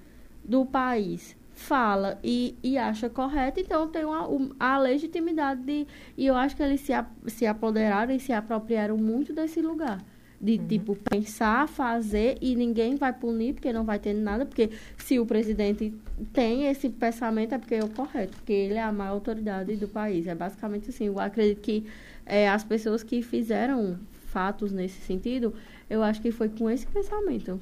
do 0.44 0.66
país 0.66 1.36
fala 1.58 2.18
e, 2.22 2.54
e 2.62 2.78
acha 2.78 3.10
correto, 3.10 3.58
então 3.60 3.88
tem 3.88 4.04
uma, 4.04 4.28
um- 4.28 4.50
a 4.58 4.78
legitimidade 4.78 5.60
de... 5.62 5.86
E 6.16 6.24
eu 6.26 6.34
acho 6.36 6.56
que 6.56 6.62
eles 6.62 6.80
se, 6.80 6.92
se 7.26 7.46
apoderaram 7.46 8.14
e 8.14 8.20
se 8.20 8.32
apropriaram 8.32 8.96
muito 8.96 9.32
desse 9.32 9.60
lugar. 9.60 10.02
De, 10.40 10.56
tipo, 10.56 10.94
pensar, 10.94 11.66
fazer 11.66 12.38
e 12.40 12.54
ninguém 12.54 12.94
vai 12.94 13.12
punir 13.12 13.54
porque 13.54 13.72
não 13.72 13.84
vai 13.84 13.98
ter 13.98 14.14
nada. 14.14 14.46
Porque 14.46 14.70
se 14.96 15.18
o 15.18 15.26
presidente 15.26 15.92
tem 16.32 16.68
esse 16.68 16.88
pensamento 16.88 17.56
é 17.56 17.58
porque 17.58 17.74
é 17.74 17.82
o 17.82 17.88
correto. 17.88 18.36
Porque 18.36 18.52
ele 18.52 18.74
é 18.74 18.82
a 18.82 18.92
maior 18.92 19.14
autoridade 19.14 19.74
do 19.74 19.88
país. 19.88 20.28
É 20.28 20.36
basicamente 20.36 20.90
assim. 20.90 21.06
Eu 21.06 21.18
acredito 21.18 21.60
que 21.60 21.84
é, 22.24 22.48
as 22.48 22.62
pessoas 22.62 23.02
que 23.02 23.20
fizeram 23.20 23.98
fatos 24.26 24.70
nesse 24.70 25.00
sentido, 25.00 25.52
eu 25.90 26.04
acho 26.04 26.22
que 26.22 26.30
foi 26.30 26.48
com 26.48 26.70
esse 26.70 26.86
pensamento. 26.86 27.60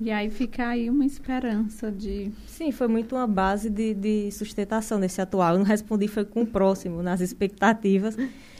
E 0.00 0.10
aí 0.10 0.28
fica 0.28 0.68
aí 0.68 0.90
uma 0.90 1.04
esperança 1.06 1.90
de... 1.90 2.30
Sim, 2.46 2.72
foi 2.72 2.88
muito 2.88 3.14
uma 3.14 3.26
base 3.26 3.70
de, 3.70 3.94
de 3.94 4.30
sustentação 4.32 4.98
desse 5.00 5.20
atual. 5.20 5.52
Eu 5.52 5.58
não 5.58 5.64
respondi, 5.64 6.08
foi 6.08 6.24
com 6.24 6.42
o 6.42 6.46
próximo, 6.46 7.02
nas 7.02 7.20
expectativas. 7.20 8.16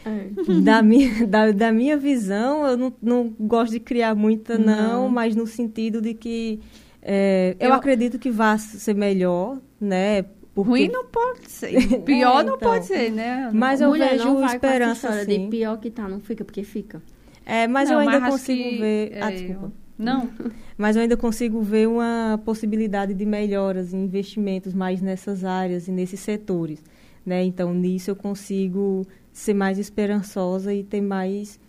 É. 0.06 0.28
da, 0.62 0.82
minha, 0.82 1.26
da, 1.26 1.50
da 1.50 1.72
minha 1.72 1.96
visão, 1.96 2.66
eu 2.66 2.76
não, 2.76 2.92
não 3.02 3.34
gosto 3.40 3.72
de 3.72 3.80
criar 3.80 4.14
muita, 4.14 4.58
não, 4.58 5.04
Não. 5.04 5.08
mas 5.08 5.34
no 5.34 5.46
sentido 5.46 6.00
de 6.00 6.12
que 6.14 6.60
é, 7.02 7.56
eu, 7.58 7.68
Eu- 7.68 7.74
acredito 7.74 8.18
que 8.18 8.30
vai 8.30 8.58
ser 8.58 8.94
melhor, 8.94 9.58
né? 9.80 10.24
Porque, 10.54 10.70
Ruim 10.70 10.88
não 10.88 11.04
pode 11.06 11.50
ser. 11.50 11.98
Pior 12.04 12.40
É, 12.40 12.44
não 12.44 12.54
então. 12.56 12.70
pode 12.70 12.86
ser, 12.86 13.10
né? 13.10 13.50
Mas 13.52 13.80
eu 13.80 13.88
Mulher, 13.88 14.10
vejo 14.10 14.24
não 14.24 14.34
vai 14.34 14.42
com 14.42 14.46
essa 14.46 14.54
esperança, 14.56 15.06
história 15.08 15.24
sim. 15.24 15.44
de 15.44 15.48
pior 15.50 15.76
que 15.78 15.90
tá, 15.90 16.06
não 16.08 16.20
fica, 16.20 16.44
porque 16.44 16.62
fica. 16.62 17.02
É, 17.44 17.66
mas 17.66 17.88
Não, 17.90 17.96
eu 17.96 18.08
ainda 18.08 18.18
acho 18.18 18.30
consigo 18.30 18.62
que, 18.62 18.78
ver. 18.78 19.18
Ah, 19.20 19.32
é, 19.32 19.34
desculpa. 19.34 19.72
Não, 19.98 20.28
Mas 20.76 20.96
eu 20.96 21.02
ainda 21.02 21.16
consigo 21.16 21.62
ver 21.62 21.86
uma 21.88 22.40
possibilidade 22.44 23.14
de 23.14 23.24
melhoras 23.24 23.94
em 23.94 24.04
investimentos 24.04 24.74
mais 24.74 25.00
nessas 25.00 25.44
áreas 25.44 25.86
e 25.86 25.92
nesses 25.92 26.20
setores. 26.20 26.82
Né? 27.24 27.44
Então, 27.44 27.72
nisso 27.72 28.10
eu 28.10 28.16
consigo 28.16 29.06
ser 29.32 29.54
mais 29.54 29.78
esperançosa 29.78 30.74
e 30.74 30.82
ter 30.82 31.00
mais 31.00 31.60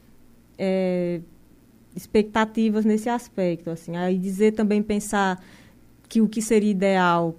é, 0.57 1.21
expectativas 1.95 2.83
nesse 2.83 3.09
aspecto. 3.09 3.69
Assim. 3.69 3.95
Aí 3.95 4.17
dizer 4.17 4.53
também, 4.53 4.81
pensar 4.81 5.43
que 6.09 6.19
o 6.19 6.27
que 6.27 6.41
seria 6.41 6.71
ideal 6.71 7.35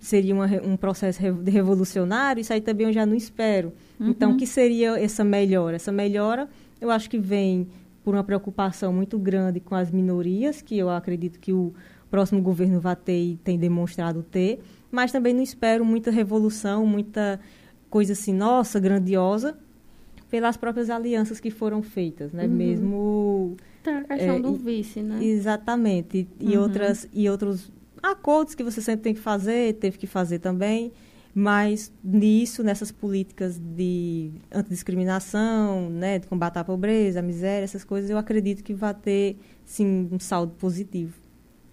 seria 0.00 0.34
uma 0.34 0.46
um 0.62 0.76
processo 0.76 1.18
revolucionário, 1.46 2.38
isso 2.38 2.52
aí 2.52 2.60
também 2.60 2.86
eu 2.86 2.92
já 2.92 3.06
não 3.06 3.14
espero. 3.14 3.72
Então, 3.98 4.32
o 4.32 4.36
que 4.36 4.46
seria 4.46 5.02
essa 5.02 5.24
melhora? 5.24 5.76
Essa 5.76 5.90
melhora, 5.90 6.46
eu 6.78 6.90
acho 6.90 7.08
que 7.08 7.18
vem 7.18 7.66
por 8.04 8.14
uma 8.14 8.22
preocupação 8.22 8.92
muito 8.92 9.18
grande 9.18 9.58
com 9.58 9.74
as 9.74 9.90
minorias, 9.90 10.60
que 10.60 10.76
eu 10.76 10.90
acredito 10.90 11.40
que 11.40 11.52
o 11.52 11.72
próximo 12.10 12.40
governo 12.42 12.78
vai 12.78 12.94
ter 12.94 13.18
e 13.18 13.36
tem 13.42 13.58
demonstrado 13.58 14.22
ter, 14.22 14.60
mas 14.90 15.10
também 15.10 15.32
não 15.34 15.42
espero 15.42 15.84
muita 15.84 16.10
revolução, 16.10 16.86
muita 16.86 17.40
coisa 17.90 18.12
assim, 18.12 18.32
nossa, 18.32 18.78
grandiosa, 18.78 19.56
pelas 20.30 20.56
próprias 20.56 20.90
alianças 20.90 21.40
que 21.40 21.50
foram 21.50 21.82
feitas, 21.82 22.32
né? 22.32 22.46
Mesmo 22.46 23.56
Tem 23.82 23.94
a 23.94 24.04
questão 24.04 24.36
É, 24.36 24.40
do 24.40 24.54
vice, 24.54 25.00
né? 25.00 25.24
Exatamente. 25.24 26.28
E, 26.38 26.52
e 26.52 26.58
outras, 26.58 27.08
e 27.12 27.28
outros 27.28 27.72
acordos 28.02 28.54
que 28.54 28.62
você 28.62 28.82
sempre 28.82 29.02
tem 29.02 29.14
que 29.14 29.20
fazer, 29.20 29.74
teve 29.74 29.96
que 29.96 30.06
fazer 30.06 30.40
também. 30.40 30.92
Mas 31.34 31.92
nisso, 32.02 32.62
nessas 32.62 32.92
políticas 32.92 33.58
de 33.58 34.30
antidiscriminação, 34.52 35.90
né, 35.90 36.20
de 36.20 36.28
combate 36.28 36.58
à 36.58 36.64
pobreza, 36.64 37.18
à 37.18 37.22
miséria, 37.22 37.64
essas 37.64 37.82
coisas, 37.82 38.08
eu 38.08 38.16
acredito 38.16 38.62
que 38.62 38.72
vai 38.72 38.94
ter, 38.94 39.36
sim, 39.64 40.08
um 40.12 40.20
saldo 40.20 40.54
positivo. 40.54 41.14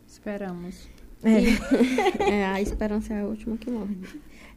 Esperamos. 0.08 0.90
É. 1.24 2.24
é, 2.32 2.46
a 2.46 2.60
esperança 2.60 3.14
é 3.14 3.22
a 3.22 3.26
última 3.26 3.56
que 3.56 3.70
morre. 3.70 3.96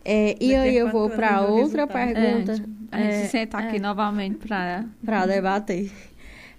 É, 0.03 0.37
e 0.43 0.55
aí 0.55 0.77
eu 0.77 0.91
vou 0.91 1.11
para 1.11 1.43
outra 1.43 1.87
pergunta. 1.87 2.53
É, 2.53 2.97
a 2.97 3.03
gente 3.03 3.15
é, 3.15 3.25
se 3.25 3.31
senta 3.31 3.59
aqui 3.59 3.77
é. 3.77 3.81
novamente 3.81 4.37
para 4.37 4.87
para 5.05 5.27
debater. 5.27 5.91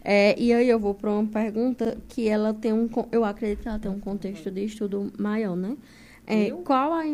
É, 0.03 0.39
e 0.39 0.53
aí 0.53 0.69
eu 0.69 0.79
vou 0.79 0.93
para 0.93 1.11
uma 1.11 1.25
pergunta 1.25 1.97
que 2.07 2.27
ela 2.27 2.53
tem 2.53 2.71
um, 2.71 2.87
eu 3.11 3.25
acredito 3.25 3.63
que 3.63 3.67
ela 3.67 3.79
tem 3.79 3.89
um 3.89 3.99
contexto 3.99 4.51
de 4.51 4.63
estudo 4.63 5.11
maior, 5.17 5.55
né? 5.55 5.75
É, 6.27 6.51
qual 6.63 6.93
a 6.93 7.05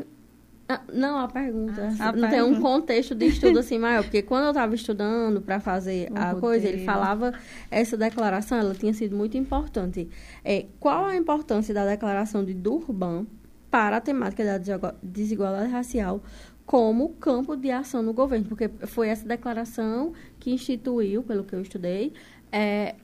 ah, 0.74 0.82
não, 0.94 1.18
a 1.18 1.28
pergunta. 1.28 1.90
Ah, 2.00 2.12
não 2.12 2.30
tem 2.30 2.42
um 2.42 2.62
contexto 2.62 3.14
de 3.14 3.26
estudo 3.28 3.60
assim 3.60 3.78
maior, 3.78 4.04
porque 4.04 4.22
quando 4.22 4.46
eu 4.46 4.52
estava 4.52 4.74
estudando 4.74 5.42
para 5.42 5.60
fazer 5.60 6.08
a 6.16 6.32
roteiro. 6.32 6.40
coisa, 6.40 6.68
ele 6.68 6.86
falava 6.86 7.34
essa 7.70 7.98
declaração, 7.98 8.58
ela 8.58 8.74
tinha 8.74 8.94
sido 8.94 9.16
muito 9.16 9.38
importante. 9.38 10.10
É, 10.44 10.66
qual 10.80 11.06
a 11.06 11.16
importância 11.16 11.74
da 11.74 11.86
declaração 11.86 12.44
de 12.44 12.54
Durban 12.54 13.26
para 13.70 13.98
a 13.98 14.02
temática 14.02 14.44
da 14.44 14.94
desigualdade 15.02 15.72
racial 15.72 16.22
como 16.66 17.10
campo 17.16 17.56
de 17.56 17.72
ação 17.72 18.02
no 18.02 18.14
governo? 18.14 18.46
Porque 18.46 18.70
foi 18.88 19.10
essa 19.10 19.28
declaração 19.28 20.14
que 20.40 20.52
instituiu, 20.52 21.24
pelo 21.24 21.44
que 21.44 21.54
eu 21.54 21.62
estudei, 21.62 22.14
é, 22.52 22.96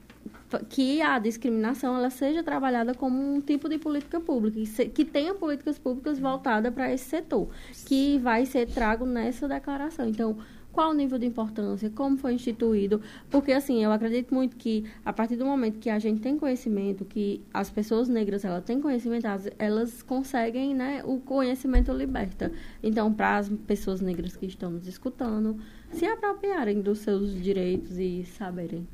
que 0.70 1.02
a 1.02 1.20
discriminação 1.20 1.96
ela 1.98 2.10
seja 2.10 2.42
trabalhada 2.44 2.94
como 2.94 3.36
um 3.36 3.42
tipo 3.42 3.68
de 3.68 3.78
política 3.78 4.20
pública, 4.20 4.60
que, 4.94 5.04
tenha 5.04 5.34
políticas 5.34 5.78
públicas 5.78 6.20
voltadas 6.20 6.74
para 6.74 6.92
esse 6.92 7.06
setor, 7.06 7.50
que 7.86 8.18
vai 8.20 8.46
ser 8.46 8.68
trago 8.68 9.06
nessa 9.06 9.48
declaração. 9.48 10.08
Então, 10.08 10.38
qual 10.72 10.92
o 10.92 10.94
nível 10.94 11.18
de 11.18 11.26
importância, 11.26 11.90
como 11.90 12.18
foi 12.18 12.34
instituído, 12.34 13.02
porque 13.32 13.52
assim, 13.52 13.84
eu 13.84 13.92
acredito 13.92 14.32
muito 14.32 14.56
que 14.56 14.86
a 15.04 15.12
partir 15.12 15.36
do 15.36 15.44
momento 15.44 15.80
que 15.80 15.90
a 15.90 15.98
gente 15.98 16.22
tem 16.22 16.38
conhecimento, 16.38 17.04
que 17.04 17.42
as 17.52 17.70
pessoas 17.70 18.08
negras 18.08 18.46
elas 18.46 18.64
têm 18.64 18.80
conhecimento, 18.80 19.26
elas 19.58 20.04
conseguem, 20.04 20.76
né, 20.76 21.02
o 21.04 21.20
conhecimento 21.20 21.92
liberta. 21.92 22.52
Então, 22.84 23.12
para 23.12 23.38
as 23.38 23.50
pessoas 23.66 24.02
negras 24.02 24.36
que 24.36 24.46
estão 24.46 24.70
nos 24.70 24.88
escutando, 24.88 25.58
se 25.92 26.06
apropriarem 26.06 26.80
dos 26.80 27.00
seus 27.00 27.34
direitos 27.42 27.98
e 27.98 28.24
saberem 28.24 28.88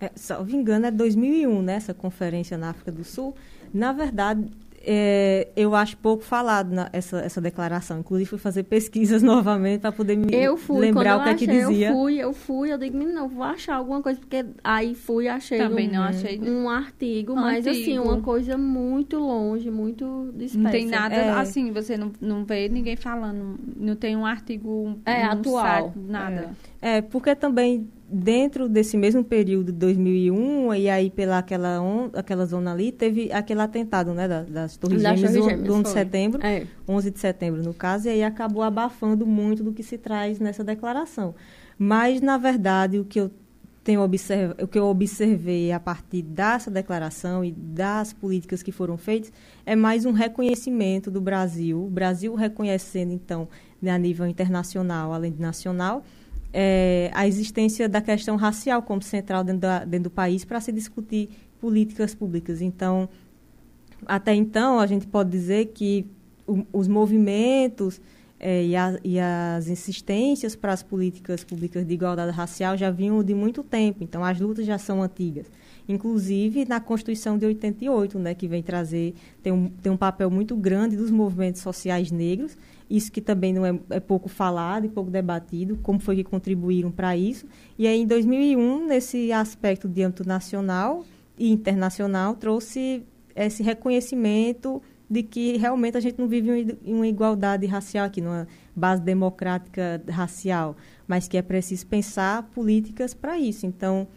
é, 0.00 0.10
salvo 0.14 0.54
engano, 0.54 0.86
é 0.86 0.90
2001, 0.90 1.62
né, 1.62 1.74
essa 1.74 1.94
conferência 1.94 2.58
na 2.58 2.70
África 2.70 2.92
do 2.92 3.04
Sul. 3.04 3.34
Na 3.72 3.92
verdade, 3.92 4.46
é, 4.86 5.48
eu 5.56 5.74
acho 5.74 5.96
pouco 5.96 6.22
falado 6.22 6.70
na, 6.70 6.90
essa, 6.92 7.18
essa 7.20 7.40
declaração. 7.40 8.00
Inclusive, 8.00 8.28
fui 8.28 8.38
fazer 8.38 8.64
pesquisas 8.64 9.22
novamente 9.24 9.80
para 9.80 9.92
poder 9.92 10.16
me 10.16 10.32
eu 10.34 10.56
fui, 10.56 10.80
lembrar 10.80 11.16
o 11.16 11.22
que 11.22 11.30
achei, 11.30 11.34
é 11.34 11.38
que 11.38 11.46
dizia. 11.46 11.88
Eu 11.88 11.94
fui, 11.94 12.14
eu 12.16 12.32
fui, 12.32 12.72
eu 12.72 12.78
digo, 12.78 12.98
não, 12.98 13.28
vou 13.28 13.44
achar 13.44 13.76
alguma 13.76 14.02
coisa, 14.02 14.20
porque 14.20 14.44
aí 14.62 14.94
fui 14.94 15.26
achei 15.26 15.58
Também 15.58 15.88
um, 15.88 15.92
não 15.92 16.02
achei. 16.02 16.38
um 16.38 16.68
artigo, 16.68 17.32
um 17.32 17.36
mas 17.36 17.66
assim, 17.66 17.78
artigo. 17.78 18.00
assim, 18.00 18.08
uma 18.08 18.20
coisa 18.20 18.58
muito 18.58 19.18
longe, 19.18 19.70
muito 19.70 20.32
dispersa. 20.36 20.58
Não 20.58 20.70
tem 20.70 20.86
nada, 20.86 21.14
é. 21.14 21.30
assim, 21.30 21.72
você 21.72 21.96
não, 21.96 22.12
não 22.20 22.44
vê 22.44 22.68
ninguém 22.68 22.96
falando, 22.96 23.58
não 23.76 23.96
tem 23.96 24.14
um 24.16 24.26
artigo 24.26 24.98
é, 25.06 25.24
atual. 25.24 25.92
Site, 25.92 25.98
nada. 25.98 26.50
É. 26.82 26.98
é, 26.98 27.02
porque 27.02 27.34
também 27.34 27.88
dentro 28.08 28.68
desse 28.68 28.96
mesmo 28.96 29.24
período 29.24 29.72
de 29.72 29.78
2001 29.78 30.74
e 30.74 30.88
aí 30.90 31.10
pela 31.10 31.38
aquela 31.38 31.80
on, 31.80 32.10
aquela 32.12 32.44
zona 32.44 32.72
ali 32.72 32.92
teve 32.92 33.32
aquele 33.32 33.60
atentado 33.60 34.12
né 34.12 34.28
das, 34.28 34.48
das 34.48 34.76
torres 34.76 35.02
da 35.02 35.16
gêmeas 35.16 35.58
do, 35.58 35.64
do 35.64 35.74
11 35.74 35.82
de 35.82 35.88
setembro 35.88 36.46
é. 36.46 36.66
11 36.86 37.10
de 37.10 37.18
setembro 37.18 37.62
no 37.62 37.72
caso 37.72 38.06
e 38.06 38.10
aí 38.10 38.22
acabou 38.22 38.62
abafando 38.62 39.26
muito 39.26 39.62
do 39.62 39.72
que 39.72 39.82
se 39.82 39.96
traz 39.96 40.38
nessa 40.38 40.62
declaração. 40.62 41.34
Mas 41.78 42.20
na 42.20 42.36
verdade 42.36 42.98
o 42.98 43.04
que 43.04 43.20
eu 43.20 43.30
tenho 43.82 44.02
observ 44.02 44.54
o 44.62 44.68
que 44.68 44.78
eu 44.78 44.86
observei 44.86 45.72
a 45.72 45.80
partir 45.80 46.22
dessa 46.22 46.70
declaração 46.70 47.44
e 47.44 47.52
das 47.52 48.12
políticas 48.12 48.62
que 48.62 48.70
foram 48.70 48.98
feitas 48.98 49.32
é 49.64 49.74
mais 49.74 50.04
um 50.04 50.12
reconhecimento 50.12 51.10
do 51.10 51.22
Brasil. 51.22 51.82
O 51.82 51.90
Brasil 51.90 52.34
reconhecendo 52.34 53.12
então 53.12 53.48
a 53.86 53.98
nível 53.98 54.26
internacional 54.26 55.12
além 55.12 55.32
de 55.32 55.40
nacional 55.40 56.04
é, 56.56 57.10
a 57.12 57.26
existência 57.26 57.88
da 57.88 58.00
questão 58.00 58.36
racial 58.36 58.80
como 58.80 59.02
central 59.02 59.42
dentro, 59.42 59.62
da, 59.62 59.84
dentro 59.84 60.04
do 60.04 60.10
país 60.10 60.44
para 60.44 60.60
se 60.60 60.70
discutir 60.70 61.28
políticas 61.60 62.14
públicas. 62.14 62.62
Então, 62.62 63.08
até 64.06 64.32
então, 64.32 64.78
a 64.78 64.86
gente 64.86 65.04
pode 65.04 65.30
dizer 65.30 65.72
que 65.74 66.06
o, 66.46 66.64
os 66.72 66.86
movimentos 66.86 68.00
é, 68.38 68.64
e, 68.64 68.76
a, 68.76 68.96
e, 69.02 69.18
as 69.18 69.66
insistências 69.66 70.54
para 70.54 70.72
as 70.72 70.82
políticas 70.82 71.42
públicas 71.42 71.84
de 71.84 71.92
igualdade 71.92 72.30
racial 72.30 72.76
já 72.76 72.88
vinham 72.88 73.20
de 73.24 73.34
muito 73.34 73.64
tempo. 73.64 74.04
Então, 74.04 74.22
as 74.22 74.38
lutas 74.38 74.64
já 74.64 74.78
são 74.78 75.02
antigas. 75.02 75.50
Inclusive 75.88 76.64
na 76.66 76.78
Constituição 76.78 77.36
de 77.36 77.46
88, 77.46 78.16
né, 78.16 78.32
que 78.32 78.46
vem 78.46 78.62
trazer, 78.62 79.14
tem 79.42 79.52
um, 79.52 79.68
tem 79.68 79.90
um 79.90 79.96
papel 79.96 80.30
muito 80.30 80.54
grande 80.54 80.96
dos 80.96 81.10
movimentos 81.10 81.62
sociais 81.62 82.12
negros 82.12 82.56
isso 82.96 83.10
que 83.10 83.20
também 83.20 83.52
não 83.52 83.66
é, 83.66 83.78
é 83.90 84.00
pouco 84.00 84.28
falado 84.28 84.86
e 84.86 84.88
pouco 84.88 85.10
debatido, 85.10 85.78
como 85.82 85.98
foi 85.98 86.16
que 86.16 86.24
contribuíram 86.24 86.90
para 86.90 87.16
isso. 87.16 87.46
E 87.78 87.86
aí, 87.86 88.00
em 88.00 88.06
2001, 88.06 88.86
nesse 88.86 89.32
aspecto 89.32 89.88
de 89.88 90.02
âmbito 90.02 90.26
nacional 90.26 91.04
e 91.38 91.50
internacional, 91.50 92.34
trouxe 92.34 93.02
esse 93.34 93.62
reconhecimento 93.62 94.80
de 95.10 95.22
que 95.22 95.56
realmente 95.56 95.96
a 95.96 96.00
gente 96.00 96.18
não 96.18 96.28
vive 96.28 96.78
uma 96.84 97.06
igualdade 97.06 97.66
racial 97.66 98.06
aqui, 98.06 98.20
numa 98.20 98.46
base 98.74 99.02
democrática 99.02 100.02
racial, 100.08 100.76
mas 101.06 101.28
que 101.28 101.36
é 101.36 101.42
preciso 101.42 101.86
pensar 101.86 102.44
políticas 102.54 103.12
para 103.12 103.38
isso. 103.38 103.66
Então, 103.66 104.08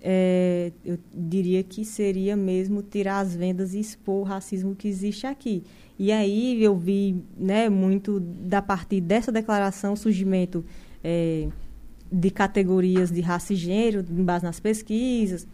é, 0.00 0.72
eu 0.84 0.98
diria 1.12 1.62
que 1.62 1.84
seria 1.84 2.36
mesmo 2.36 2.82
tirar 2.82 3.20
as 3.20 3.34
vendas 3.34 3.74
e 3.74 3.80
expor 3.80 4.20
o 4.20 4.22
racismo 4.22 4.74
que 4.74 4.88
existe 4.88 5.26
aqui. 5.26 5.62
E 5.98 6.10
aí 6.10 6.62
eu 6.62 6.76
vi 6.76 7.22
né, 7.36 7.68
muito 7.68 8.18
da 8.20 8.62
partir 8.62 9.00
dessa 9.00 9.30
declaração 9.30 9.92
o 9.92 9.96
surgimento 9.96 10.64
é, 11.04 11.48
de 12.10 12.30
categorias 12.30 13.10
de 13.10 13.20
raça 13.20 13.52
e 13.52 13.56
gênero, 13.56 14.04
em 14.10 14.24
base 14.24 14.44
nas 14.44 14.58
pesquisas, 14.58 15.46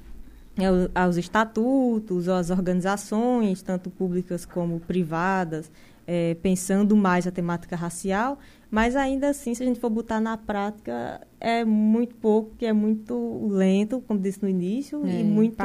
aos 0.94 1.16
estatutos, 1.16 2.28
às 2.28 2.51
organizações, 2.51 3.61
tanto 3.61 3.90
públicas 3.90 4.47
como 4.47 4.80
privadas, 4.80 5.70
é, 6.07 6.34
pensando 6.40 6.97
mais 6.97 7.26
a 7.26 7.30
temática 7.30 7.76
racial, 7.76 8.38
mas 8.71 8.97
ainda 8.97 9.29
assim, 9.29 9.55
se 9.55 9.62
a 9.62 9.67
gente 9.67 9.79
for 9.79 9.91
botar 9.91 10.21
na 10.21 10.37
prática, 10.37 11.21
é 11.41 11.64
muito 11.64 12.17
pouco, 12.17 12.55
que 12.57 12.67
é 12.67 12.73
muito 12.73 13.47
lento, 13.49 14.03
como 14.07 14.19
disse 14.19 14.43
no 14.43 14.49
início, 14.49 15.05
é, 15.07 15.21
e 15.21 15.25
muito 15.25 15.57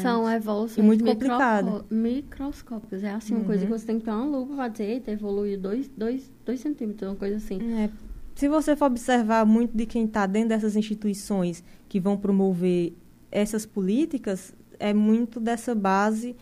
são 0.00 0.30
evoluções 0.30 0.86
muito 0.86 1.04
complicado. 1.04 1.84
microscópicas. 1.90 3.02
É 3.02 3.10
assim, 3.10 3.34
uma 3.34 3.40
uhum. 3.40 3.46
coisa 3.46 3.66
que 3.66 3.70
você 3.72 3.86
tem 3.86 3.98
que 3.98 4.04
ter 4.04 4.12
uma 4.12 4.24
lupa 4.24 4.54
para 4.54 4.68
dizer, 4.68 4.84
eita, 4.84 5.10
evoluiu 5.10 5.58
dois, 5.58 5.88
dois, 5.88 6.30
dois 6.44 6.60
centímetros, 6.60 7.10
uma 7.10 7.16
coisa 7.16 7.36
assim. 7.36 7.58
É, 7.76 7.90
se 8.34 8.48
você 8.48 8.76
for 8.76 8.86
observar 8.86 9.44
muito 9.44 9.76
de 9.76 9.86
quem 9.86 10.04
está 10.04 10.26
dentro 10.26 10.50
dessas 10.50 10.76
instituições 10.76 11.62
que 11.88 11.98
vão 11.98 12.16
promover 12.16 12.92
essas 13.30 13.66
políticas, 13.66 14.54
é 14.78 14.94
muito 14.94 15.40
dessa 15.40 15.74
base 15.74 16.36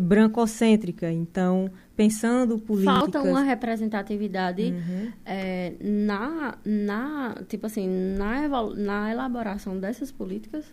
brancocêntrica. 0.00 1.10
Então, 1.10 1.70
pensando 1.96 2.58
políticas... 2.58 2.98
Falta 2.98 3.22
uma 3.22 3.42
representatividade 3.42 4.62
uhum. 4.62 5.12
é, 5.24 5.72
na, 5.80 6.56
na, 6.64 7.36
tipo 7.48 7.66
assim, 7.66 7.88
na, 7.88 8.48
na 8.74 9.10
elaboração 9.10 9.78
dessas 9.78 10.12
políticas. 10.12 10.64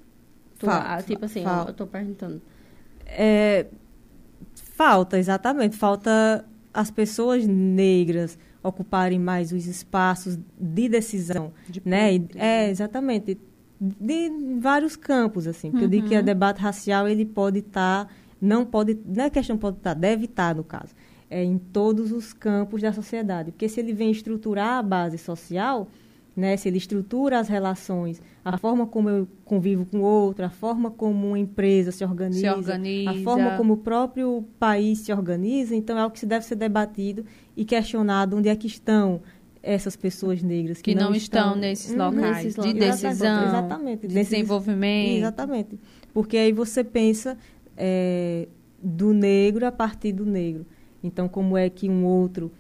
Falta, 0.57 1.03
tu, 1.03 1.07
tipo 1.07 1.26
assim, 1.26 1.43
falta. 1.43 1.69
eu 1.69 1.71
estou 1.71 1.88
perguntando. 1.88 2.41
É, 3.05 3.67
falta, 4.55 5.17
exatamente. 5.17 5.76
Falta 5.76 6.45
as 6.74 6.89
pessoas 6.89 7.45
negras 7.45 8.38
ocuparem 8.61 9.19
mais 9.19 9.51
os 9.51 9.65
espaços 9.67 10.39
de 10.57 10.88
decisão, 10.88 11.51
de 11.67 11.82
né? 11.84 12.15
É, 12.36 12.69
exatamente. 12.69 13.38
De, 13.80 14.30
de 14.30 14.59
vários 14.59 14.95
campos, 14.95 15.47
assim. 15.47 15.69
Porque 15.69 15.86
uhum. 15.86 15.91
eu 15.91 15.97
digo 15.97 16.07
que 16.07 16.15
o 16.15 16.19
uhum. 16.19 16.24
debate 16.24 16.61
racial, 16.61 17.07
ele 17.07 17.26
pode 17.26 17.59
estar... 17.59 18.05
Tá, 18.05 18.11
não 18.44 18.66
pode... 18.66 19.00
Não 19.06 19.26
é 19.26 19.30
questão 19.30 19.58
pode 19.58 19.78
estar, 19.78 19.96
tá, 19.96 20.00
deve 20.00 20.26
estar, 20.26 20.50
tá, 20.50 20.54
no 20.54 20.64
caso 20.64 20.94
é, 21.34 21.44
em 21.44 21.58
todos 21.58 22.12
os 22.12 22.32
campos 22.32 22.80
da 22.80 22.94
sociedade. 22.94 23.52
Porque 23.52 23.68
se 23.68 23.80
ele 23.80 23.91
vem 23.91 24.12
estruturar 24.12 24.78
a 24.78 24.84
base 24.84 25.18
social, 25.18 25.88
né, 26.36 26.56
se 26.56 26.68
ele 26.68 26.78
estrutura 26.78 27.39
as 27.39 27.48
relações, 27.48 28.22
a 28.46 28.56
forma 28.56 28.86
como 28.86 29.10
eu 29.10 29.28
convivo 29.44 29.84
com 29.84 29.98
o 29.98 30.02
outro, 30.04 30.46
a 30.46 30.50
forma 30.52 30.91
como 30.91 31.30
uma 31.30 31.39
empresa 31.39 31.91
se 31.91 32.06
organiza, 32.06 32.39
se 32.39 32.50
organiza, 32.50 33.12
a 33.12 33.24
forma 33.24 33.58
como 33.58 33.74
o 33.74 33.78
próprio 33.78 34.46
país 34.60 35.00
se 35.00 35.12
organiza, 35.12 35.76
então 35.76 35.98
é 35.98 36.02
algo 36.02 36.14
que 36.14 36.20
se 36.20 36.28
deve 36.28 36.46
ser 36.46 36.56
debatido 36.56 37.26
e 37.58 37.66
questionado 37.66 38.38
onde 38.38 38.48
é 38.48 38.56
que 38.56 38.68
estão 38.68 39.20
essas 39.62 39.96
pessoas 39.96 40.44
negras 40.44 40.82
que, 40.82 40.94
que 40.94 41.00
não, 41.00 41.10
não, 41.10 41.16
estão, 41.16 41.41
estão 41.48 41.56
nesses 41.56 41.96
locais 41.96 42.46
nesses 42.46 42.64
de 42.64 42.74
decisão, 42.74 43.44
exatamente, 43.48 44.08
de 44.08 44.14
desenvolvimento. 44.14 45.18
Exatamente. 45.18 45.80
Porque 46.14 46.38
aí 46.38 46.52
você 46.52 46.84
pensa 46.84 47.38
é, 47.78 48.47
do 48.82 49.13
negro 49.13 49.65
a 49.65 49.71
partir 49.71 50.11
do 50.11 50.26
negro. 50.26 50.65
Então, 51.03 51.28
como 51.28 51.57
é 51.57 51.69
que 51.69 51.89
um 51.89 52.05
outro 52.05 52.51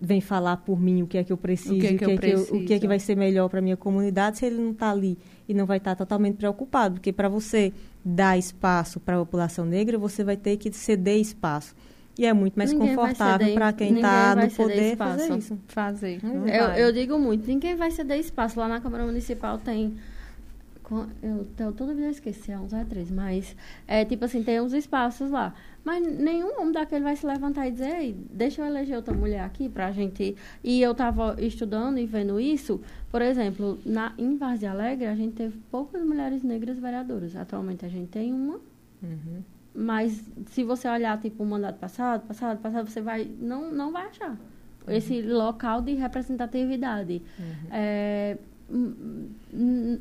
vem 0.00 0.20
falar 0.20 0.56
por 0.56 0.80
mim 0.80 1.02
o 1.02 1.06
que 1.06 1.16
é 1.16 1.22
que 1.22 1.32
eu 1.32 1.36
preciso, 1.36 1.76
O 1.76 1.78
que 1.78 1.86
é 1.86 1.96
que 1.96 2.04
eu 2.04 2.40
o 2.40 2.64
que 2.64 2.74
é 2.74 2.78
que 2.80 2.88
vai 2.88 2.98
ser 2.98 3.16
melhor 3.16 3.48
para 3.48 3.60
minha 3.60 3.76
comunidade, 3.76 4.38
se 4.38 4.46
ele 4.46 4.56
não 4.56 4.72
está 4.72 4.90
ali 4.90 5.16
e 5.48 5.54
não 5.54 5.64
vai 5.64 5.76
estar 5.76 5.94
totalmente 5.94 6.36
preocupado, 6.36 6.94
porque 6.94 7.12
para 7.12 7.28
você 7.28 7.72
dar 8.04 8.36
espaço 8.36 8.98
para 8.98 9.16
a 9.16 9.20
população 9.20 9.64
negra, 9.64 9.96
você 9.96 10.24
vai 10.24 10.36
ter 10.36 10.56
que 10.56 10.72
ceder 10.72 11.20
espaço. 11.20 11.74
E 12.18 12.26
é 12.26 12.32
muito 12.32 12.56
mais 12.56 12.72
Ninguém 12.72 12.94
confortável 12.94 13.54
para 13.54 13.72
quem 13.72 13.94
está 13.94 14.34
no 14.36 14.50
poder 14.50 14.92
espaço. 14.92 15.18
fazer 15.18 15.38
isso. 15.38 15.58
Fazer. 15.68 16.20
Eu, 16.22 16.86
eu 16.86 16.92
digo 16.92 17.18
muito, 17.18 17.46
ninguém 17.46 17.74
vai 17.74 17.90
ceder 17.90 18.18
espaço. 18.18 18.58
Lá 18.58 18.68
na 18.68 18.80
Câmara 18.80 19.04
Municipal 19.06 19.58
tem. 19.58 19.94
Eu, 21.22 21.72
toda 21.72 21.94
vida 21.94 22.08
esqueci, 22.08 22.52
é 22.52 22.58
uns 22.58 22.72
é 22.72 22.84
três, 22.84 23.10
mas 23.10 23.56
é 23.86 24.04
tipo 24.04 24.24
assim, 24.24 24.42
tem 24.42 24.60
uns 24.60 24.72
espaços 24.72 25.30
lá. 25.30 25.54
Mas 25.84 26.00
nenhum 26.18 26.60
homem 26.60 26.72
daquele 26.72 27.02
vai 27.02 27.16
se 27.16 27.26
levantar 27.26 27.66
e 27.66 27.72
dizer, 27.72 27.96
Ei, 28.00 28.16
deixa 28.30 28.62
eu 28.62 28.66
eleger 28.66 28.96
outra 28.96 29.12
mulher 29.14 29.40
aqui 29.44 29.68
pra 29.68 29.90
gente. 29.90 30.36
E 30.62 30.80
eu 30.80 30.94
tava 30.94 31.36
estudando 31.40 31.98
e 31.98 32.06
vendo 32.06 32.38
isso, 32.38 32.80
por 33.10 33.20
exemplo, 33.22 33.78
na, 33.84 34.12
em 34.16 34.36
Várzea 34.36 34.70
Alegre 34.70 35.06
a 35.06 35.14
gente 35.14 35.34
teve 35.34 35.58
poucas 35.70 36.04
mulheres 36.04 36.42
negras 36.42 36.78
vereadoras. 36.78 37.34
Atualmente 37.34 37.84
a 37.84 37.88
gente 37.88 38.08
tem 38.08 38.32
uma, 38.32 38.60
Uhum. 39.02 39.42
mas 39.74 40.22
se 40.46 40.62
você 40.62 40.88
olhar, 40.88 41.18
tipo, 41.20 41.42
o 41.42 41.46
mandato 41.46 41.78
passado, 41.80 42.26
passado, 42.28 42.58
passado, 42.60 42.88
você 42.88 43.00
vai. 43.00 43.28
Não, 43.40 43.72
não 43.72 43.90
vai 43.90 44.06
achar. 44.06 44.36
Esse 44.86 45.22
local 45.22 45.80
de 45.80 45.94
representatividade. 45.94 47.22
É, 47.70 48.36
hum, 48.38 48.42
hum, 48.44 48.51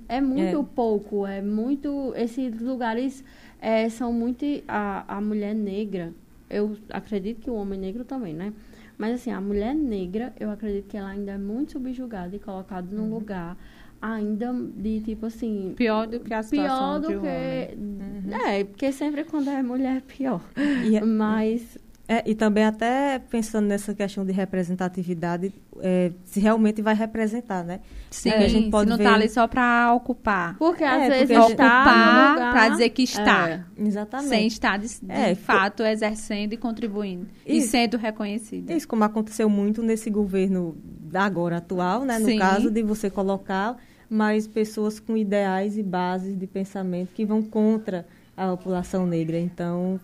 é 0.07 0.21
muito 0.21 0.59
É. 0.59 0.65
pouco, 0.75 1.25
é 1.27 1.41
muito. 1.41 2.13
Esses 2.15 2.59
lugares 2.61 3.23
é, 3.59 3.89
são 3.89 4.11
muito. 4.13 4.45
A, 4.67 5.17
a 5.17 5.21
mulher 5.21 5.53
negra, 5.53 6.13
eu 6.49 6.75
acredito 6.89 7.41
que 7.41 7.49
o 7.49 7.55
homem 7.55 7.79
negro 7.79 8.03
também, 8.05 8.33
né? 8.33 8.53
Mas 8.97 9.15
assim, 9.15 9.31
a 9.31 9.41
mulher 9.41 9.73
negra, 9.75 10.33
eu 10.39 10.51
acredito 10.51 10.87
que 10.87 10.97
ela 10.97 11.09
ainda 11.09 11.31
é 11.31 11.37
muito 11.37 11.71
subjugada 11.73 12.35
e 12.35 12.39
colocada 12.39 12.87
num 12.95 13.09
lugar 13.09 13.57
ainda 14.01 14.53
de 14.53 14.99
tipo 15.01 15.25
assim. 15.25 15.73
Pior 15.75 16.07
do 16.07 16.19
que 16.19 16.33
a 16.33 16.43
situação 16.43 16.99
Pior 16.99 16.99
do 17.01 17.07
que. 17.21 17.27
homem. 17.27 18.57
É, 18.59 18.63
porque 18.63 18.91
sempre 18.91 19.23
quando 19.23 19.49
é 19.49 19.61
mulher 19.63 19.97
é 19.97 20.01
pior. 20.01 20.41
E, 20.85 20.95
é- 20.97 21.03
Mas. 21.03 21.77
É, 22.13 22.23
e 22.25 22.35
também 22.35 22.65
até 22.65 23.19
pensando 23.19 23.67
nessa 23.67 23.93
questão 23.93 24.25
de 24.25 24.33
representatividade, 24.33 25.53
é, 25.79 26.11
se 26.25 26.39
realmente 26.41 26.81
vai 26.81 26.93
representar, 26.93 27.63
né? 27.63 27.79
Sim, 28.09 28.31
Porque 28.31 28.43
a 28.43 28.47
gente 28.49 28.69
pode 28.69 28.85
se 28.85 28.89
não 28.89 28.97
ver- 28.97 29.03
tá 29.05 29.13
ali 29.15 29.29
só 29.29 29.47
para 29.47 29.93
ocupar. 29.93 30.57
Porque 30.57 30.83
às 30.83 31.03
É, 31.03 31.09
vezes 31.09 31.19
porque 31.27 31.33
gente- 31.35 31.47
ocupar 31.53 32.31
lugar, 32.33 32.51
para 32.53 32.69
dizer 32.69 32.89
que 32.89 33.03
está. 33.03 33.49
É. 33.49 33.63
Exatamente. 33.77 34.29
Sem 34.29 34.47
estar 34.47 34.77
de, 34.77 34.87
de 34.87 35.09
É, 35.11 35.35
fato 35.35 35.83
exercendo 35.83 36.51
e 36.53 36.57
contribuindo. 36.57 37.27
E 37.45 37.59
Isso. 37.59 37.69
sendo 37.69 37.95
reconhecida. 37.97 38.73
Isso, 38.73 38.87
como 38.87 39.03
aconteceu 39.05 39.49
muito 39.49 39.81
nesse 39.81 40.09
governo 40.09 40.75
agora 41.13 41.57
atual, 41.57 42.03
né? 42.03 42.19
No 42.19 42.25
Sim. 42.25 42.37
caso 42.39 42.69
de 42.69 42.83
você 42.83 43.09
colocar 43.09 43.77
mais 44.09 44.45
pessoas 44.47 44.99
com 44.99 45.15
ideais 45.15 45.77
e 45.77 45.83
bases 45.83 46.37
de 46.37 46.45
pensamento 46.45 47.09
que 47.13 47.23
vão 47.25 47.41
contra 47.41 48.05
a 48.35 48.47
população 48.49 49.05
negra. 49.07 49.39
Então, 49.39 49.97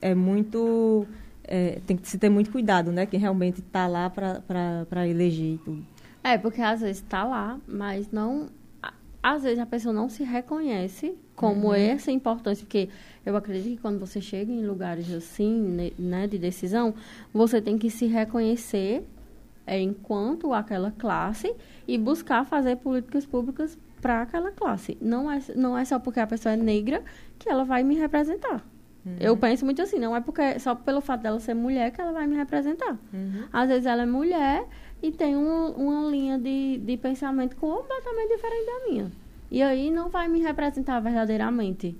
é 0.00 0.14
muito... 0.14 1.04
é, 1.54 1.80
tem 1.86 1.98
que 1.98 2.08
se 2.08 2.16
ter 2.16 2.30
muito 2.30 2.50
cuidado, 2.50 2.90
né? 2.90 3.04
Quem 3.04 3.20
realmente 3.20 3.60
está 3.60 3.86
lá 3.86 4.08
para 4.08 5.06
eleger 5.06 5.54
e 5.56 5.58
tudo. 5.58 5.86
É, 6.24 6.38
porque 6.38 6.62
às 6.62 6.80
vezes 6.80 6.96
está 7.02 7.24
lá, 7.24 7.60
mas 7.68 8.10
não. 8.10 8.48
Às 9.22 9.42
vezes 9.42 9.58
a 9.58 9.66
pessoa 9.66 9.92
não 9.92 10.08
se 10.08 10.24
reconhece 10.24 11.14
como 11.36 11.68
Uhum. 11.68 11.74
essa 11.74 12.10
importância, 12.10 12.64
porque 12.64 12.88
eu 13.24 13.36
acredito 13.36 13.76
que 13.76 13.82
quando 13.82 13.98
você 14.00 14.20
chega 14.20 14.50
em 14.50 14.66
lugares 14.66 15.12
assim, 15.12 15.92
né, 15.98 16.26
de 16.26 16.38
decisão, 16.38 16.94
você 17.32 17.60
tem 17.60 17.76
que 17.76 17.90
se 17.90 18.06
reconhecer 18.06 19.06
é, 19.66 19.78
enquanto 19.78 20.52
aquela 20.54 20.90
classe 20.90 21.54
e 21.86 21.98
buscar 21.98 22.44
fazer 22.46 22.76
políticas 22.76 23.26
públicas 23.26 23.78
para 24.00 24.22
aquela 24.22 24.50
classe. 24.50 24.96
Não 25.00 25.30
é, 25.30 25.38
não 25.54 25.76
é 25.78 25.84
só 25.84 25.98
porque 25.98 26.18
a 26.18 26.26
pessoa 26.26 26.54
é 26.54 26.56
negra 26.56 27.02
que 27.38 27.48
ela 27.48 27.64
vai 27.64 27.82
me 27.84 27.94
representar. 27.94 28.64
Eu 29.18 29.36
penso 29.36 29.64
muito 29.64 29.82
assim, 29.82 29.98
não 29.98 30.14
é 30.14 30.20
porque 30.20 30.58
só 30.60 30.74
pelo 30.74 31.00
fato 31.00 31.22
dela 31.22 31.40
ser 31.40 31.54
mulher 31.54 31.90
que 31.90 32.00
ela 32.00 32.12
vai 32.12 32.26
me 32.26 32.36
representar. 32.36 32.96
Às 33.52 33.68
vezes 33.68 33.86
ela 33.86 34.02
é 34.02 34.06
mulher 34.06 34.64
e 35.02 35.10
tem 35.10 35.36
um- 35.36 35.70
uma 35.72 36.08
linha 36.10 36.38
de, 36.38 36.78
de 36.78 36.96
pensamento 36.96 37.56
completamente 37.56 38.34
diferente 38.36 38.66
da 38.66 38.88
minha. 38.88 39.12
E 39.50 39.60
aí 39.62 39.90
não 39.90 40.08
vai 40.08 40.28
me 40.28 40.40
representar 40.40 41.00
verdadeiramente. 41.00 41.96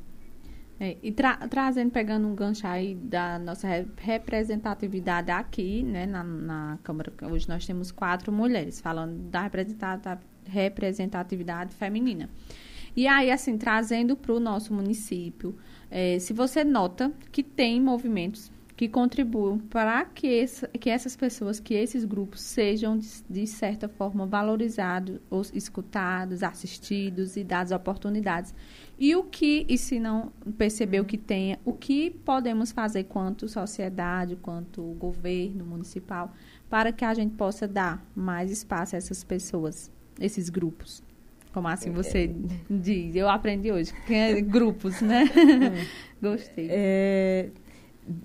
É, 0.80 0.96
e 1.02 1.12
tra- 1.12 1.36
trazendo, 1.48 1.90
pegando 1.90 2.26
um 2.26 2.34
gancho 2.34 2.66
aí 2.66 2.94
da 2.94 3.38
nossa 3.38 3.66
re- 3.68 3.86
representatividade 3.98 5.30
aqui, 5.30 5.82
né, 5.82 6.06
na, 6.06 6.24
na 6.24 6.78
Câmara, 6.82 7.12
hoje 7.30 7.48
nós 7.48 7.64
temos 7.66 7.92
quatro 7.92 8.32
mulheres, 8.32 8.80
falando 8.80 9.16
da 9.30 9.48
representatividade 10.46 11.74
feminina. 11.74 12.28
E 12.96 13.06
aí, 13.06 13.30
assim, 13.30 13.56
trazendo 13.56 14.16
para 14.16 14.32
o 14.32 14.40
nosso 14.40 14.72
município, 14.74 15.56
eh, 15.92 16.18
se 16.18 16.32
você 16.32 16.64
nota 16.64 17.12
que 17.30 17.42
tem 17.42 17.80
movimentos 17.80 18.50
que 18.74 18.88
contribuem 18.88 19.58
para 19.58 20.04
que, 20.06 20.44
que 20.80 20.88
essas 20.88 21.14
pessoas, 21.14 21.60
que 21.60 21.74
esses 21.74 22.04
grupos 22.04 22.40
sejam, 22.40 22.98
de, 22.98 23.06
de 23.28 23.46
certa 23.46 23.88
forma, 23.88 24.26
valorizados, 24.26 25.20
ou 25.30 25.42
escutados, 25.52 26.42
assistidos 26.42 27.36
e 27.36 27.44
dadas 27.44 27.70
oportunidades. 27.70 28.54
E 28.98 29.14
o 29.14 29.22
que, 29.22 29.66
e 29.68 29.76
se 29.76 30.00
não 30.00 30.32
percebeu 30.56 31.04
que 31.04 31.18
tenha, 31.18 31.60
o 31.64 31.74
que 31.74 32.10
podemos 32.10 32.72
fazer 32.72 33.04
quanto 33.04 33.46
sociedade, 33.46 34.34
quanto 34.36 34.82
governo 34.98 35.64
municipal, 35.64 36.32
para 36.70 36.90
que 36.90 37.04
a 37.04 37.12
gente 37.12 37.34
possa 37.34 37.68
dar 37.68 38.04
mais 38.16 38.50
espaço 38.50 38.96
a 38.96 38.98
essas 38.98 39.22
pessoas, 39.22 39.92
esses 40.18 40.48
grupos? 40.48 41.04
Como 41.52 41.68
assim 41.68 41.90
você 41.90 42.30
diz? 42.70 43.14
Eu 43.14 43.28
aprendi 43.28 43.70
hoje. 43.70 43.92
é 44.08 44.40
grupos, 44.40 45.00
né? 45.00 45.24
Gostei. 46.20 46.68
É, 46.70 47.48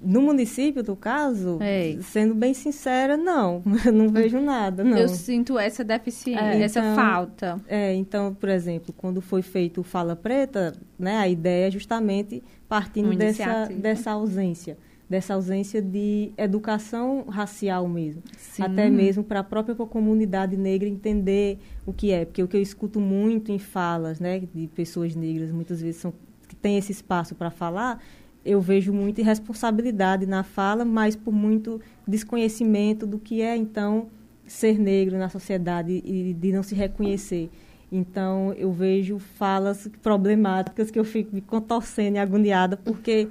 no 0.02 0.22
município, 0.22 0.82
do 0.82 0.96
caso, 0.96 1.58
É. 1.62 1.98
sendo 2.02 2.34
bem 2.34 2.54
sincera, 2.54 3.16
não. 3.18 3.62
Não 3.94 4.10
vejo 4.10 4.40
nada, 4.42 4.84
não. 4.84 4.98
Eu 4.98 5.08
sinto 5.08 5.58
essa 5.60 5.84
deficiência, 5.84 6.42
É, 6.44 6.62
essa 6.64 6.80
então- 6.80 6.96
falta. 6.96 7.62
É, 7.68 7.94
então, 7.94 8.34
por 8.34 8.50
exemplo, 8.50 8.94
quando 8.98 9.22
foi 9.22 9.42
feito 9.42 9.82
o 9.82 9.84
Fala 9.84 10.16
Preta, 10.16 10.74
né, 10.98 11.18
a 11.18 11.28
ideia 11.28 11.68
é 11.68 11.72
justamente 11.72 12.44
partindo 12.68 13.16
dessa, 13.16 13.66
dessa 13.68 14.12
ausência, 14.12 14.78
dessa 15.10 15.34
ausência 15.34 15.82
de 15.82 16.32
educação 16.38 17.26
racial 17.30 17.88
mesmo. 17.88 18.22
Sim. 18.38 18.64
Até 18.64 18.90
mesmo 18.90 19.24
para 19.24 19.40
a 19.40 19.44
própria 19.44 19.76
comunidade 19.76 20.58
negra 20.58 20.88
entender 20.88 21.60
o 21.86 21.94
que 21.94 22.12
é. 22.12 22.26
Porque 22.26 22.44
o 22.44 22.48
que 22.48 22.58
eu 22.58 22.62
escuto 22.62 23.00
muito 23.00 23.52
em 23.52 23.60
falas 23.60 24.20
né, 24.20 24.42
de 24.54 24.68
pessoas 24.68 25.16
negras, 25.16 25.52
muitas 25.52 25.82
vezes 25.82 26.02
são, 26.02 26.14
que 26.48 26.56
têm 26.56 26.78
esse 26.78 26.92
espaço 26.92 27.36
para 27.36 27.50
falar, 27.50 28.04
eu 28.44 28.62
vejo 28.62 28.94
muita 28.94 29.22
irresponsabilidade 29.22 30.26
na 30.26 30.44
fala, 30.44 30.84
mas 30.84 31.16
por 31.16 31.34
muito 31.34 31.82
desconhecimento 32.08 33.06
do 33.06 33.20
que 33.20 33.42
é, 33.42 33.56
então, 33.56 34.08
ser 34.46 34.80
negro 34.80 35.18
na 35.18 35.30
sociedade 35.30 36.02
e 36.06 36.34
de 36.34 36.52
não 36.52 36.64
se 36.64 36.76
reconhecer. 36.76 37.50
Então, 37.92 38.54
eu 38.54 38.72
vejo 38.72 39.18
falas 39.18 39.90
problemáticas 40.02 40.92
que 40.92 41.00
eu 41.00 41.06
fico 41.06 41.34
me 41.34 41.42
contorcendo 41.42 42.18
e 42.18 42.20
agoniada, 42.20 42.76
porque 42.76 43.30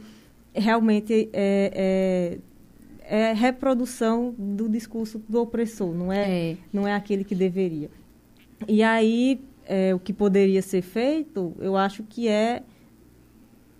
realmente 0.57 1.29
é, 1.33 2.39
é, 3.05 3.29
é 3.31 3.33
reprodução 3.33 4.35
do 4.39 4.69
discurso 4.69 5.23
do 5.29 5.41
opressor, 5.41 5.95
não 5.95 6.13
é, 6.13 6.51
É. 6.53 6.57
não 6.73 6.87
é 6.87 6.95
aquele 6.95 7.25
que 7.25 7.35
deveria. 7.35 7.91
E 8.67 8.83
aí, 8.83 9.41
é, 9.67 9.95
o 9.95 9.99
que 9.99 10.13
poderia 10.13 10.63
ser 10.63 10.83
feito, 10.83 11.55
eu 11.59 11.77
acho 11.77 12.03
que 12.03 12.29
é 12.29 12.63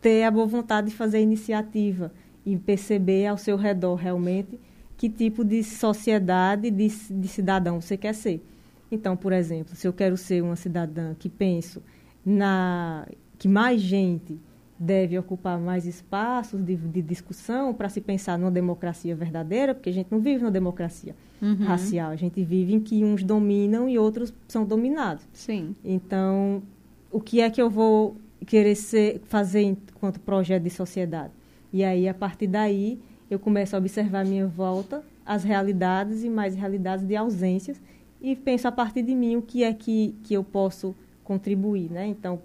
ter 0.01 0.25
a 0.25 0.31
boa 0.31 0.47
vontade 0.47 0.91
de 0.91 0.95
fazer 0.95 1.21
iniciativa 1.21 2.13
e 2.45 2.57
perceber 2.57 3.27
ao 3.27 3.37
seu 3.39 3.57
redor 3.57 3.95
realmente 3.97 4.61
que 4.97 5.09
tipo 5.11 5.45
de 5.45 5.63
sociedade, 5.65 6.71
de, 6.71 6.89
de 6.89 7.29
cidadão 7.29 7.81
você 7.81 7.97
quer 7.97 8.15
ser. 8.15 8.43
Então, 8.91 9.17
por 9.17 9.33
exemplo, 9.33 9.75
se 9.75 9.87
eu 9.87 9.93
quero 9.93 10.17
ser 10.17 10.43
uma 10.43 10.57
cidadã 10.57 11.15
que 11.19 11.29
penso 11.29 11.83
na 12.25 13.07
que 13.39 13.49
mais 13.49 13.81
gente 13.81 14.39
deve 14.79 15.19
ocupar 15.19 15.59
mais 15.59 15.87
espaços 15.87 16.63
de, 16.63 16.77
de 16.77 17.01
discussão 17.03 17.73
para 17.73 17.89
se 17.89 18.01
pensar 18.01 18.39
numa 18.39 18.51
democracia 18.51 19.15
verdadeira, 19.17 19.75
porque 19.75 19.89
a 19.89 19.93
gente 19.93 20.09
não 20.11 20.21
vive 20.21 20.41
numa 20.43 20.51
democracia 20.51 21.15
Uhum. 21.41 21.67
racial, 21.67 22.11
a 22.13 22.17
gente 22.17 22.43
vive 22.43 22.73
em 22.75 22.81
que 22.81 23.05
uns 23.05 23.23
dominam 23.23 23.87
e 23.89 23.99
outros 23.99 24.33
são 24.49 24.65
dominados. 24.65 25.23
Sim. 25.35 25.77
Então, 25.85 26.63
o 27.11 27.21
que 27.21 27.43
é 27.43 27.51
que 27.51 27.61
eu 27.61 27.69
vou 27.69 28.17
querer 28.47 28.75
ser, 28.75 29.21
fazer 29.27 29.61
enquanto 29.63 30.19
projeto 30.21 30.63
de 30.63 30.71
sociedade? 30.71 31.33
E 31.71 31.85
aí, 31.85 32.09
a 32.09 32.15
partir 32.15 32.47
daí, 32.47 32.99
eu 33.31 33.39
começo 33.39 33.77
a 33.77 33.79
observar 33.79 34.21
à 34.21 34.25
minha 34.25 34.47
volta 34.47 35.03
as 35.27 35.45
realidades 35.45 36.25
e 36.25 36.31
mais 36.31 36.55
realidades 36.55 37.05
de 37.05 37.15
ausências 37.17 37.79
e 38.23 38.35
penso 38.35 38.67
a 38.67 38.73
partir 38.73 39.03
de 39.03 39.15
mim 39.15 39.37
o 39.37 39.43
que 39.43 39.63
é 39.63 39.75
que, 39.75 40.15
que 40.23 40.33
eu 40.33 40.43
posso 40.43 40.95
contribuir, 41.23 41.91
né? 41.91 42.07
Então, 42.07 42.39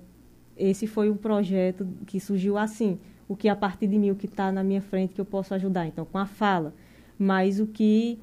esse 0.62 0.88
foi 0.88 1.10
um 1.10 1.18
projeto 1.18 1.88
que 2.06 2.20
surgiu 2.20 2.58
assim, 2.58 3.00
o 3.28 3.36
que 3.36 3.48
a 3.50 3.56
partir 3.56 3.88
de 3.88 3.98
mim, 3.98 4.12
o 4.12 4.16
que 4.16 4.26
está 4.26 4.52
na 4.52 4.64
minha 4.64 4.82
frente 4.82 5.14
que 5.14 5.22
eu 5.22 5.26
posso 5.26 5.54
ajudar. 5.54 5.86
Então, 5.88 6.06
com 6.06 6.18
a 6.18 6.26
fala, 6.26 6.74
mas 7.18 7.60
o 7.60 7.68
que 7.68 8.20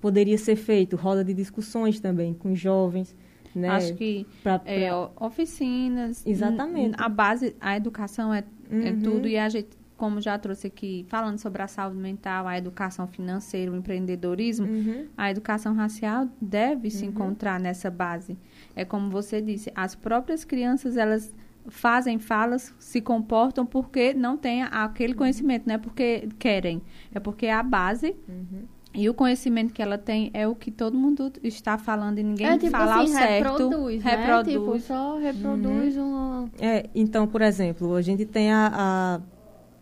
poderia 0.00 0.38
ser 0.38 0.56
feito? 0.56 0.96
Roda 0.96 1.22
de 1.24 1.32
discussões 1.34 2.00
também 2.00 2.34
com 2.34 2.54
jovens, 2.54 3.14
né? 3.54 3.68
Acho 3.68 3.94
que 3.94 4.26
Pra- 4.42 4.58
pra- 4.58 4.72
é, 4.72 4.90
oficinas. 5.20 6.24
Exatamente. 6.26 6.94
A 6.98 7.08
base, 7.08 7.54
a 7.60 7.76
educação 7.76 8.32
é, 8.32 8.44
é 8.70 8.90
Uhum. 8.90 9.00
tudo. 9.00 9.28
E 9.28 9.36
a 9.38 9.48
gente, 9.48 9.68
como 9.96 10.20
já 10.20 10.36
trouxe 10.38 10.66
aqui, 10.66 11.04
falando 11.08 11.38
sobre 11.38 11.62
a 11.62 11.68
saúde 11.68 11.98
mental, 11.98 12.46
a 12.48 12.56
educação 12.58 13.06
financeira, 13.06 13.70
o 13.70 13.76
empreendedorismo, 13.76 14.66
Uhum. 14.66 15.06
a 15.16 15.30
educação 15.30 15.74
racial 15.74 16.28
deve 16.40 16.90
se 16.90 17.04
encontrar 17.06 17.60
nessa 17.60 17.90
base. 17.90 18.36
É 18.74 18.84
como 18.84 19.10
você 19.10 19.40
disse, 19.40 19.70
as 19.74 19.94
próprias 19.94 20.44
crianças, 20.44 20.96
elas 20.96 21.32
fazem 21.68 22.18
falas, 22.18 22.74
se 22.78 23.00
comportam 23.00 23.64
porque 23.64 24.12
não 24.14 24.36
têm 24.36 24.62
aquele 24.64 25.14
conhecimento, 25.14 25.64
não 25.66 25.74
é 25.74 25.78
porque 25.78 26.28
querem, 26.38 26.82
é 27.14 27.20
porque 27.20 27.46
é 27.46 27.52
a 27.52 27.62
base 27.62 28.16
Uhum. 28.28 28.62
e 28.94 29.08
o 29.08 29.14
conhecimento 29.14 29.72
que 29.72 29.80
ela 29.80 29.96
tem 29.96 30.30
é 30.34 30.46
o 30.46 30.54
que 30.54 30.70
todo 30.70 30.96
mundo 30.98 31.32
está 31.42 31.78
falando 31.78 32.18
e 32.18 32.22
ninguém 32.22 32.46
é 32.48 32.58
tipo 32.58 32.70
fala 32.72 33.02
assim, 33.02 33.12
ao 33.12 33.18
certo. 33.18 33.52
reproduz, 33.52 34.04
né? 34.04 34.10
reproduz. 34.16 34.52
Tipo, 34.58 34.78
só 34.80 35.18
reproduz 35.18 35.96
Uhum. 35.96 36.08
uma... 36.08 36.50
É, 36.60 36.90
então, 36.94 37.26
por 37.26 37.42
exemplo, 37.42 37.94
a 37.94 38.02
gente 38.02 38.24
tem 38.26 38.50
a, 38.52 39.20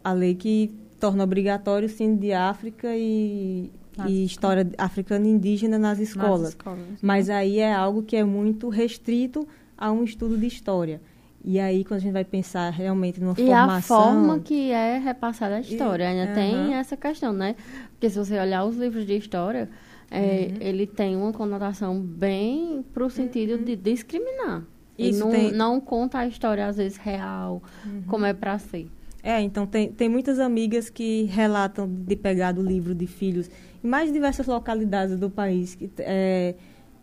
a, 0.04 0.10
a 0.10 0.12
lei 0.12 0.34
que 0.34 0.70
torna 1.00 1.24
obrigatório 1.24 1.88
o 1.88 1.90
ensino 1.90 2.16
de 2.18 2.32
África 2.32 2.88
e, 2.94 3.70
Nas 3.96 4.10
e 4.10 4.24
história 4.24 4.68
africana 4.76 5.26
e 5.26 5.30
indígena 5.30 5.78
nas 5.78 5.98
nas 5.98 6.08
escolas. 6.08 6.48
escolas. 6.50 6.80
Mas 7.00 7.30
aí 7.30 7.58
é 7.58 7.72
algo 7.72 8.02
que 8.02 8.16
é 8.16 8.22
muito 8.24 8.68
restrito 8.68 9.48
a 9.78 9.90
um 9.90 10.04
estudo 10.04 10.36
de 10.36 10.46
história. 10.46 11.00
E 11.42 11.58
aí, 11.58 11.84
quando 11.84 11.98
a 11.98 12.02
gente 12.02 12.12
vai 12.12 12.24
pensar 12.24 12.68
realmente 12.70 13.20
numa 13.20 13.34
E 13.38 13.50
a 13.50 13.66
formação... 13.66 13.96
forma 13.96 14.40
que 14.40 14.70
é 14.70 14.98
repassada 14.98 15.56
a 15.56 15.60
história, 15.60 16.06
ainda 16.08 16.24
aham. 16.24 16.34
tem 16.34 16.74
essa 16.74 16.96
questão, 16.96 17.32
né? 17.32 17.56
Porque 17.92 18.10
se 18.10 18.18
você 18.18 18.38
olhar 18.38 18.64
os 18.64 18.76
livros 18.76 19.06
de 19.06 19.16
história, 19.16 19.68
é, 20.10 20.50
Uhum. 20.52 20.56
ele 20.60 20.86
tem 20.86 21.16
uma 21.16 21.32
conotação 21.32 21.98
bem 22.00 22.84
pro 22.92 23.08
sentido 23.08 23.56
de 23.58 23.74
discriminar. 23.74 24.64
E 24.98 25.08
Isso 25.10 25.20
não, 25.24 25.30
tem- 25.30 25.52
não 25.52 25.80
conta 25.80 26.18
a 26.18 26.26
história, 26.26 26.66
às 26.66 26.76
vezes, 26.76 26.98
real, 26.98 27.62
Uhum. 27.86 28.02
como 28.06 28.26
é 28.26 28.34
pra 28.34 28.58
ser. 28.58 28.90
É, 29.22 29.40
então 29.40 29.66
tem, 29.66 29.90
tem 29.92 30.08
muitas 30.08 30.38
amigas 30.38 30.90
que 30.90 31.24
relatam 31.24 31.86
de 31.88 32.16
pegar 32.16 32.52
do 32.52 32.62
livro 32.62 32.94
de 32.94 33.06
filhos 33.06 33.50
em 33.82 33.86
mais 33.88 34.12
diversas 34.12 34.46
localidades 34.46 35.18
do 35.18 35.28
país 35.30 35.74
que, 35.74 35.90
é, 35.98 36.54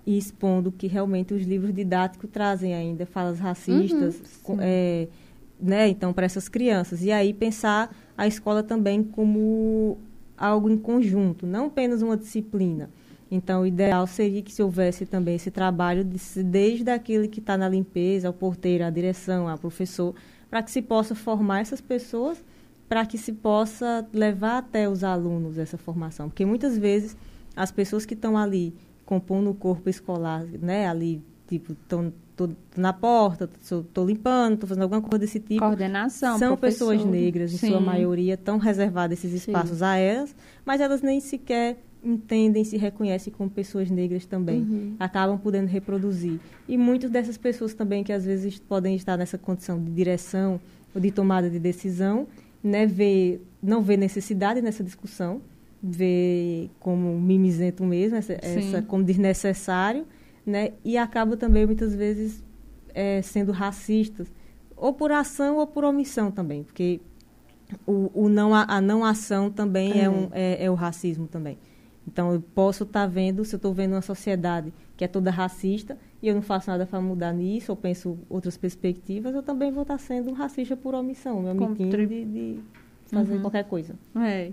e 0.08 0.18
expondo 0.18 0.72
que 0.72 0.88
realmente 0.88 1.34
os 1.34 1.43
livros 1.43 1.74
didáticos 1.74 2.30
trazem 2.32 2.74
ainda 2.74 3.05
falas 3.05 3.39
racistas, 3.39 4.41
Uhum, 4.47 4.58
é, 4.62 5.10
né? 5.60 5.89
Então 5.89 6.14
para 6.14 6.26
essas 6.26 6.47
crianças 6.47 7.03
e 7.03 7.12
aí 7.12 7.34
pensar 7.34 7.93
a 8.18 8.26
escola 8.26 8.64
também 8.64 9.03
como 9.03 9.97
algo 10.38 10.70
em 10.70 10.78
conjunto, 10.78 11.45
não 11.45 11.66
apenas 11.66 12.01
uma 12.01 12.16
disciplina. 12.16 12.89
Então, 13.30 13.64
o 13.64 13.66
ideal 13.66 14.08
seria 14.08 14.41
que 14.41 14.53
se 14.53 14.64
houvesse 14.64 15.05
também 15.05 15.36
esse 15.36 15.51
trabalho 15.51 16.05
de, 16.05 16.18
desde 16.43 16.89
aquele 16.89 17.28
que 17.28 17.41
está 17.41 17.58
na 17.58 17.68
limpeza, 17.68 18.30
ao 18.30 18.34
porteiro, 18.34 18.86
à 18.86 18.89
direção, 18.89 19.49
ao 19.49 19.58
professor, 19.58 20.16
para 20.49 20.64
que 20.64 20.72
se 20.72 20.82
possa 20.82 21.14
formar 21.14 21.60
essas 21.60 21.82
pessoas, 21.82 22.41
para 22.88 23.05
que 23.05 23.18
se 23.18 23.34
possa 23.34 24.08
levar 24.14 24.60
até 24.60 24.88
os 24.88 25.03
alunos 25.03 25.58
essa 25.58 25.78
formação. 25.78 26.30
Porque 26.30 26.45
muitas 26.45 26.78
vezes 26.78 27.18
as 27.53 27.70
pessoas 27.70 28.05
que 28.05 28.14
estão 28.14 28.38
ali 28.38 28.74
compondo 29.08 29.49
o 29.49 29.53
corpo 29.55 29.89
escolar, 29.89 30.43
né, 30.62 30.88
ali, 30.88 31.24
tipo, 31.47 31.72
estão 31.72 32.14
na 32.76 32.93
porta, 32.93 33.49
estou 33.60 34.05
limpando, 34.05 34.55
estou 34.55 34.68
fazendo 34.68 34.84
alguma 34.84 35.01
coisa 35.01 35.20
desse 35.20 35.39
tipo, 35.39 35.60
Coordenação, 35.60 36.38
são 36.38 36.55
pessoas 36.55 36.97
professor. 36.97 37.12
negras, 37.12 37.53
em 37.53 37.58
Sim. 37.58 37.70
sua 37.70 37.80
maioria, 37.80 38.36
estão 38.36 38.60
reservadas 38.60 39.18
esses 39.18 39.41
Sim. 39.41 39.51
espaços 39.51 39.82
a 39.82 39.95
elas, 39.95 40.36
mas 40.64 40.82
elas 40.82 41.01
nem 41.01 41.20
sequer 41.20 41.78
entendem, 42.03 42.64
se 42.64 42.78
reconhecem 42.78 43.34
como 43.34 43.49
pessoas 43.49 43.89
negras 43.89 44.26
também. 44.26 44.62
Uhum. 44.62 44.95
Acabam 44.99 45.39
podendo 45.39 45.68
reproduzir. 45.68 46.39
E 46.68 46.78
muitas 46.78 47.10
dessas 47.10 47.38
pessoas 47.38 47.74
também, 47.74 48.03
que 48.03 48.14
às 48.14 48.26
vezes 48.26 48.60
podem 48.60 48.95
estar 48.95 49.18
nessa 49.18 49.38
condição 49.38 49.82
de 49.82 49.89
direção 49.91 50.60
ou 50.93 51.01
de 51.01 51.12
tomada 51.12 51.49
de 51.49 51.60
decisão, 51.60 52.28
né, 52.64 52.86
vê, 52.86 53.39
não 53.64 53.82
vê 53.82 53.97
necessidade 53.97 54.62
nessa 54.62 54.84
discussão, 54.84 55.41
vê 55.82 56.69
como 56.80 57.19
mimizento 57.19 57.84
mesmo, 57.84 58.17
essa, 58.17 58.34
essa 58.41 58.82
como 58.82 59.03
desnecessário, 59.03 60.05
né, 60.45 60.71
e 60.84 60.97
acaba 60.97 61.36
também 61.38 61.65
muitas 61.65 61.93
vezes 61.93 62.43
é, 62.93 63.21
sendo 63.21 63.51
racistas, 63.51 64.32
ou 64.75 64.93
por 64.93 65.11
ação 65.11 65.57
ou 65.57 65.67
por 65.67 65.84
omissão 65.84 66.32
também, 66.32 66.63
porque 66.63 66.99
o, 67.86 68.09
o 68.13 68.30
não, 68.30 68.53
a, 68.55 68.63
a 68.67 68.82
não 68.82 69.03
ação 69.03 69.51
também 69.51 69.99
é, 69.99 70.03
É. 70.05 70.09
um, 70.09 70.30
é, 70.32 70.65
é 70.65 70.71
o 70.71 70.73
racismo 70.75 71.28
também. 71.28 71.57
Então, 72.07 72.32
eu 72.32 72.39
posso 72.55 72.84
estar 72.84 73.05
vendo, 73.05 73.43
se 73.43 73.53
eu 73.53 73.57
estou 73.57 73.73
vendo 73.73 73.91
uma 73.91 74.01
sociedade 74.01 74.71
que 74.95 75.03
é 75.03 75.07
toda 75.09 75.30
racista 75.30 75.97
e 76.23 76.28
eu 76.30 76.34
não 76.36 76.41
faço 76.41 76.69
nada 76.71 76.86
para 76.86 77.01
mudar 77.01 77.34
nisso, 77.34 77.69
ou 77.73 77.75
penso 77.75 78.17
outras 78.30 78.55
perspectivas, 78.55 79.36
eu 79.36 79.43
também 79.43 79.71
vou 79.71 79.82
estar 79.82 79.97
sendo 79.97 80.32
racista 80.32 80.78
por 80.78 80.95
omissão, 80.95 81.41
me 81.41 81.49
omitindo 81.49 81.89
Contrib- 81.89 82.09
de, 82.09 82.25
de 82.25 82.59
fazer 83.07 83.36
Uhum. 83.36 83.41
qualquer 83.41 83.65
coisa. 83.65 83.95
É. 84.15 84.51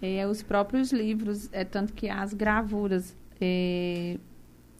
É, 0.00 0.26
os 0.26 0.42
próprios 0.42 0.92
livros, 0.92 1.48
é 1.52 1.64
tanto 1.64 1.92
que 1.92 2.08
as 2.08 2.32
gravuras, 2.32 3.16
é, 3.40 4.16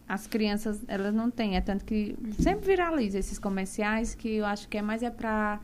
as 0.07 0.25
crianças, 0.27 0.81
elas 0.87 1.13
não 1.13 1.29
têm, 1.29 1.55
é 1.57 1.61
tanto 1.61 1.83
que 1.85 2.15
sempre 2.39 2.65
viraliza 2.67 3.19
esses 3.19 3.37
comerciais 3.37 4.15
que 4.15 4.35
eu 4.35 4.45
acho 4.45 4.67
que 4.67 4.77
é 4.77 4.81
mais 4.81 5.03
é 5.03 5.09
para, 5.09 5.59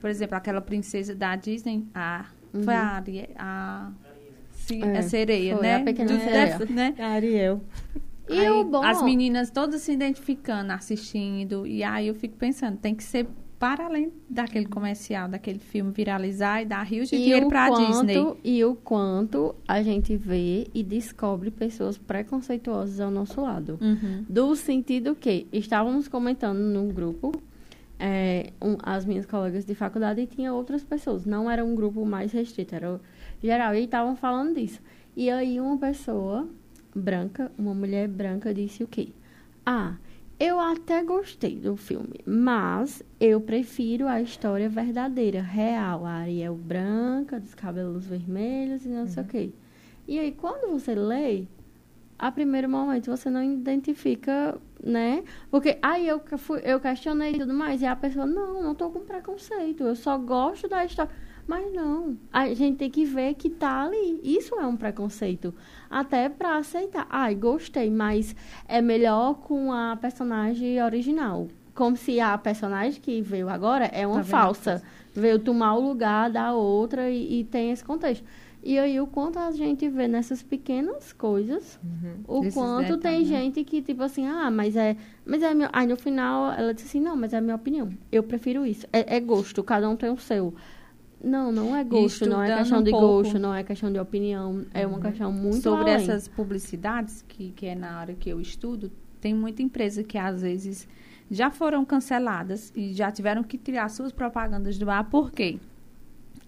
por 0.00 0.10
exemplo, 0.10 0.36
aquela 0.36 0.60
princesa 0.60 1.14
da 1.14 1.34
Disney, 1.34 1.84
a, 1.94 2.26
foi 2.62 2.74
a, 2.74 2.82
Ari- 2.96 3.28
a, 3.36 3.90
sim, 4.52 4.82
É, 4.82 4.98
a 4.98 5.02
sereia, 5.02 5.54
foi, 5.54 5.62
né? 5.66 5.74
a 5.76 5.80
pequena 5.80 6.12
Do- 6.12 6.18
sereia. 6.22 6.58
deve- 6.58 6.72
né? 6.72 6.94
A 6.98 7.06
Ariel. 7.06 7.60
E 8.28 8.38
Aí, 8.38 8.48
o 8.50 8.64
bom... 8.64 8.82
As 8.82 9.02
meninas 9.02 9.50
todas 9.50 9.82
se 9.82 9.92
identificando, 9.92 10.72
assistindo. 10.72 11.66
E 11.66 11.82
aí 11.84 12.08
eu 12.08 12.14
fico 12.14 12.36
pensando, 12.36 12.78
tem 12.78 12.94
que 12.94 13.04
ser 13.04 13.26
para 13.64 13.86
além 13.86 14.12
daquele 14.28 14.66
comercial, 14.66 15.26
daquele 15.26 15.58
filme 15.58 15.90
viralizar 15.90 16.60
e 16.60 16.66
dar 16.66 16.82
rios 16.82 17.08
de 17.08 17.16
e 17.16 17.18
dinheiro 17.18 17.48
para 17.48 17.64
a 17.64 17.70
Disney. 17.70 18.14
E 18.44 18.62
o 18.62 18.74
quanto 18.74 19.54
a 19.66 19.82
gente 19.82 20.14
vê 20.18 20.66
e 20.74 20.82
descobre 20.82 21.50
pessoas 21.50 21.96
preconceituosas 21.96 23.00
ao 23.00 23.10
nosso 23.10 23.40
lado. 23.40 23.78
Uhum. 23.80 24.22
Do 24.28 24.54
sentido 24.54 25.14
que 25.14 25.46
estávamos 25.50 26.08
comentando 26.08 26.58
num 26.58 26.88
grupo, 26.88 27.32
é, 27.98 28.50
um- 28.60 28.76
as 28.82 29.06
minhas 29.06 29.24
colegas 29.24 29.64
de 29.64 29.74
faculdade 29.74 30.20
e 30.20 30.26
tinha 30.26 30.52
outras 30.52 30.84
pessoas. 30.84 31.24
Não 31.24 31.50
era 31.50 31.64
um 31.64 31.74
grupo 31.74 32.04
mais 32.04 32.32
restrito, 32.32 32.74
era 32.74 33.00
geral. 33.42 33.74
E 33.74 33.84
estavam 33.84 34.14
falando 34.14 34.56
disso. 34.56 34.78
E 35.16 35.30
aí 35.30 35.58
uma 35.58 35.78
pessoa 35.78 36.46
branca, 36.94 37.50
uma 37.56 37.72
mulher 37.74 38.08
branca, 38.08 38.52
disse 38.52 38.84
o 38.84 38.86
quê? 38.86 39.08
Ah, 39.64 39.94
eu 40.38 40.58
até 40.58 41.02
gostei 41.02 41.56
do 41.56 41.76
filme, 41.76 42.20
mas 42.26 43.02
eu 43.20 43.40
prefiro 43.40 44.08
a 44.08 44.20
história 44.20 44.68
verdadeira, 44.68 45.40
real. 45.40 46.04
A 46.04 46.10
Ariel 46.10 46.56
branca, 46.56 47.38
dos 47.38 47.54
cabelos 47.54 48.06
vermelhos 48.06 48.84
e 48.84 48.88
não 48.88 49.06
sei 49.06 49.22
o 49.22 49.26
quê. 49.26 49.50
E 50.06 50.18
aí, 50.18 50.32
quando 50.32 50.70
você 50.72 50.94
lê, 50.94 51.44
a 52.18 52.30
primeiro 52.30 52.68
momento 52.68 53.10
você 53.10 53.30
não 53.30 53.42
identifica, 53.42 54.58
né? 54.82 55.22
Porque 55.50 55.78
aí 55.80 56.06
eu, 56.06 56.20
que 56.20 56.36
fui, 56.36 56.60
eu 56.64 56.80
questionei 56.80 57.32
e 57.32 57.38
tudo 57.38 57.54
mais, 57.54 57.80
e 57.80 57.86
a 57.86 57.96
pessoa, 57.96 58.26
não, 58.26 58.62
não 58.62 58.74
tô 58.74 58.90
com 58.90 59.00
preconceito, 59.00 59.84
eu 59.84 59.94
só 59.94 60.18
gosto 60.18 60.68
da 60.68 60.84
história. 60.84 61.12
Mas 61.46 61.72
não, 61.72 62.16
a 62.32 62.52
gente 62.54 62.78
tem 62.78 62.90
que 62.90 63.04
ver 63.04 63.34
que 63.34 63.50
tá 63.50 63.82
ali. 63.84 64.20
Isso 64.22 64.54
é 64.54 64.66
um 64.66 64.76
preconceito. 64.76 65.54
Até 65.90 66.28
pra 66.28 66.56
aceitar. 66.56 67.06
Ai, 67.10 67.34
gostei, 67.34 67.90
mas 67.90 68.34
é 68.66 68.80
melhor 68.80 69.34
com 69.34 69.72
a 69.72 69.96
personagem 69.96 70.82
original. 70.82 71.48
Como 71.74 71.96
se 71.96 72.20
a 72.20 72.38
personagem 72.38 73.00
que 73.00 73.20
veio 73.20 73.48
agora 73.48 73.86
é 73.86 74.06
uma 74.06 74.18
Tá 74.18 74.24
falsa. 74.24 74.82
Veio 75.14 75.38
tomar 75.38 75.74
o 75.74 75.80
lugar 75.80 76.30
da 76.30 76.52
outra 76.54 77.10
e, 77.10 77.40
e 77.40 77.44
tem 77.44 77.70
esse 77.70 77.84
contexto. 77.84 78.24
E 78.66 78.78
aí, 78.78 78.98
o 78.98 79.06
quanto 79.06 79.38
a 79.38 79.50
gente 79.50 79.86
vê 79.90 80.08
nessas 80.08 80.42
pequenas 80.42 81.12
coisas, 81.12 81.78
o 82.26 82.40
Esses 82.40 82.54
quanto 82.54 82.96
tem 82.96 83.18
né? 83.18 83.24
gente 83.26 83.62
que, 83.62 83.82
tipo 83.82 84.02
assim, 84.02 84.26
ah, 84.26 84.50
mas 84.50 84.74
é. 84.74 84.96
Mas 85.26 85.42
é 85.42 85.52
meu. 85.52 85.68
Aí 85.70 85.86
no 85.86 85.96
final 85.96 86.50
ela 86.52 86.72
disse 86.72 86.88
assim, 86.88 87.00
não, 87.00 87.14
mas 87.14 87.34
é 87.34 87.36
a 87.36 87.40
minha 87.42 87.56
opinião. 87.56 87.90
Eu 88.10 88.22
prefiro 88.22 88.64
isso. 88.64 88.86
É, 88.90 89.16
é 89.16 89.20
gosto, 89.20 89.62
cada 89.62 89.86
um 89.86 89.96
tem 89.96 90.08
o 90.08 90.16
seu. 90.16 90.54
Não, 91.24 91.50
não 91.50 91.74
é 91.74 91.82
gosto, 91.82 92.26
não 92.26 92.42
é 92.42 92.58
questão 92.58 92.80
um 92.80 92.82
de 92.82 92.90
pouco- 92.90 93.06
gosto, 93.22 93.38
não 93.38 93.54
é 93.54 93.64
questão 93.64 93.92
de 93.92 93.98
opinião. 93.98 94.64
É 94.74 94.86
uma 94.86 95.00
questão 95.00 95.32
muito 95.32 95.62
Sobre 95.62 95.90
além. 95.90 95.94
essas 96.04 96.28
publicidades, 96.28 97.24
que, 97.26 97.50
que 97.52 97.66
é 97.66 97.74
na 97.74 97.92
área 97.96 98.14
que 98.14 98.28
eu 98.28 98.40
estudo, 98.40 98.90
tem 99.20 99.34
muita 99.34 99.62
empresa 99.62 100.02
que 100.04 100.18
às 100.18 100.42
vezes 100.42 100.86
já 101.30 101.50
foram 101.50 101.84
canceladas 101.84 102.70
e 102.76 102.92
já 102.92 103.10
tiveram 103.10 103.42
que 103.42 103.56
tirar 103.56 103.88
suas 103.88 104.12
propagandas 104.12 104.76
do 104.78 104.90
ar. 104.90 105.04
Por 105.08 105.32
quê? 105.32 105.58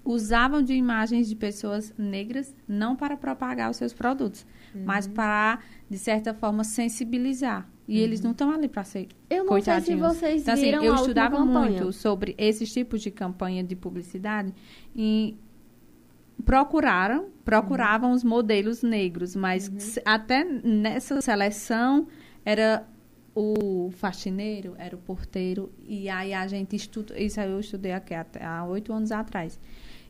Usavam 0.04 0.62
de 0.62 0.72
imagens 0.74 1.28
de 1.28 1.34
pessoas 1.34 1.92
negras 1.98 2.54
não 2.68 2.94
para 2.94 3.16
propagar 3.16 3.70
os 3.70 3.76
seus 3.76 3.92
produtos, 3.92 4.46
mas 4.84 5.08
para, 5.08 5.58
de 5.90 5.98
certa 5.98 6.32
forma, 6.32 6.62
sensibilizar. 6.62 7.66
E 7.88 7.98
eles 8.00 8.20
não 8.20 8.32
estão 8.32 8.50
ali 8.50 8.68
para 8.68 8.82
ser 8.82 9.06
Eu 9.30 9.44
não 9.44 9.52
sei 9.52 9.60
se 9.62 9.66
coitadinhos. 9.66 10.00
vocês 10.16 10.42
Então, 10.42 10.54
assim, 10.54 10.70
eu 10.70 10.94
estudava 10.96 11.44
muito 11.44 11.92
sobre 11.92 12.34
esses 12.36 12.72
tipos 12.72 13.00
de 13.00 13.10
campanha 13.12 13.62
de 13.62 13.76
publicidade 13.76 14.52
e 14.94 15.36
procuraram 16.44 17.26
procuravam 17.44 18.10
os 18.12 18.24
modelos 18.24 18.82
negros, 18.82 19.36
mas 19.36 19.70
se- 19.78 20.02
até 20.04 20.44
nessa 20.44 21.20
seleção 21.20 22.08
era 22.44 22.84
o 23.34 23.90
faxineiro, 23.92 24.74
era 24.78 24.96
o 24.96 24.98
porteiro, 24.98 25.70
e 25.86 26.08
aí 26.08 26.32
a 26.34 26.46
gente 26.46 26.74
estuda, 26.74 27.18
isso 27.20 27.38
aí 27.40 27.50
eu 27.50 27.60
estudei 27.60 27.92
aqui 27.92 28.14
há 28.14 28.64
oito 28.66 28.92
anos 28.92 29.12
atrás. 29.12 29.60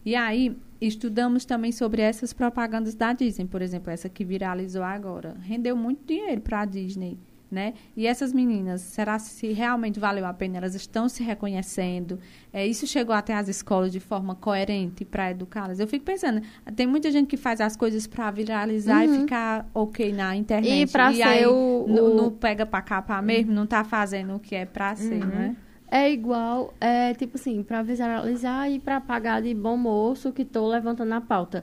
E 0.05 0.15
aí 0.15 0.57
estudamos 0.81 1.45
também 1.45 1.73
sobre 1.73 2.01
essas 2.01 2.33
propagandas 2.33 2.95
da 2.95 3.13
Disney, 3.13 3.47
por 3.47 3.61
exemplo, 3.61 3.91
essa 3.91 4.09
que 4.09 4.25
viralizou 4.25 4.83
agora. 4.85 5.37
Rendeu 5.43 5.77
muito 5.77 6.07
dinheiro 6.07 6.41
para 6.41 6.61
a 6.61 6.65
Disney, 6.65 7.19
né? 7.51 7.75
E 7.97 8.07
essas 8.07 8.33
meninas, 8.33 8.81
será 8.81 9.19
se 9.19 9.53
realmente 9.53 10.01
valeu 10.01 10.27
a 10.27 10.33
pena? 10.33 10.57
Elas 10.59 10.75
estão 10.75 11.09
se 11.09 11.23
reconhecendo? 11.23 12.19
É, 12.53 12.67
isso 12.67 12.87
chegou 12.87 13.15
até 13.15 13.35
as 13.35 13.49
escolas 13.49 13.93
de 13.93 14.01
forma 14.01 14.35
coerente 14.35 15.05
para 15.05 15.31
educá-las? 15.31 15.79
Eu 15.79 15.87
fico 15.87 16.05
pensando, 16.05 16.43
tem 16.75 16.87
muita 16.87 17.11
gente 17.11 17.29
que 17.29 17.37
faz 17.37 17.61
as 17.61 17.77
coisas 17.77 18.07
para 18.07 18.31
viralizar 18.31 19.05
e 19.05 19.09
ficar 19.21 19.69
ok 19.73 20.13
na 20.13 20.35
internet. 20.37 20.73
E 20.83 20.87
pra 20.93 21.13
ser 21.13 21.23
aí 21.23 21.47
o- 21.47 21.85
não, 21.89 22.05
o- 22.13 22.17
não 22.17 22.31
pega 22.31 22.67
para 22.67 22.83
capar 22.83 23.23
mesmo, 23.23 23.53
não 23.53 23.67
tá 23.67 23.85
fazendo 23.85 24.35
o 24.35 24.41
que 24.41 24.55
é 24.55 24.67
para 24.67 24.95
ser, 24.97 25.25
né? 25.27 25.57
É 25.89 26.11
igual, 26.11 26.75
é 26.81 27.15
tipo 27.15 27.37
assim, 27.37 27.63
pra 27.63 27.81
visualizar 27.81 28.69
e 28.69 28.81
pra 28.81 29.01
pagar 29.01 29.41
de 29.41 29.55
bom 29.55 29.77
moço 29.77 30.33
que 30.33 30.45
tô 30.45 30.67
levantando 30.67 31.13
a 31.13 31.21
pauta. 31.21 31.63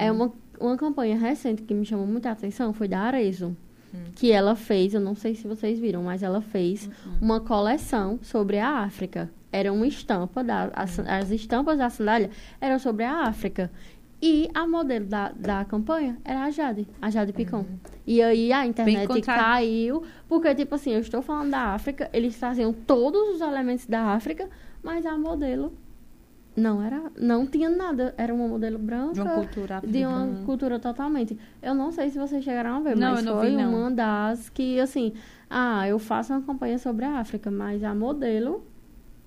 É 0.00 0.12
uma, 0.12 0.32
uma 0.60 0.76
campanha 0.76 1.18
recente 1.18 1.62
que 1.62 1.74
me 1.74 1.84
chamou 1.84 2.06
muita 2.06 2.30
atenção, 2.30 2.72
foi 2.72 2.86
da 2.86 3.00
Arezo. 3.00 3.56
Que 4.14 4.32
ela 4.32 4.54
fez, 4.54 4.94
eu 4.94 5.00
não 5.00 5.14
sei 5.14 5.34
se 5.34 5.46
vocês 5.46 5.78
viram, 5.78 6.02
mas 6.02 6.22
ela 6.22 6.40
fez 6.40 6.88
uma 7.20 7.40
coleção 7.40 8.18
sobre 8.22 8.58
a 8.58 8.78
África. 8.78 9.30
Era 9.52 9.72
uma 9.72 9.86
estampa, 9.86 10.42
da, 10.42 10.70
as, 10.74 10.98
as 10.98 11.30
estampas 11.30 11.78
da 11.78 11.88
sandália 11.88 12.30
eram 12.60 12.78
sobre 12.78 13.04
a 13.04 13.22
África. 13.22 13.70
E 14.20 14.48
a 14.54 14.66
modelo 14.66 15.04
da, 15.04 15.32
da 15.32 15.64
campanha 15.64 16.16
era 16.24 16.44
a 16.44 16.50
Jade, 16.50 16.88
a 17.00 17.10
Jade 17.10 17.32
Picon. 17.32 17.66
E 18.06 18.22
aí 18.22 18.52
a 18.52 18.66
internet 18.66 19.20
caiu, 19.20 20.02
porque, 20.26 20.54
tipo 20.54 20.74
assim, 20.74 20.92
eu 20.92 21.00
estou 21.00 21.20
falando 21.20 21.50
da 21.50 21.74
África, 21.74 22.08
eles 22.12 22.38
traziam 22.38 22.72
todos 22.72 23.34
os 23.34 23.40
elementos 23.40 23.86
da 23.86 24.14
África, 24.14 24.48
mas 24.82 25.04
a 25.04 25.18
modelo 25.18 25.74
não 26.56 26.80
era, 26.82 27.10
não 27.18 27.46
tinha 27.46 27.68
nada. 27.68 28.14
Era 28.16 28.32
uma 28.32 28.46
modelo 28.46 28.78
branca. 28.78 29.12
De 29.14 29.20
uma 29.20 29.34
cultura 29.34 29.82
de 29.86 30.04
uma 30.06 30.18
africana. 30.22 30.46
cultura 30.46 30.78
totalmente. 30.78 31.38
Eu 31.62 31.74
não 31.74 31.90
sei 31.90 32.10
se 32.10 32.18
vocês 32.18 32.44
chegaram 32.44 32.76
a 32.76 32.80
ver, 32.80 32.96
Não, 32.96 33.12
mas 33.14 33.24
não 33.24 33.38
foi 33.38 33.50
vi, 33.50 33.56
não. 33.56 33.74
uma 33.74 33.90
das 33.90 34.48
que, 34.48 34.78
assim, 34.80 35.12
ah, 35.50 35.86
eu 35.88 35.98
faço 35.98 36.32
uma 36.32 36.42
campanha 36.42 36.78
sobre 36.78 37.04
a 37.04 37.18
África, 37.18 37.50
mas 37.50 37.82
a 37.82 37.94
modelo 37.94 38.64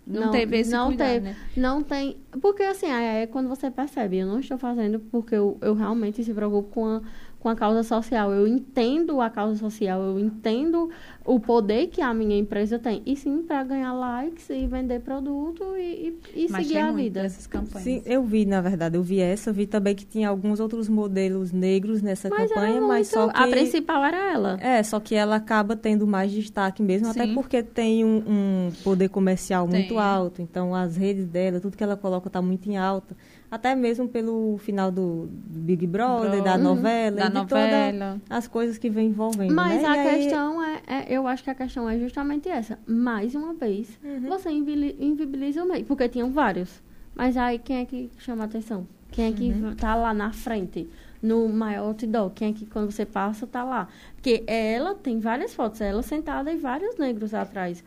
Não, 0.06 0.32
teve 0.32 0.58
esse 0.60 0.72
não 0.72 0.88
cuidado, 0.88 1.08
teve. 1.10 1.26
né? 1.30 1.36
Não 1.58 1.84
tem. 1.84 2.18
Porque 2.42 2.64
assim, 2.64 2.88
aí 2.90 3.24
é 3.24 3.28
quando 3.28 3.50
você 3.50 3.70
percebe, 3.70 4.18
eu 4.20 4.26
não 4.28 4.40
estou 4.40 4.58
fazendo 4.58 5.00
porque 5.12 5.36
eu, 5.36 5.58
eu 5.62 5.74
realmente 5.74 6.24
se 6.24 6.34
preocupo 6.34 6.70
com 6.70 6.86
a, 6.86 7.02
com 7.48 7.52
a 7.52 7.56
causa 7.56 7.82
social. 7.82 8.34
Eu 8.34 8.46
entendo 8.46 9.22
a 9.22 9.30
causa 9.30 9.56
social, 9.56 10.02
eu 10.02 10.20
entendo 10.20 10.90
o 11.26 11.40
poder 11.40 11.88
que 11.88 12.02
a 12.02 12.14
minha 12.14 12.38
empresa 12.38 12.78
tem. 12.78 13.02
E 13.06 13.16
sim, 13.16 13.42
para 13.42 13.64
ganhar 13.64 13.94
likes 13.94 14.50
e 14.50 14.68
vender 14.68 15.00
produto 15.00 15.64
e, 15.78 16.20
e, 16.36 16.44
e 16.46 16.48
Mas 16.50 16.64
seguir 16.64 16.74
tem 16.74 16.82
a 16.82 16.86
muito 16.92 17.04
vida. 17.04 17.22
dessas 17.22 17.48
campanhas. 17.48 17.84
Sim, 17.84 18.02
eu 18.06 18.22
vi, 18.24 18.46
na 18.46 18.60
verdade, 18.60 18.98
eu 18.98 19.04
vi 19.04 19.22
essa, 19.22 19.54
vi 19.54 19.66
também 19.66 19.96
que 19.96 20.06
tinha 20.06 20.28
alguns 20.28 20.60
outros 20.60 20.90
modelos 20.90 21.54
negros 21.54 22.02
nessa 22.02 22.28
Mas 22.30 22.50
campanha, 22.50 22.82
mas 22.82 23.10
muito- 23.12 23.14
só 23.14 23.30
que... 23.30 23.42
A 23.42 23.48
principal 23.48 24.04
era 24.04 24.34
ela. 24.34 24.58
É, 24.60 24.84
só 24.84 25.00
que 25.00 25.16
ela 25.16 25.38
acaba 25.38 25.76
tendo 25.76 26.06
mais 26.06 26.32
destaque 26.32 26.82
mesmo, 26.84 27.08
até 27.08 27.26
Sim. 27.26 27.34
porque 27.34 27.64
tem 27.64 28.04
um, 28.04 28.18
um 28.28 28.72
poder 28.84 29.08
comercial 29.08 29.66
muito 29.68 29.90
Tem. 29.90 29.98
alto. 30.00 30.42
Então, 30.42 30.76
as 30.76 30.98
redes 30.98 31.26
dela, 31.28 31.62
tudo 31.62 31.78
que 31.78 31.84
ela 31.84 31.96
coloca 31.96 32.28
está 32.28 32.42
muito 32.42 32.70
em 32.70 32.76
alta. 32.78 33.16
Até 33.50 33.74
mesmo 33.76 34.10
pelo 34.10 34.58
final 34.58 34.92
do, 34.92 35.30
Big 35.32 35.88
Brother, 35.88 36.44
da 36.44 36.56
Uhum. 36.56 36.64
novela, 36.64 37.16
Da 37.16 37.26
e 37.26 37.30
de 37.30 37.34
novela. 37.34 37.94
todas 38.20 38.22
as 38.30 38.48
coisas 38.48 38.78
que 38.78 38.90
vem 38.90 39.08
envolvendo. 39.08 39.54
Mas 39.56 39.82
né? 39.82 39.88
a 39.88 39.96
E 39.96 40.00
aí- 40.00 40.16
questão 40.24 40.62
é, 40.64 40.82
é- 40.86 41.06
eu 41.10 41.26
acho 41.26 41.44
que 41.46 41.50
a 41.50 41.56
questão 41.56 41.90
é 41.90 41.98
justamente 41.98 42.50
essa. 42.50 42.78
Mais 42.86 43.36
uma 43.36 43.54
vez, 43.54 43.98
Uhum. 44.04 44.28
você 44.28 44.50
invibiliza 44.52 45.64
o 45.64 45.68
meio, 45.68 45.86
porque 45.86 46.10
tinham 46.10 46.30
vários. 46.32 46.82
Mas 47.16 47.38
aí 47.38 47.58
quem 47.58 47.78
é 47.78 47.86
que 47.86 48.10
chama 48.18 48.44
a 48.44 48.46
atenção? 48.48 48.86
Quem 49.12 49.28
é 49.28 49.32
que 49.32 49.50
Uhum. 49.50 49.76
tá 49.76 49.96
lá 49.96 50.14
na 50.14 50.32
frente? 50.34 50.88
No 51.24 51.48
maior 51.50 51.88
outdoor, 51.88 52.30
quem 52.32 52.50
é 52.50 52.54
que 52.54 52.66
quando 52.66 52.92
você 52.92 53.06
passa 53.06 53.48
tá 53.48 53.64
lá? 53.64 53.88
Porque 54.16 54.44
ela 54.46 54.94
tem 54.94 55.20
várias 55.20 55.56
fotos, 55.56 55.80
ela 55.82 56.04
sentada 56.04 56.52
e 56.52 56.58
vários 56.58 56.98
negros 56.98 57.34
atrás. 57.34 57.84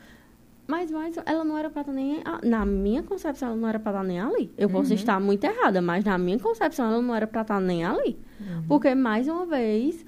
Mas, 0.71 0.91
mas 0.91 1.17
ela 1.27 1.45
não 1.45 1.59
era 1.59 1.69
pra 1.69 1.81
estar 1.83 1.93
nem. 1.93 2.21
a- 2.25 2.41
Na 2.45 2.65
minha 2.65 3.03
concepção, 3.03 3.49
ela 3.49 3.57
não 3.57 3.69
era 3.69 3.79
pra 3.81 3.91
estar 3.93 4.05
nem 4.05 4.21
ali. 4.21 4.51
Eu 4.57 4.69
Uhum. 4.69 4.75
posso 4.75 4.95
estar 4.95 5.19
muito 5.21 5.43
errada, 5.45 5.83
mas 5.83 6.05
na 6.05 6.17
minha 6.17 6.39
concepção, 6.39 6.87
ela 6.87 7.03
não 7.03 7.15
era 7.15 7.27
pra 7.27 7.43
estar 7.43 7.61
nem 7.61 7.85
ali. 7.85 8.19
Uhum. 8.41 8.63
Porque, 8.69 8.95
mais 8.95 9.27
uma 9.29 9.45
vez, 9.47 10.05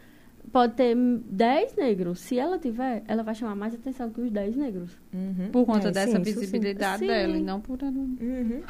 pode 0.52 0.74
ter 0.74 0.94
10 0.96 1.74
negros. 1.76 2.20
Se 2.20 2.38
ela 2.38 2.58
tiver, 2.58 3.02
ela 3.08 3.22
vai 3.22 3.34
chamar 3.34 3.54
mais 3.56 3.74
atenção 3.74 4.10
que 4.10 4.20
os 4.20 4.30
10 4.30 4.54
negros. 4.56 4.96
Uhum. 5.12 5.50
Por 5.50 5.66
conta 5.66 5.88
É, 5.88 5.90
dessa 5.90 6.18
sim, 6.18 6.24
sim. 6.24 6.40
visibilidade 6.40 7.00
Sim. 7.00 7.06
dela 7.08 7.36
e 7.36 7.42
não 7.42 7.60
por 7.60 7.78
ela. 7.82 7.90
Uhum. 7.90 8.62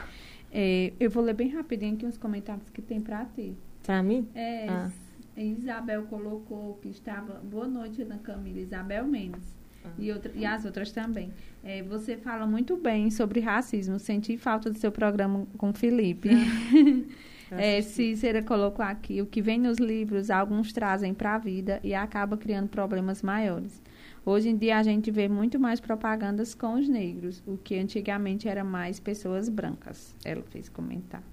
É, 0.51 0.93
eu 1.01 1.11
vou 1.11 1.23
ler 1.23 1.35
bem 1.35 1.49
rapidinho 1.49 1.95
aqui 1.95 2.07
uns 2.07 2.19
comentários 2.19 2.69
que 2.71 2.83
tem 2.83 3.01
pra 3.01 3.25
ti. 3.27 3.57
Pra 3.85 4.03
mim? 4.03 4.29
É, 4.35 4.69
Ah. 4.69 4.91
Isabel 5.37 6.03
colocou 6.05 6.75
que 6.83 6.89
estava. 6.91 7.41
Boa 7.43 7.67
noite, 7.67 8.03
Ana 8.03 8.19
Camila. 8.19 8.61
Isabel 8.61 9.07
Mendes. 9.07 9.55
E, 9.99 10.11
outra, 10.13 10.33
e 10.35 10.45
as 10.47 10.65
outras 10.65 10.91
também. 10.93 11.33
É, 11.65 11.83
você 11.83 12.17
fala 12.17 12.47
muito 12.47 12.77
bem 12.77 13.11
sobre 13.11 13.41
racismo. 13.41 13.99
Senti 13.99 14.37
falta 14.37 14.71
do 14.71 14.79
seu 14.79 14.91
programa 14.93 15.47
com 15.57 15.71
o 15.71 15.75
Felipe. 15.75 16.31
É, 17.55 17.83
Cícera 17.83 18.43
colocou 18.43 18.83
aqui: 18.83 19.21
o 19.21 19.27
que 19.27 19.43
vem 19.43 19.59
nos 19.61 19.77
livros, 19.77 20.31
alguns 20.31 20.73
trazem 20.73 21.13
para 21.13 21.35
a 21.35 21.39
vida 21.39 21.81
e 21.85 21.95
acaba 21.95 22.35
criando 22.35 22.67
problemas 22.69 23.23
maiores. 23.23 23.83
Hoje 24.25 24.49
em 24.49 24.57
dia 24.57 24.79
a 24.79 24.83
gente 24.83 25.11
vê 25.11 25.29
muito 25.29 25.61
mais 25.61 25.79
propagandas 25.79 26.55
com 26.55 26.75
os 26.81 26.89
negros, 26.89 27.43
o 27.47 27.59
que 27.59 27.75
antigamente 27.77 28.49
era 28.49 28.65
mais 28.65 28.99
pessoas 28.99 29.51
brancas. 29.51 30.15
Ela 30.25 30.43
fez 30.45 30.71
comentário. 30.71 31.27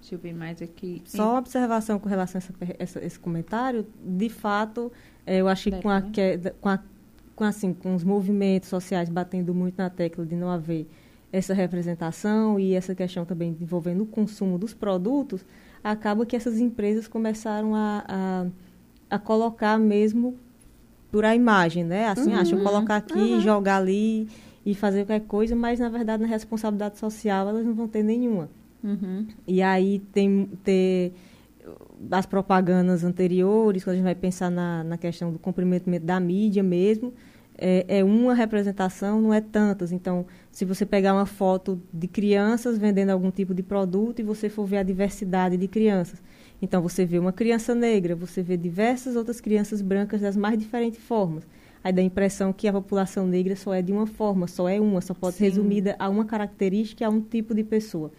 Deixa 0.00 0.14
eu 0.14 0.18
ver 0.18 0.32
mais 0.34 0.60
aqui. 0.62 1.02
Só 1.04 1.30
uma 1.32 1.38
observação 1.38 1.98
com 2.00 2.08
relação 2.08 2.40
a 2.40 2.42
essa 2.42 2.76
essa- 2.78 3.04
esse 3.04 3.18
comentário. 3.20 3.86
De 4.04 4.28
fato, 4.30 4.90
eu 5.26 5.48
acho 5.48 5.70
que 5.70 5.80
com, 5.82 5.88
a, 5.88 6.00
né? 6.00 6.10
queda- 6.12 6.54
com, 6.60 6.68
a- 6.68 6.80
com, 7.36 7.44
assim, 7.44 7.72
com 7.72 7.94
os 7.94 8.04
movimentos 8.04 8.68
sociais 8.68 9.08
batendo 9.08 9.54
muito 9.54 9.76
na 9.78 9.88
tecla 9.90 10.24
de 10.26 10.34
não 10.34 10.48
haver 10.50 10.86
essa 11.32 11.54
representação 11.54 12.58
e 12.58 12.74
essa 12.74 12.94
questão 12.94 13.24
também 13.24 13.56
envolvendo 13.60 14.02
o 14.02 14.06
consumo 14.06 14.58
dos 14.58 14.74
produtos, 14.74 15.44
acaba 15.82 16.26
que 16.26 16.34
essas 16.34 16.58
empresas 16.58 17.06
começaram 17.06 17.74
a, 17.74 18.04
a, 18.08 18.46
a 19.14 19.18
colocar 19.18 19.78
mesmo 19.78 20.36
por 21.10 21.24
a 21.24 21.34
imagem, 21.34 21.84
né? 21.84 22.08
Assim, 22.08 22.32
ah, 22.34 22.38
deixa 22.42 22.56
eu 22.56 22.62
colocar 22.62 22.96
aqui, 22.96 23.40
jogar 23.40 23.76
ali 23.78 24.28
e 24.66 24.74
fazer 24.74 25.04
qualquer 25.06 25.26
coisa, 25.26 25.56
mas 25.56 25.78
na 25.80 25.88
verdade 25.88 26.22
na 26.22 26.28
responsabilidade 26.28 26.98
social 26.98 27.48
elas 27.48 27.64
não 27.64 27.74
vão 27.74 27.88
ter 27.88 28.02
nenhuma. 28.02 28.48
Uhum. 28.82 29.26
E 29.46 29.62
aí 29.62 29.98
tem 30.12 30.48
ter 30.64 31.12
as 32.10 32.26
propagandas 32.26 33.04
anteriores, 33.04 33.84
quando 33.84 33.94
a 33.94 33.96
gente 33.96 34.04
vai 34.04 34.14
pensar 34.14 34.50
na, 34.50 34.84
na 34.84 34.96
questão 34.96 35.32
do 35.32 35.38
comprometimento 35.38 36.06
da 36.06 36.18
mídia 36.20 36.62
mesmo, 36.62 37.12
é, 37.58 37.84
é 37.88 38.04
uma 38.04 38.32
representação, 38.32 39.20
não 39.20 39.34
é 39.34 39.40
tantas. 39.40 39.92
Então, 39.92 40.24
se 40.50 40.64
você 40.64 40.86
pegar 40.86 41.12
uma 41.12 41.26
foto 41.26 41.80
de 41.92 42.08
crianças 42.08 42.78
vendendo 42.78 43.10
algum 43.10 43.30
tipo 43.30 43.52
de 43.52 43.62
produto 43.62 44.20
e 44.20 44.22
você 44.22 44.48
for 44.48 44.64
ver 44.64 44.78
a 44.78 44.82
diversidade 44.82 45.56
de 45.58 45.68
crianças, 45.68 46.22
então 46.62 46.80
você 46.80 47.04
vê 47.04 47.18
uma 47.18 47.32
criança 47.32 47.74
negra, 47.74 48.16
você 48.16 48.42
vê 48.42 48.56
diversas 48.56 49.14
outras 49.14 49.40
crianças 49.40 49.82
brancas 49.82 50.22
das 50.22 50.36
mais 50.36 50.58
diferentes 50.58 51.00
formas. 51.00 51.46
Aí 51.82 51.92
dá 51.92 52.02
a 52.02 52.04
impressão 52.04 52.52
que 52.52 52.68
a 52.68 52.72
população 52.72 53.26
negra 53.26 53.56
só 53.56 53.72
é 53.72 53.80
de 53.80 53.92
uma 53.92 54.06
forma, 54.06 54.46
só 54.46 54.68
é 54.68 54.80
uma, 54.80 55.00
só 55.00 55.14
pode 55.14 55.36
ser 55.36 55.44
Sim. 55.44 55.50
resumida 55.50 55.96
a 55.98 56.08
uma 56.08 56.24
característica, 56.24 57.06
a 57.06 57.08
um 57.08 57.20
tipo 57.20 57.54
de 57.54 57.64
pessoa. 57.64 58.10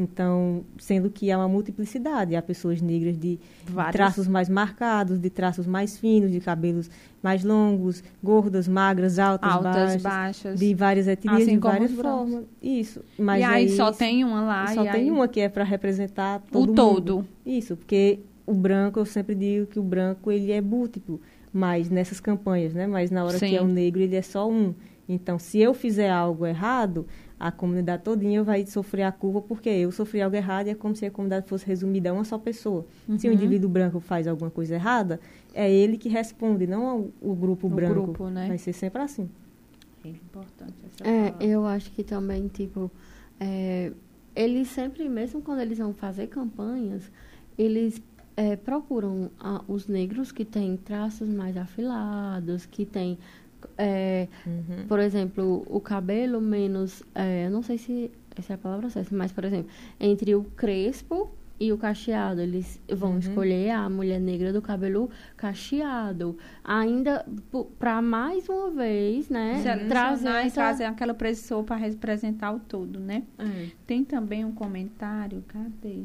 Então, 0.00 0.62
sendo 0.78 1.10
que 1.10 1.28
há 1.28 1.36
uma 1.36 1.48
multiplicidade, 1.48 2.36
há 2.36 2.40
pessoas 2.40 2.80
negras 2.80 3.18
de 3.18 3.36
Vários. 3.66 3.92
traços 3.92 4.28
mais 4.28 4.48
marcados, 4.48 5.18
de 5.18 5.28
traços 5.28 5.66
mais 5.66 5.98
finos, 5.98 6.30
de 6.30 6.38
cabelos 6.38 6.88
mais 7.20 7.42
longos, 7.42 8.04
gordas, 8.22 8.68
magras, 8.68 9.18
altas, 9.18 9.50
Altas, 9.52 9.74
baixas, 9.74 10.02
baixas. 10.02 10.60
de 10.60 10.72
várias 10.72 11.08
etnias, 11.08 11.42
Assim 11.42 11.54
de 11.54 11.58
várias 11.58 11.90
brancos. 11.90 12.30
formas. 12.30 12.44
Isso. 12.62 13.00
Mas 13.18 13.40
e 13.40 13.44
aí, 13.44 13.68
só 13.70 13.90
tem 13.90 14.22
uma 14.22 14.40
lá. 14.42 14.68
só 14.68 14.82
tem 14.82 14.92
aí... 14.92 15.10
uma 15.10 15.26
que 15.26 15.40
é 15.40 15.48
para 15.48 15.64
representar 15.64 16.42
todo 16.52 16.62
O 16.62 16.66
mundo. 16.68 16.76
todo. 16.76 17.26
Isso, 17.44 17.76
porque 17.76 18.20
o 18.46 18.54
branco, 18.54 19.00
eu 19.00 19.04
sempre 19.04 19.34
digo 19.34 19.66
que 19.66 19.80
o 19.80 19.82
branco 19.82 20.30
ele 20.30 20.52
é 20.52 20.60
múltiplo, 20.60 21.20
mas 21.52 21.90
nessas 21.90 22.20
campanhas, 22.20 22.72
né? 22.72 22.86
Mas 22.86 23.10
na 23.10 23.24
hora 23.24 23.36
Sim. 23.36 23.48
que 23.48 23.56
é 23.56 23.60
o 23.60 23.66
negro, 23.66 24.00
ele 24.00 24.14
é 24.14 24.22
só 24.22 24.48
um. 24.48 24.72
Então, 25.08 25.38
se 25.40 25.58
eu 25.58 25.74
fizer 25.74 26.10
algo 26.10 26.46
errado, 26.46 27.04
a 27.40 27.52
comunidade 27.52 28.02
todinha 28.02 28.42
vai 28.42 28.66
sofrer 28.66 29.02
a 29.04 29.12
culpa 29.12 29.40
porque 29.42 29.68
eu 29.68 29.92
sofri 29.92 30.20
algo 30.20 30.34
errado 30.36 30.66
e 30.66 30.70
é 30.70 30.74
como 30.74 30.94
se 30.96 31.06
a 31.06 31.10
comunidade 31.10 31.46
fosse 31.48 31.64
resumida 31.66 32.10
a 32.10 32.12
uma 32.12 32.24
só 32.24 32.36
pessoa. 32.38 32.84
Se 33.16 33.26
o 33.26 33.30
Uhum. 33.30 33.36
indivíduo 33.36 33.68
branco 33.70 34.00
faz 34.00 34.26
alguma 34.26 34.50
coisa 34.50 34.74
errada, 34.74 35.20
é 35.54 35.70
ele 35.70 35.96
que 35.96 36.08
responde, 36.08 36.66
não 36.66 37.10
o 37.20 37.34
grupo 37.34 37.66
O 37.66 37.70
branco. 37.70 37.94
grupo, 38.02 38.28
né? 38.28 38.48
Vai 38.48 38.58
ser 38.58 38.72
sempre 38.72 39.00
assim. 39.02 39.28
É 40.04 40.08
importante 40.08 40.74
essa 40.86 41.08
É, 41.08 41.30
fala. 41.32 41.44
eu 41.44 41.66
acho 41.66 41.90
que 41.92 42.02
também, 42.04 42.48
tipo, 42.48 42.90
é, 43.38 43.92
eles 44.34 44.68
sempre, 44.68 45.08
mesmo 45.08 45.40
quando 45.42 45.60
eles 45.60 45.78
vão 45.78 45.92
fazer 45.92 46.26
campanhas, 46.28 47.10
eles 47.56 48.00
é, 48.36 48.54
procuram 48.54 49.30
ah, 49.40 49.62
os 49.66 49.88
negros 49.88 50.30
que 50.30 50.44
têm 50.44 50.76
traços 50.76 51.28
mais 51.28 51.56
afilados, 51.56 52.66
que 52.66 52.84
têm, 52.86 53.18
é, 53.76 54.28
Uhum. 54.46 54.86
por 54.88 54.98
exemplo, 54.98 55.64
o 55.68 55.80
cabelo 55.80 56.40
menos, 56.40 57.02
é, 57.14 57.46
eu 57.46 57.50
não 57.50 57.62
sei 57.62 57.78
se 57.78 58.10
essa 58.36 58.52
é 58.52 58.54
a 58.54 58.58
palavra 58.58 58.88
certa, 58.90 59.14
mas, 59.16 59.32
por 59.32 59.44
exemplo, 59.44 59.70
entre 59.98 60.34
o 60.34 60.44
crespo 60.56 61.30
e 61.60 61.72
o 61.72 61.76
cacheado, 61.78 62.40
eles 62.40 62.80
vão 62.88 63.12
Uhum. 63.14 63.18
escolher 63.18 63.70
a 63.70 63.90
mulher 63.90 64.20
negra 64.20 64.52
do 64.52 64.62
cabelo 64.62 65.10
cacheado. 65.36 66.38
Ainda, 66.62 67.26
para 67.80 68.00
mais 68.00 68.48
uma 68.48 68.70
vez, 68.70 69.28
né, 69.28 69.60
trazer 69.62 69.88
Trazer, 69.88 70.28
essa... 70.46 70.54
trazer 70.54 70.84
aquela 70.84 71.14
pessoa 71.14 71.64
para 71.64 71.74
representar 71.76 72.52
o 72.52 72.60
todo, 72.60 73.00
né? 73.00 73.24
É. 73.38 73.66
Tem 73.86 74.04
também 74.04 74.44
um 74.44 74.52
comentário, 74.52 75.42
cadê? 75.48 76.04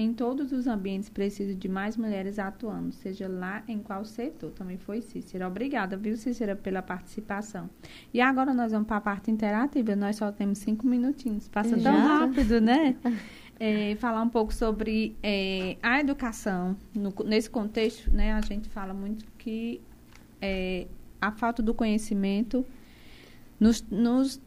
Em 0.00 0.14
todos 0.14 0.50
os 0.50 0.66
ambientes 0.66 1.10
preciso 1.10 1.54
de 1.54 1.68
mais 1.68 1.94
mulheres 1.94 2.38
atuando, 2.38 2.90
seja 2.90 3.28
lá 3.28 3.62
em 3.68 3.78
qual 3.80 4.02
setor. 4.02 4.50
Também 4.52 4.78
foi 4.78 5.02
Cícera. 5.02 5.46
Obrigada, 5.46 5.94
viu, 5.94 6.16
Cícera, 6.16 6.56
pela 6.56 6.80
participação. 6.80 7.68
E 8.14 8.18
agora 8.18 8.54
nós 8.54 8.72
vamos 8.72 8.88
para 8.88 8.96
a 8.96 9.00
parte 9.02 9.30
interativa. 9.30 9.94
Nós 9.94 10.16
só 10.16 10.32
temos 10.32 10.56
cinco 10.56 10.86
minutinhos. 10.86 11.48
Passa 11.48 11.72
tão 11.72 11.82
Já? 11.82 11.92
rápido, 11.92 12.62
né? 12.62 12.96
É, 13.62 13.94
falar 13.96 14.22
um 14.22 14.28
pouco 14.30 14.54
sobre 14.54 15.14
é, 15.22 15.76
a 15.82 16.00
educação. 16.00 16.74
No- 16.94 17.12
nesse 17.26 17.50
contexto, 17.50 18.10
né, 18.10 18.32
a 18.32 18.40
gente 18.40 18.70
fala 18.70 18.94
muito 18.94 19.26
que 19.36 19.82
é, 20.40 20.86
a 21.20 21.30
falta 21.30 21.62
do 21.62 21.74
conhecimento 21.74 22.64
nos, 23.60 23.82
nos 23.90 24.40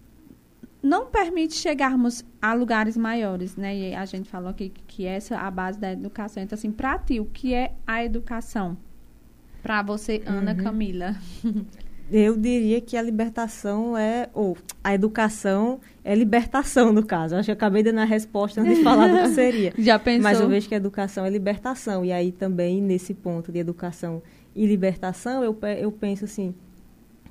não 0.81 1.05
permite 1.05 1.53
chegarmos 1.53 2.25
a 2.41 2.53
lugares 2.53 2.97
maiores, 2.97 3.55
né? 3.55 3.77
E 3.77 3.95
a 3.95 4.03
gente 4.03 4.27
falou 4.27 4.49
aqui 4.49 4.73
que 4.95 5.07
essa 5.07 5.33
é 5.33 5.37
a 5.37 5.49
base 5.49 5.79
da 5.79 5.91
educação. 5.91 6.43
Então, 6.43 6.55
assim, 6.55 6.71
para 6.71 6.99
ti, 6.99 7.19
o 7.19 7.25
que 7.25 7.51
é 7.51 7.71
a 7.85 8.05
educação? 8.05 8.77
Para 9.63 9.81
você, 9.81 10.21
Ana 10.25 10.51
Uhum. 10.51 10.57
Camila. 10.63 11.15
Eu 12.11 12.37
diria 12.37 12.79
que 12.79 12.95
a 12.95 13.01
libertação 13.01 13.97
é. 13.97 14.29
Ou 14.33 14.55
a 14.83 14.93
educação 14.93 15.79
é 16.03 16.13
libertação, 16.13 16.93
no 16.93 17.03
caso. 17.03 17.35
Acho 17.35 17.45
que 17.45 17.51
eu 17.51 17.55
acabei 17.55 17.81
dando 17.81 17.99
a 17.99 18.03
resposta 18.03 18.61
antes 18.61 18.77
de 18.77 18.83
falar 18.83 19.07
do 19.07 19.17
que 19.23 19.29
seria. 19.33 19.73
Já 19.79 19.97
pensou? 19.97 20.21
Mas 20.21 20.39
eu 20.39 20.47
vejo 20.47 20.67
que 20.67 20.75
a 20.75 20.77
educação 20.77 21.25
é 21.25 21.29
libertação. 21.29 22.03
E 22.05 22.11
aí 22.11 22.31
também, 22.31 22.81
nesse 22.81 23.13
ponto 23.15 23.51
de 23.51 23.57
educação 23.57 24.21
e 24.53 24.67
libertação, 24.67 25.43
eu, 25.43 25.57
eu 25.79 25.91
penso 25.91 26.25
assim: 26.25 26.53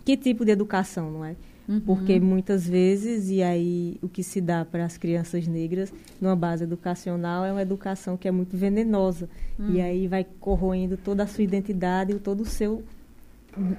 que 0.05 0.17
tipo 0.17 0.45
de 0.45 0.51
educação, 0.51 1.13
não 1.13 1.25
é? 1.25 1.37
Uhum. 1.69 1.81
Porque 1.81 2.19
muitas 2.19 2.67
vezes, 2.67 3.31
e 3.31 3.43
aí 3.43 3.97
o 4.03 4.09
que 4.09 4.23
se 4.23 4.41
dá 4.41 4.65
para 4.65 4.85
as 4.85 4.97
crianças 4.97 5.47
negras 5.47 5.93
numa 6.21 6.35
base 6.35 6.65
educacional 6.65 7.45
é 7.45 7.53
uma 7.53 7.63
educação 7.63 8.17
que 8.17 8.27
é 8.27 8.31
muito 8.31 8.57
venenosa. 8.57 9.29
E 9.71 9.81
aí 9.81 10.09
vai 10.09 10.27
corroendo 10.41 10.97
toda 10.97 11.23
a 11.23 11.27
sua 11.27 11.45
identidade 11.45 12.13
e 12.13 12.19
todo 12.19 12.41
o 12.41 12.45
seu, 12.45 12.83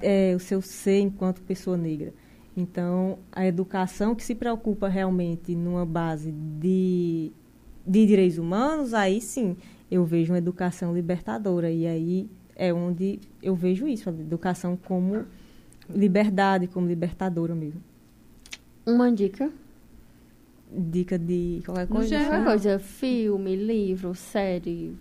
é, 0.01 0.33
o 0.35 0.39
seu 0.39 0.61
ser 0.61 1.01
enquanto 1.01 1.41
pessoa 1.41 1.75
negra. 1.75 2.13
Então, 2.55 3.17
a 3.31 3.45
educação 3.45 4.15
que 4.15 4.23
se 4.23 4.35
preocupa 4.35 4.87
realmente 4.87 5.55
numa 5.55 5.85
base 5.85 6.31
de, 6.31 7.31
de 7.85 8.05
direitos 8.05 8.37
humanos, 8.37 8.93
aí 8.93 9.19
sim 9.19 9.57
eu 9.89 10.05
vejo 10.05 10.31
uma 10.31 10.37
educação 10.37 10.93
libertadora. 10.93 11.69
E 11.69 11.85
aí 11.85 12.29
é 12.55 12.73
onde 12.73 13.19
eu 13.41 13.55
vejo 13.55 13.87
isso, 13.87 14.09
a 14.09 14.13
educação 14.13 14.77
como 14.77 15.25
liberdade, 15.89 16.67
como 16.67 16.87
libertadora 16.87 17.53
mesmo. 17.55 17.81
Uma 18.85 19.11
dica. 19.11 19.49
Dica 20.75 21.17
de 21.19 21.61
qualquer 21.65 21.87
coisa. 21.87 22.17
Qualquer 22.19 22.43
coisa, 22.43 22.79
filme, 22.79 23.55
livro, 23.55 24.15
série. 24.15 24.95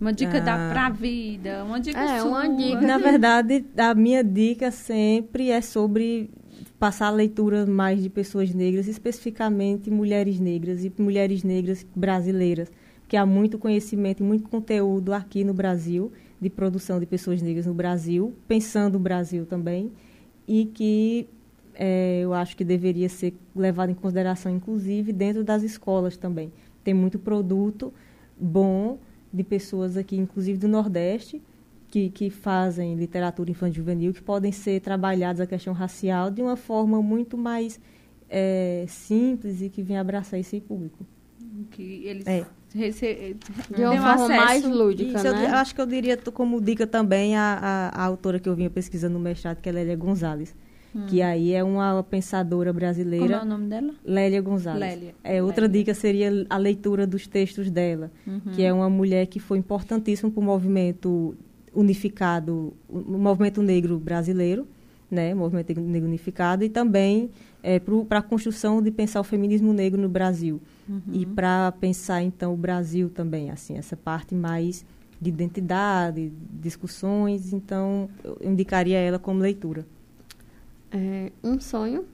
Uma 0.00 0.12
dica 0.12 0.40
da, 0.40 0.54
Ah. 0.68 0.72
pra 0.72 0.90
vida, 0.90 1.64
uma 1.64 1.80
dica 1.80 1.98
É, 1.98 2.20
sua. 2.20 2.28
uma 2.30 2.48
dica. 2.48 2.80
Na 2.82 2.98
verdade, 2.98 3.64
a 3.76 3.94
minha 3.94 4.22
dica 4.22 4.70
sempre 4.70 5.50
é 5.50 5.60
sobre 5.60 6.30
passar 6.78 7.06
a 7.06 7.10
leitura 7.10 7.64
mais 7.66 8.02
de 8.02 8.10
pessoas 8.10 8.52
negras, 8.54 8.86
especificamente 8.86 9.90
mulheres 9.90 10.38
negras 10.38 10.84
e 10.84 10.92
mulheres 10.98 11.42
negras 11.42 11.84
brasileiras, 11.96 12.70
porque 13.00 13.16
há 13.16 13.24
muito 13.24 13.58
conhecimento 13.58 14.22
e 14.22 14.26
muito 14.26 14.48
conteúdo 14.48 15.12
aqui 15.14 15.42
no 15.42 15.54
Brasil 15.54 16.12
de 16.40 16.50
produção 16.50 17.00
de 17.00 17.06
pessoas 17.06 17.40
negras 17.40 17.66
no 17.66 17.74
Brasil, 17.74 18.34
pensando 18.46 18.96
o 18.96 18.98
Brasil 18.98 19.46
também, 19.46 19.92
e 20.46 20.66
que 20.66 21.28
eh, 21.74 22.20
eu 22.22 22.32
acho 22.32 22.56
que 22.56 22.64
deveria 22.64 23.08
ser 23.08 23.34
levado 23.54 23.90
em 23.90 23.94
consideração, 23.94 24.52
inclusive, 24.54 25.12
dentro 25.12 25.42
das 25.42 25.62
escolas 25.62 26.16
também. 26.16 26.52
Tem 26.84 26.94
muito 26.94 27.18
produto 27.18 27.92
bom 28.38 28.98
de 29.32 29.42
pessoas 29.42 29.96
aqui, 29.96 30.16
inclusive 30.16 30.58
do 30.58 30.68
Nordeste, 30.68 31.42
que, 31.88 32.10
que 32.10 32.30
fazem 32.30 32.94
literatura 32.96 33.50
infantil 33.50 33.82
juvenil, 33.82 34.12
que 34.12 34.22
podem 34.22 34.52
ser 34.52 34.80
trabalhados 34.80 35.40
a 35.40 35.46
questão 35.46 35.72
racial 35.72 36.30
de 36.30 36.42
uma 36.42 36.56
forma 36.56 37.00
muito 37.02 37.36
mais 37.36 37.80
eh, 38.28 38.84
simples 38.88 39.62
e 39.62 39.68
que 39.68 39.82
vem 39.82 39.96
abraçar 39.96 40.38
esse 40.38 40.60
público. 40.60 41.06
Que 41.70 42.04
eles 42.04 42.26
É. 42.26 42.46
rece- 42.76 43.36
De 43.74 43.82
uma 43.82 43.96
forma 43.96 44.24
acesso. 44.26 44.44
mais 44.46 44.64
lúdica, 44.64 45.16
Isso, 45.18 45.26
eu, 45.26 45.32
né? 45.32 45.46
eu 45.50 45.54
acho 45.56 45.74
que 45.74 45.80
eu 45.80 45.86
diria 45.86 46.16
como 46.16 46.60
dica 46.60 46.86
também 46.86 47.36
a, 47.36 47.90
a, 47.94 48.02
a 48.02 48.04
autora 48.04 48.38
que 48.38 48.48
eu 48.48 48.54
vinha 48.54 48.70
pesquisando 48.70 49.14
no 49.14 49.20
mestrado, 49.20 49.58
que 49.60 49.68
é 49.68 49.72
Lélia 49.72 49.96
Gonzalez, 49.96 50.54
que 51.08 51.20
aí 51.20 51.52
é 51.52 51.62
uma 51.62 52.02
pensadora 52.02 52.70
Como 52.70 52.78
é 52.78 52.80
brasileira. 52.80 53.42
o 53.42 53.44
nome 53.44 53.66
dela? 53.68 53.92
Lélia 54.04 54.40
Gonzalez. 54.40 54.80
Lélia. 54.94 55.14
É, 55.22 55.42
outra 55.42 55.66
Lélia. 55.66 55.78
dica 55.80 55.92
seria 55.94 56.46
a 56.48 56.56
leitura 56.56 57.06
dos 57.06 57.26
textos 57.26 57.70
dela, 57.70 58.10
Uhum. 58.26 58.40
que 58.54 58.62
é 58.62 58.72
uma 58.72 58.88
mulher 58.88 59.26
que 59.26 59.38
foi 59.38 59.58
importantíssima 59.58 60.30
para 60.30 60.40
o 60.40 60.42
movimento 60.44 61.34
unificado, 61.74 62.72
o 62.88 62.98
o 62.98 63.18
movimento 63.18 63.62
negro 63.62 63.98
brasileiro, 63.98 64.66
né, 65.10 65.34
o 65.34 65.36
movimento 65.36 65.78
negro 65.80 66.08
unificado, 66.08 66.64
e 66.64 66.68
também 66.68 67.30
para 68.06 68.20
a 68.20 68.22
construção 68.22 68.80
de 68.80 68.90
pensar 68.90 69.20
o 69.20 69.24
feminismo 69.24 69.72
negro 69.72 70.00
no 70.00 70.08
Brasil. 70.08 70.60
E 71.12 71.26
para 71.26 71.72
pensar, 71.72 72.22
então, 72.22 72.54
o 72.54 72.56
Brasil 72.56 73.10
também, 73.10 73.50
assim, 73.50 73.76
essa 73.76 73.96
parte 73.96 74.34
mais 74.34 74.84
de 75.20 75.30
identidade, 75.30 76.32
discussões, 76.52 77.52
então 77.52 78.08
eu 78.22 78.38
indicaria 78.42 78.98
ela 78.98 79.18
como 79.18 79.40
leitura. 79.40 79.84
É, 80.92 81.32
um 81.42 81.58
sonho. 81.58 82.04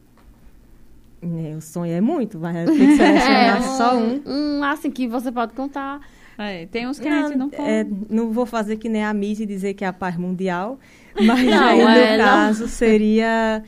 É, 1.20 1.54
o 1.56 1.60
sonho 1.60 1.92
é 1.92 2.00
muito, 2.00 2.38
vai 2.38 2.52
ter 2.64 2.72
que 2.72 2.96
selecionar 2.96 3.58
É, 3.58 3.62
só 3.62 3.96
um. 3.96 4.22
Um, 4.26 4.64
assim, 4.64 4.90
que 4.90 5.06
você 5.06 5.30
pode 5.30 5.52
contar. 5.52 6.00
É, 6.38 6.66
tem 6.66 6.88
uns 6.88 6.98
que 6.98 7.06
a 7.06 7.22
gente 7.26 7.36
não 7.36 7.50
pode. 7.50 7.62
é, 7.62 7.86
não 8.08 8.32
vou 8.32 8.46
fazer 8.46 8.76
que 8.76 8.88
nem 8.88 9.04
a 9.04 9.12
Miss 9.12 9.38
e 9.38 9.46
dizer 9.46 9.74
que 9.74 9.84
é 9.84 9.88
a 9.88 9.92
paz 9.92 10.16
mundial, 10.16 10.80
mas 11.14 11.44
Não, 11.44 11.62
aí, 11.62 11.82
no 11.82 11.88
é, 11.88 12.16
não. 12.16 12.24
caso, 12.24 12.66
seria... 12.68 13.62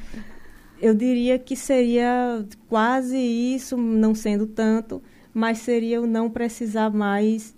Eu 0.84 0.94
diria 0.94 1.38
que 1.38 1.56
seria 1.56 2.44
quase 2.68 3.16
isso, 3.16 3.74
não 3.76 4.14
sendo 4.14 4.46
tanto, 4.46 5.02
mas 5.32 5.58
seria 5.58 5.98
o 6.02 6.06
não 6.06 6.28
precisar 6.28 6.90
mais 6.90 7.56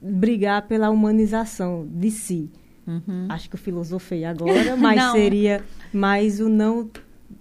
brigar 0.00 0.68
pela 0.68 0.88
humanização 0.88 1.88
de 1.90 2.10
si. 2.12 2.48
Uhum. 2.86 3.26
Acho 3.28 3.50
que 3.50 3.56
eu 3.56 3.60
filosofei 3.60 4.24
agora, 4.24 4.76
mas 4.76 5.02
seria 5.10 5.64
mais 5.92 6.38
o 6.38 6.48
não, 6.48 6.88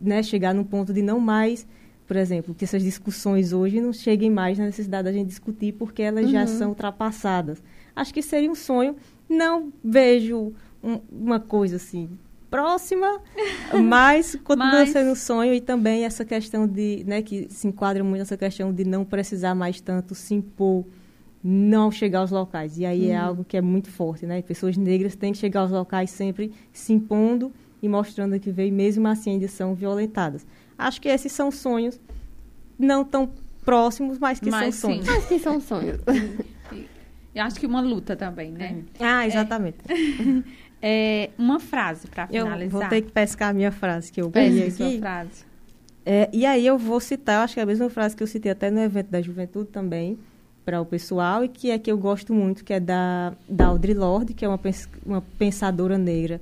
né, 0.01 0.23
chegar 0.23 0.53
num 0.53 0.63
ponto 0.63 0.91
de 0.91 1.01
não 1.03 1.19
mais, 1.19 1.67
por 2.07 2.17
exemplo, 2.17 2.55
que 2.55 2.65
essas 2.65 2.81
discussões 2.81 3.53
hoje 3.53 3.79
não 3.79 3.93
cheguem 3.93 4.31
mais 4.31 4.57
na 4.57 4.65
necessidade 4.65 5.03
da 5.05 5.13
gente 5.13 5.27
discutir 5.27 5.73
porque 5.73 6.01
elas 6.01 6.27
já 6.31 6.41
Uhum. 6.41 6.47
são 6.47 6.69
ultrapassadas. 6.69 7.61
Acho 7.95 8.11
que 8.11 8.23
seria 8.23 8.49
um 8.49 8.55
sonho. 8.55 8.95
Não 9.29 9.71
vejo 9.83 10.53
um- 10.83 10.99
uma 11.11 11.39
coisa 11.39 11.75
assim 11.75 12.09
próxima, 12.49 13.19
mas 13.83 14.35
continua 14.43 14.71
Mas- 14.71 14.89
sendo 14.89 15.11
um 15.11 15.15
sonho 15.15 15.53
e 15.53 15.61
também 15.61 16.03
essa 16.05 16.25
questão 16.25 16.67
de, 16.67 17.03
né, 17.05 17.21
que 17.21 17.47
se 17.49 17.67
enquadra 17.67 18.03
muito 18.03 18.19
nessa 18.19 18.37
questão 18.37 18.73
de 18.73 18.83
não 18.85 19.05
precisar 19.05 19.53
mais 19.55 19.79
tanto 19.79 20.15
se 20.15 20.33
impor 20.33 20.85
não 21.43 21.89
chegar 21.89 22.19
aos 22.19 22.31
locais. 22.31 22.77
E 22.77 22.85
aí 22.85 23.09
é 23.11 23.15
algo 23.17 23.45
que 23.45 23.55
é 23.55 23.61
muito 23.61 23.89
forte, 23.89 24.25
né? 24.25 24.41
Pessoas 24.41 24.75
negras 24.75 25.15
têm 25.15 25.31
que 25.31 25.37
chegar 25.37 25.61
aos 25.61 25.71
locais 25.71 26.09
sempre 26.09 26.51
se 26.73 26.91
impondo 26.91 27.51
e 27.81 27.87
mostrando 27.87 28.37
que 28.39 28.51
veio, 28.51 28.73
mesmo 28.73 29.07
assim 29.07 29.31
ainda 29.31 29.47
são 29.47 29.73
violentadas. 29.73 30.45
Acho 30.77 30.99
que 30.99 31.07
esses 31.07 31.31
são 31.31 31.49
sonhos 31.49 31.97
não 32.77 33.05
tão 33.05 33.29
próximos, 33.63 34.17
mas 34.19 34.39
que 34.39 34.49
Mas 34.49 34.75
são 34.75 34.89
sonhos. 34.91 35.05
sim. 35.05 35.11
Mas 35.13 35.25
que 35.27 35.39
são 35.39 35.59
sonhos. 35.61 35.99
Eu 37.33 37.43
acho 37.43 37.59
que 37.59 37.65
uma 37.67 37.79
luta 37.79 38.15
também, 38.17 38.51
né? 38.51 38.83
Ah, 38.99 39.25
exatamente. 39.25 39.77
É, 39.87 39.93
uma 41.37 41.59
frase 41.59 42.07
para 42.07 42.27
Eu 42.31 42.45
finalizar. 42.45 42.79
vou 42.81 42.89
ter 42.89 43.01
que 43.01 43.11
pescar 43.11 43.49
a 43.49 43.53
minha 43.53 43.71
frase 43.71 44.11
que 44.11 44.21
eu 44.21 44.29
peguei 44.29 44.71
sua 44.71 44.87
aqui. 44.87 44.99
frase. 44.99 45.45
É, 46.05 46.29
e 46.33 46.45
aí 46.45 46.65
eu 46.65 46.77
vou 46.77 46.99
citar, 46.99 47.35
eu 47.35 47.41
acho 47.41 47.53
que 47.53 47.59
é 47.59 47.63
a 47.63 47.65
mesma 47.65 47.89
frase 47.89 48.15
que 48.15 48.23
eu 48.23 48.27
citei 48.27 48.51
até 48.51 48.71
no 48.71 48.79
evento 48.79 49.09
da 49.09 49.21
juventude 49.21 49.69
também, 49.69 50.17
para 50.65 50.79
o 50.79 50.85
pessoal, 50.85 51.43
e 51.43 51.47
que 51.49 51.71
é 51.71 51.79
que 51.79 51.91
eu 51.91 51.97
gosto 51.97 52.33
muito, 52.33 52.63
que 52.63 52.73
é 52.73 52.79
da, 52.79 53.33
da 53.47 53.67
Audre 53.67 53.93
Lorde, 53.93 54.33
que 54.33 54.45
é 54.45 54.47
uma, 54.47 54.59
uma 55.05 55.21
pensadora 55.37 55.97
negra, 55.97 56.39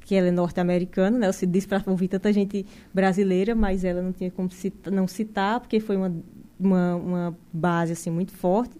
que 0.00 0.14
ela 0.14 0.28
é 0.28 0.30
norte-americana, 0.30 1.18
né? 1.18 1.26
Eu 1.28 1.32
se 1.32 1.46
disse 1.46 1.66
para 1.66 1.82
ouvir 1.86 2.08
tanta 2.08 2.32
gente 2.32 2.66
brasileira, 2.92 3.54
mas 3.54 3.84
ela 3.84 4.02
não 4.02 4.12
tinha 4.12 4.30
como 4.30 4.48
não 4.90 5.08
citar, 5.08 5.60
porque 5.60 5.80
foi 5.80 5.96
uma, 5.96 6.12
uma, 6.58 6.94
uma 6.96 7.38
base 7.52 7.92
assim 7.92 8.10
muito 8.10 8.32
forte, 8.32 8.76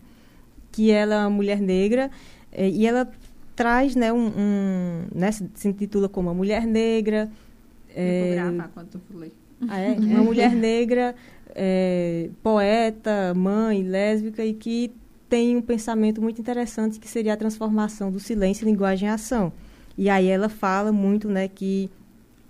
que 0.71 0.91
ela 0.91 1.15
é 1.15 1.19
uma 1.19 1.31
mulher 1.31 1.61
negra 1.61 2.11
é, 2.53 2.69
e 2.69 2.87
ela 2.87 3.11
traz, 3.59 3.97
né, 3.97 4.13
um, 4.13 4.29
um 4.29 5.03
né, 5.13 5.33
se, 5.33 5.51
se 5.53 5.67
intitula 5.67 6.09
como 6.09 6.29
uma 6.29 6.35
mulher 6.35 6.65
negra. 6.65 7.29
É, 7.93 8.21
vou 8.21 8.35
gravar 8.53 8.71
quando 8.73 8.87
tu 8.91 9.01
for 9.01 9.19
ler. 9.19 9.33
Ah, 9.69 9.81
é? 9.81 9.99
Uma 9.99 10.23
mulher 10.23 10.55
negra, 10.55 11.13
é, 11.57 12.31
poeta, 12.41 13.35
mãe, 13.35 13.83
lésbica 13.83 14.45
e 14.45 14.55
que 14.55 14.93
tem 15.29 15.57
um 15.57 15.61
pensamento 15.61 16.23
muito 16.23 16.41
interessante 16.41 17.01
que 17.01 17.09
seria 17.09 17.33
a 17.35 17.37
transformação 17.37 18.13
do 18.13 18.21
silêncio 18.21 18.65
em 18.65 18.71
linguagem 18.71 19.09
e 19.09 19.11
ação. 19.11 19.53
E 19.97 20.09
aí 20.09 20.29
ela 20.29 20.49
fala 20.49 20.93
muito, 20.93 21.29
né, 21.29 21.49
que 21.49 21.91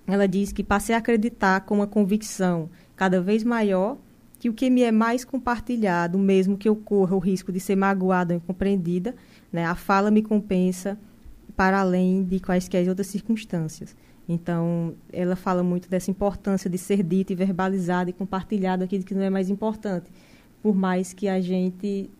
ela 0.06 0.28
diz 0.28 0.52
que 0.52 0.62
passei 0.62 0.94
a 0.94 0.98
acreditar 0.98 1.62
com 1.62 1.76
uma 1.76 1.86
convicção 1.86 2.68
cada 2.94 3.18
vez 3.18 3.42
maior 3.42 3.96
que 4.38 4.48
o 4.48 4.52
que 4.52 4.70
me 4.70 4.82
é 4.82 4.92
mais 4.92 5.24
compartilhado, 5.24 6.18
mesmo 6.18 6.56
que 6.56 6.68
eu 6.68 6.76
corra 6.76 7.16
o 7.16 7.18
risco 7.18 7.50
de 7.50 7.58
ser 7.58 7.76
magoada 7.76 8.34
ou 8.34 8.38
incompreendida, 8.38 9.14
né, 9.52 9.64
a 9.64 9.74
fala 9.74 10.10
me 10.10 10.22
compensa 10.22 10.98
para 11.56 11.80
além 11.80 12.22
de 12.22 12.38
quaisquer 12.38 12.88
outras 12.88 13.08
circunstâncias. 13.08 13.96
Então, 14.28 14.94
ela 15.12 15.34
fala 15.34 15.62
muito 15.62 15.88
dessa 15.88 16.10
importância 16.10 16.68
de 16.68 16.76
ser 16.76 17.02
dito 17.02 17.32
e 17.32 17.34
verbalizado 17.34 18.10
e 18.10 18.12
compartilhado 18.12 18.84
aquilo 18.84 19.02
que 19.02 19.14
não 19.14 19.22
é 19.22 19.30
mais 19.30 19.48
importante, 19.48 20.10
por 20.62 20.76
mais 20.76 21.12
que 21.12 21.26
a 21.26 21.40
gente 21.40 22.10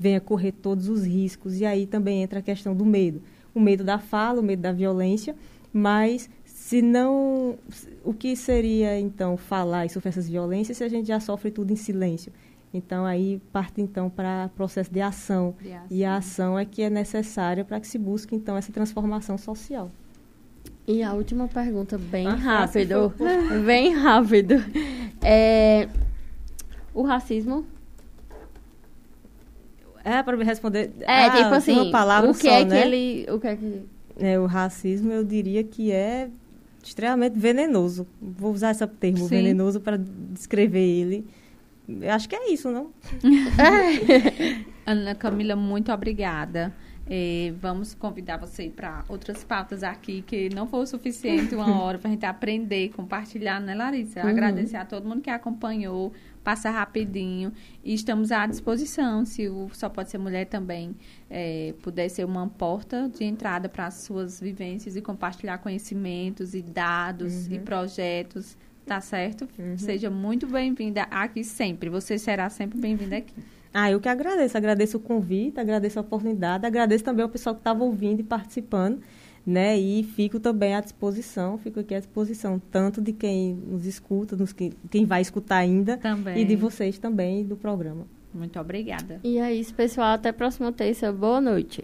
venha 0.00 0.20
correr 0.20 0.52
todos 0.52 0.88
os 0.88 1.04
riscos. 1.04 1.60
E 1.60 1.66
aí 1.66 1.86
também 1.86 2.22
entra 2.22 2.38
a 2.38 2.42
questão 2.42 2.74
do 2.74 2.86
medo. 2.86 3.22
O 3.54 3.60
medo 3.60 3.84
da 3.84 3.98
fala, 3.98 4.40
o 4.40 4.42
medo 4.42 4.62
da 4.62 4.72
violência, 4.72 5.36
mas 5.72 6.30
se 6.68 6.82
não. 6.82 7.56
O 8.04 8.12
que 8.12 8.36
seria, 8.36 9.00
então, 9.00 9.38
falar 9.38 9.86
e 9.86 9.88
sofrer 9.88 10.10
essas 10.10 10.28
violências 10.28 10.76
se 10.76 10.84
a 10.84 10.88
gente 10.88 11.08
já 11.08 11.18
sofre 11.18 11.50
tudo 11.50 11.72
em 11.72 11.76
silêncio? 11.76 12.30
Então, 12.74 13.06
aí 13.06 13.40
parte, 13.50 13.80
então, 13.80 14.10
para 14.10 14.50
o 14.52 14.54
processo 14.54 14.92
de 14.92 15.00
ação. 15.00 15.54
de 15.62 15.72
ação. 15.72 15.86
E 15.90 16.04
a 16.04 16.16
ação 16.16 16.58
é 16.58 16.66
que 16.66 16.82
é 16.82 16.90
necessária 16.90 17.64
para 17.64 17.80
que 17.80 17.86
se 17.86 17.96
busque, 17.96 18.36
então, 18.36 18.54
essa 18.54 18.70
transformação 18.70 19.38
social. 19.38 19.90
E 20.86 21.02
a 21.02 21.14
última 21.14 21.48
pergunta, 21.48 21.96
bem 21.96 22.26
ah, 22.26 22.34
rápido. 22.34 23.14
Bem 23.64 23.94
rápido. 23.94 24.56
É, 25.22 25.88
o 26.92 27.02
racismo 27.02 27.64
é, 30.04 30.22
para 30.22 30.36
me 30.36 30.44
responder. 30.44 30.92
É, 31.00 31.24
ah, 31.24 31.30
tipo 31.30 31.54
assim, 31.54 31.72
uma 31.72 31.90
palavra 31.90 32.30
o 32.30 32.34
que 32.34 32.46
só, 32.46 32.56
é 32.56 32.64
né? 32.66 32.82
que 32.82 32.86
ele. 32.86 33.26
O 33.30 33.40
que 33.40 33.46
é 33.46 33.56
que. 33.56 33.82
É, 34.18 34.38
o 34.38 34.44
racismo, 34.44 35.10
eu 35.10 35.24
diria 35.24 35.64
que 35.64 35.90
é 35.90 36.28
extremamente 36.82 37.38
venenoso. 37.38 38.06
Vou 38.20 38.52
usar 38.52 38.70
esse 38.70 38.86
termo, 38.86 39.18
Sim. 39.18 39.28
venenoso, 39.28 39.80
para 39.80 39.96
descrever 39.96 40.80
ele. 40.80 41.26
Eu 41.88 42.12
acho 42.12 42.28
que 42.28 42.36
é 42.36 42.52
isso, 42.52 42.70
não? 42.70 42.92
Ana 44.86 45.14
Camila, 45.14 45.56
muito 45.56 45.90
obrigada. 45.90 46.74
É, 47.10 47.54
vamos 47.58 47.94
convidar 47.94 48.36
você 48.36 48.68
para 48.68 49.02
outras 49.08 49.42
pautas 49.42 49.82
aqui, 49.82 50.20
que 50.20 50.50
não 50.54 50.66
foi 50.66 50.80
o 50.80 50.86
suficiente 50.86 51.54
uma 51.54 51.82
hora 51.82 51.98
para 51.98 52.08
a 52.08 52.12
gente 52.12 52.26
aprender, 52.26 52.90
compartilhar, 52.90 53.58
né, 53.60 53.74
Larissa? 53.74 54.22
Uhum. 54.22 54.28
Agradecer 54.28 54.76
a 54.76 54.84
todo 54.84 55.08
mundo 55.08 55.22
que 55.22 55.30
acompanhou, 55.30 56.12
passa 56.48 56.70
rapidinho. 56.70 57.52
E 57.84 57.92
estamos 57.92 58.32
à 58.32 58.46
disposição, 58.46 59.22
se 59.26 59.50
o 59.50 59.68
Só 59.74 59.90
Pode 59.90 60.10
Ser 60.10 60.16
Mulher 60.16 60.46
também 60.46 60.96
é, 61.28 61.74
puder 61.82 62.08
ser 62.08 62.24
uma 62.24 62.48
porta 62.48 63.06
de 63.06 63.22
entrada 63.22 63.68
para 63.68 63.88
as 63.88 63.96
suas 63.96 64.40
vivências 64.40 64.96
e 64.96 65.02
compartilhar 65.02 65.58
conhecimentos 65.58 66.54
e 66.54 66.62
dados 66.62 67.46
uhum. 67.46 67.52
e 67.52 67.58
projetos, 67.58 68.56
tá 68.86 68.98
certo? 68.98 69.46
Uhum. 69.58 69.76
Seja 69.76 70.08
muito 70.08 70.46
bem-vinda 70.46 71.02
aqui 71.10 71.44
sempre. 71.44 71.90
Você 71.90 72.18
será 72.18 72.48
sempre 72.48 72.80
bem-vinda 72.80 73.18
aqui. 73.18 73.34
Ah, 73.74 73.90
eu 73.90 74.00
que 74.00 74.08
agradeço. 74.08 74.56
Agradeço 74.56 74.96
o 74.96 75.00
convite, 75.00 75.60
agradeço 75.60 75.98
a 75.98 76.02
oportunidade, 76.02 76.64
agradeço 76.64 77.04
também 77.04 77.22
ao 77.22 77.28
pessoal 77.28 77.54
que 77.54 77.60
estava 77.60 77.84
ouvindo 77.84 78.20
e 78.20 78.24
participando, 78.24 79.02
né? 79.48 79.78
E 79.78 80.02
fico 80.02 80.38
também 80.38 80.74
à 80.74 80.80
disposição, 80.82 81.56
fico 81.56 81.80
aqui 81.80 81.94
à 81.94 81.98
disposição, 81.98 82.60
tanto 82.70 83.00
de 83.00 83.14
quem 83.14 83.54
nos 83.54 83.86
escuta, 83.86 84.36
dos 84.36 84.52
que, 84.52 84.74
quem 84.90 85.06
vai 85.06 85.22
escutar 85.22 85.56
ainda, 85.56 85.96
também. 85.96 86.38
e 86.38 86.44
de 86.44 86.54
vocês 86.54 86.98
também 86.98 87.46
do 87.46 87.56
programa. 87.56 88.06
Muito 88.34 88.60
obrigada. 88.60 89.20
E 89.24 89.38
é 89.38 89.54
isso, 89.54 89.74
pessoal. 89.74 90.12
Até 90.12 90.28
a 90.28 90.32
próxima 90.34 90.70
terça. 90.70 91.10
Boa 91.10 91.40
noite. 91.40 91.82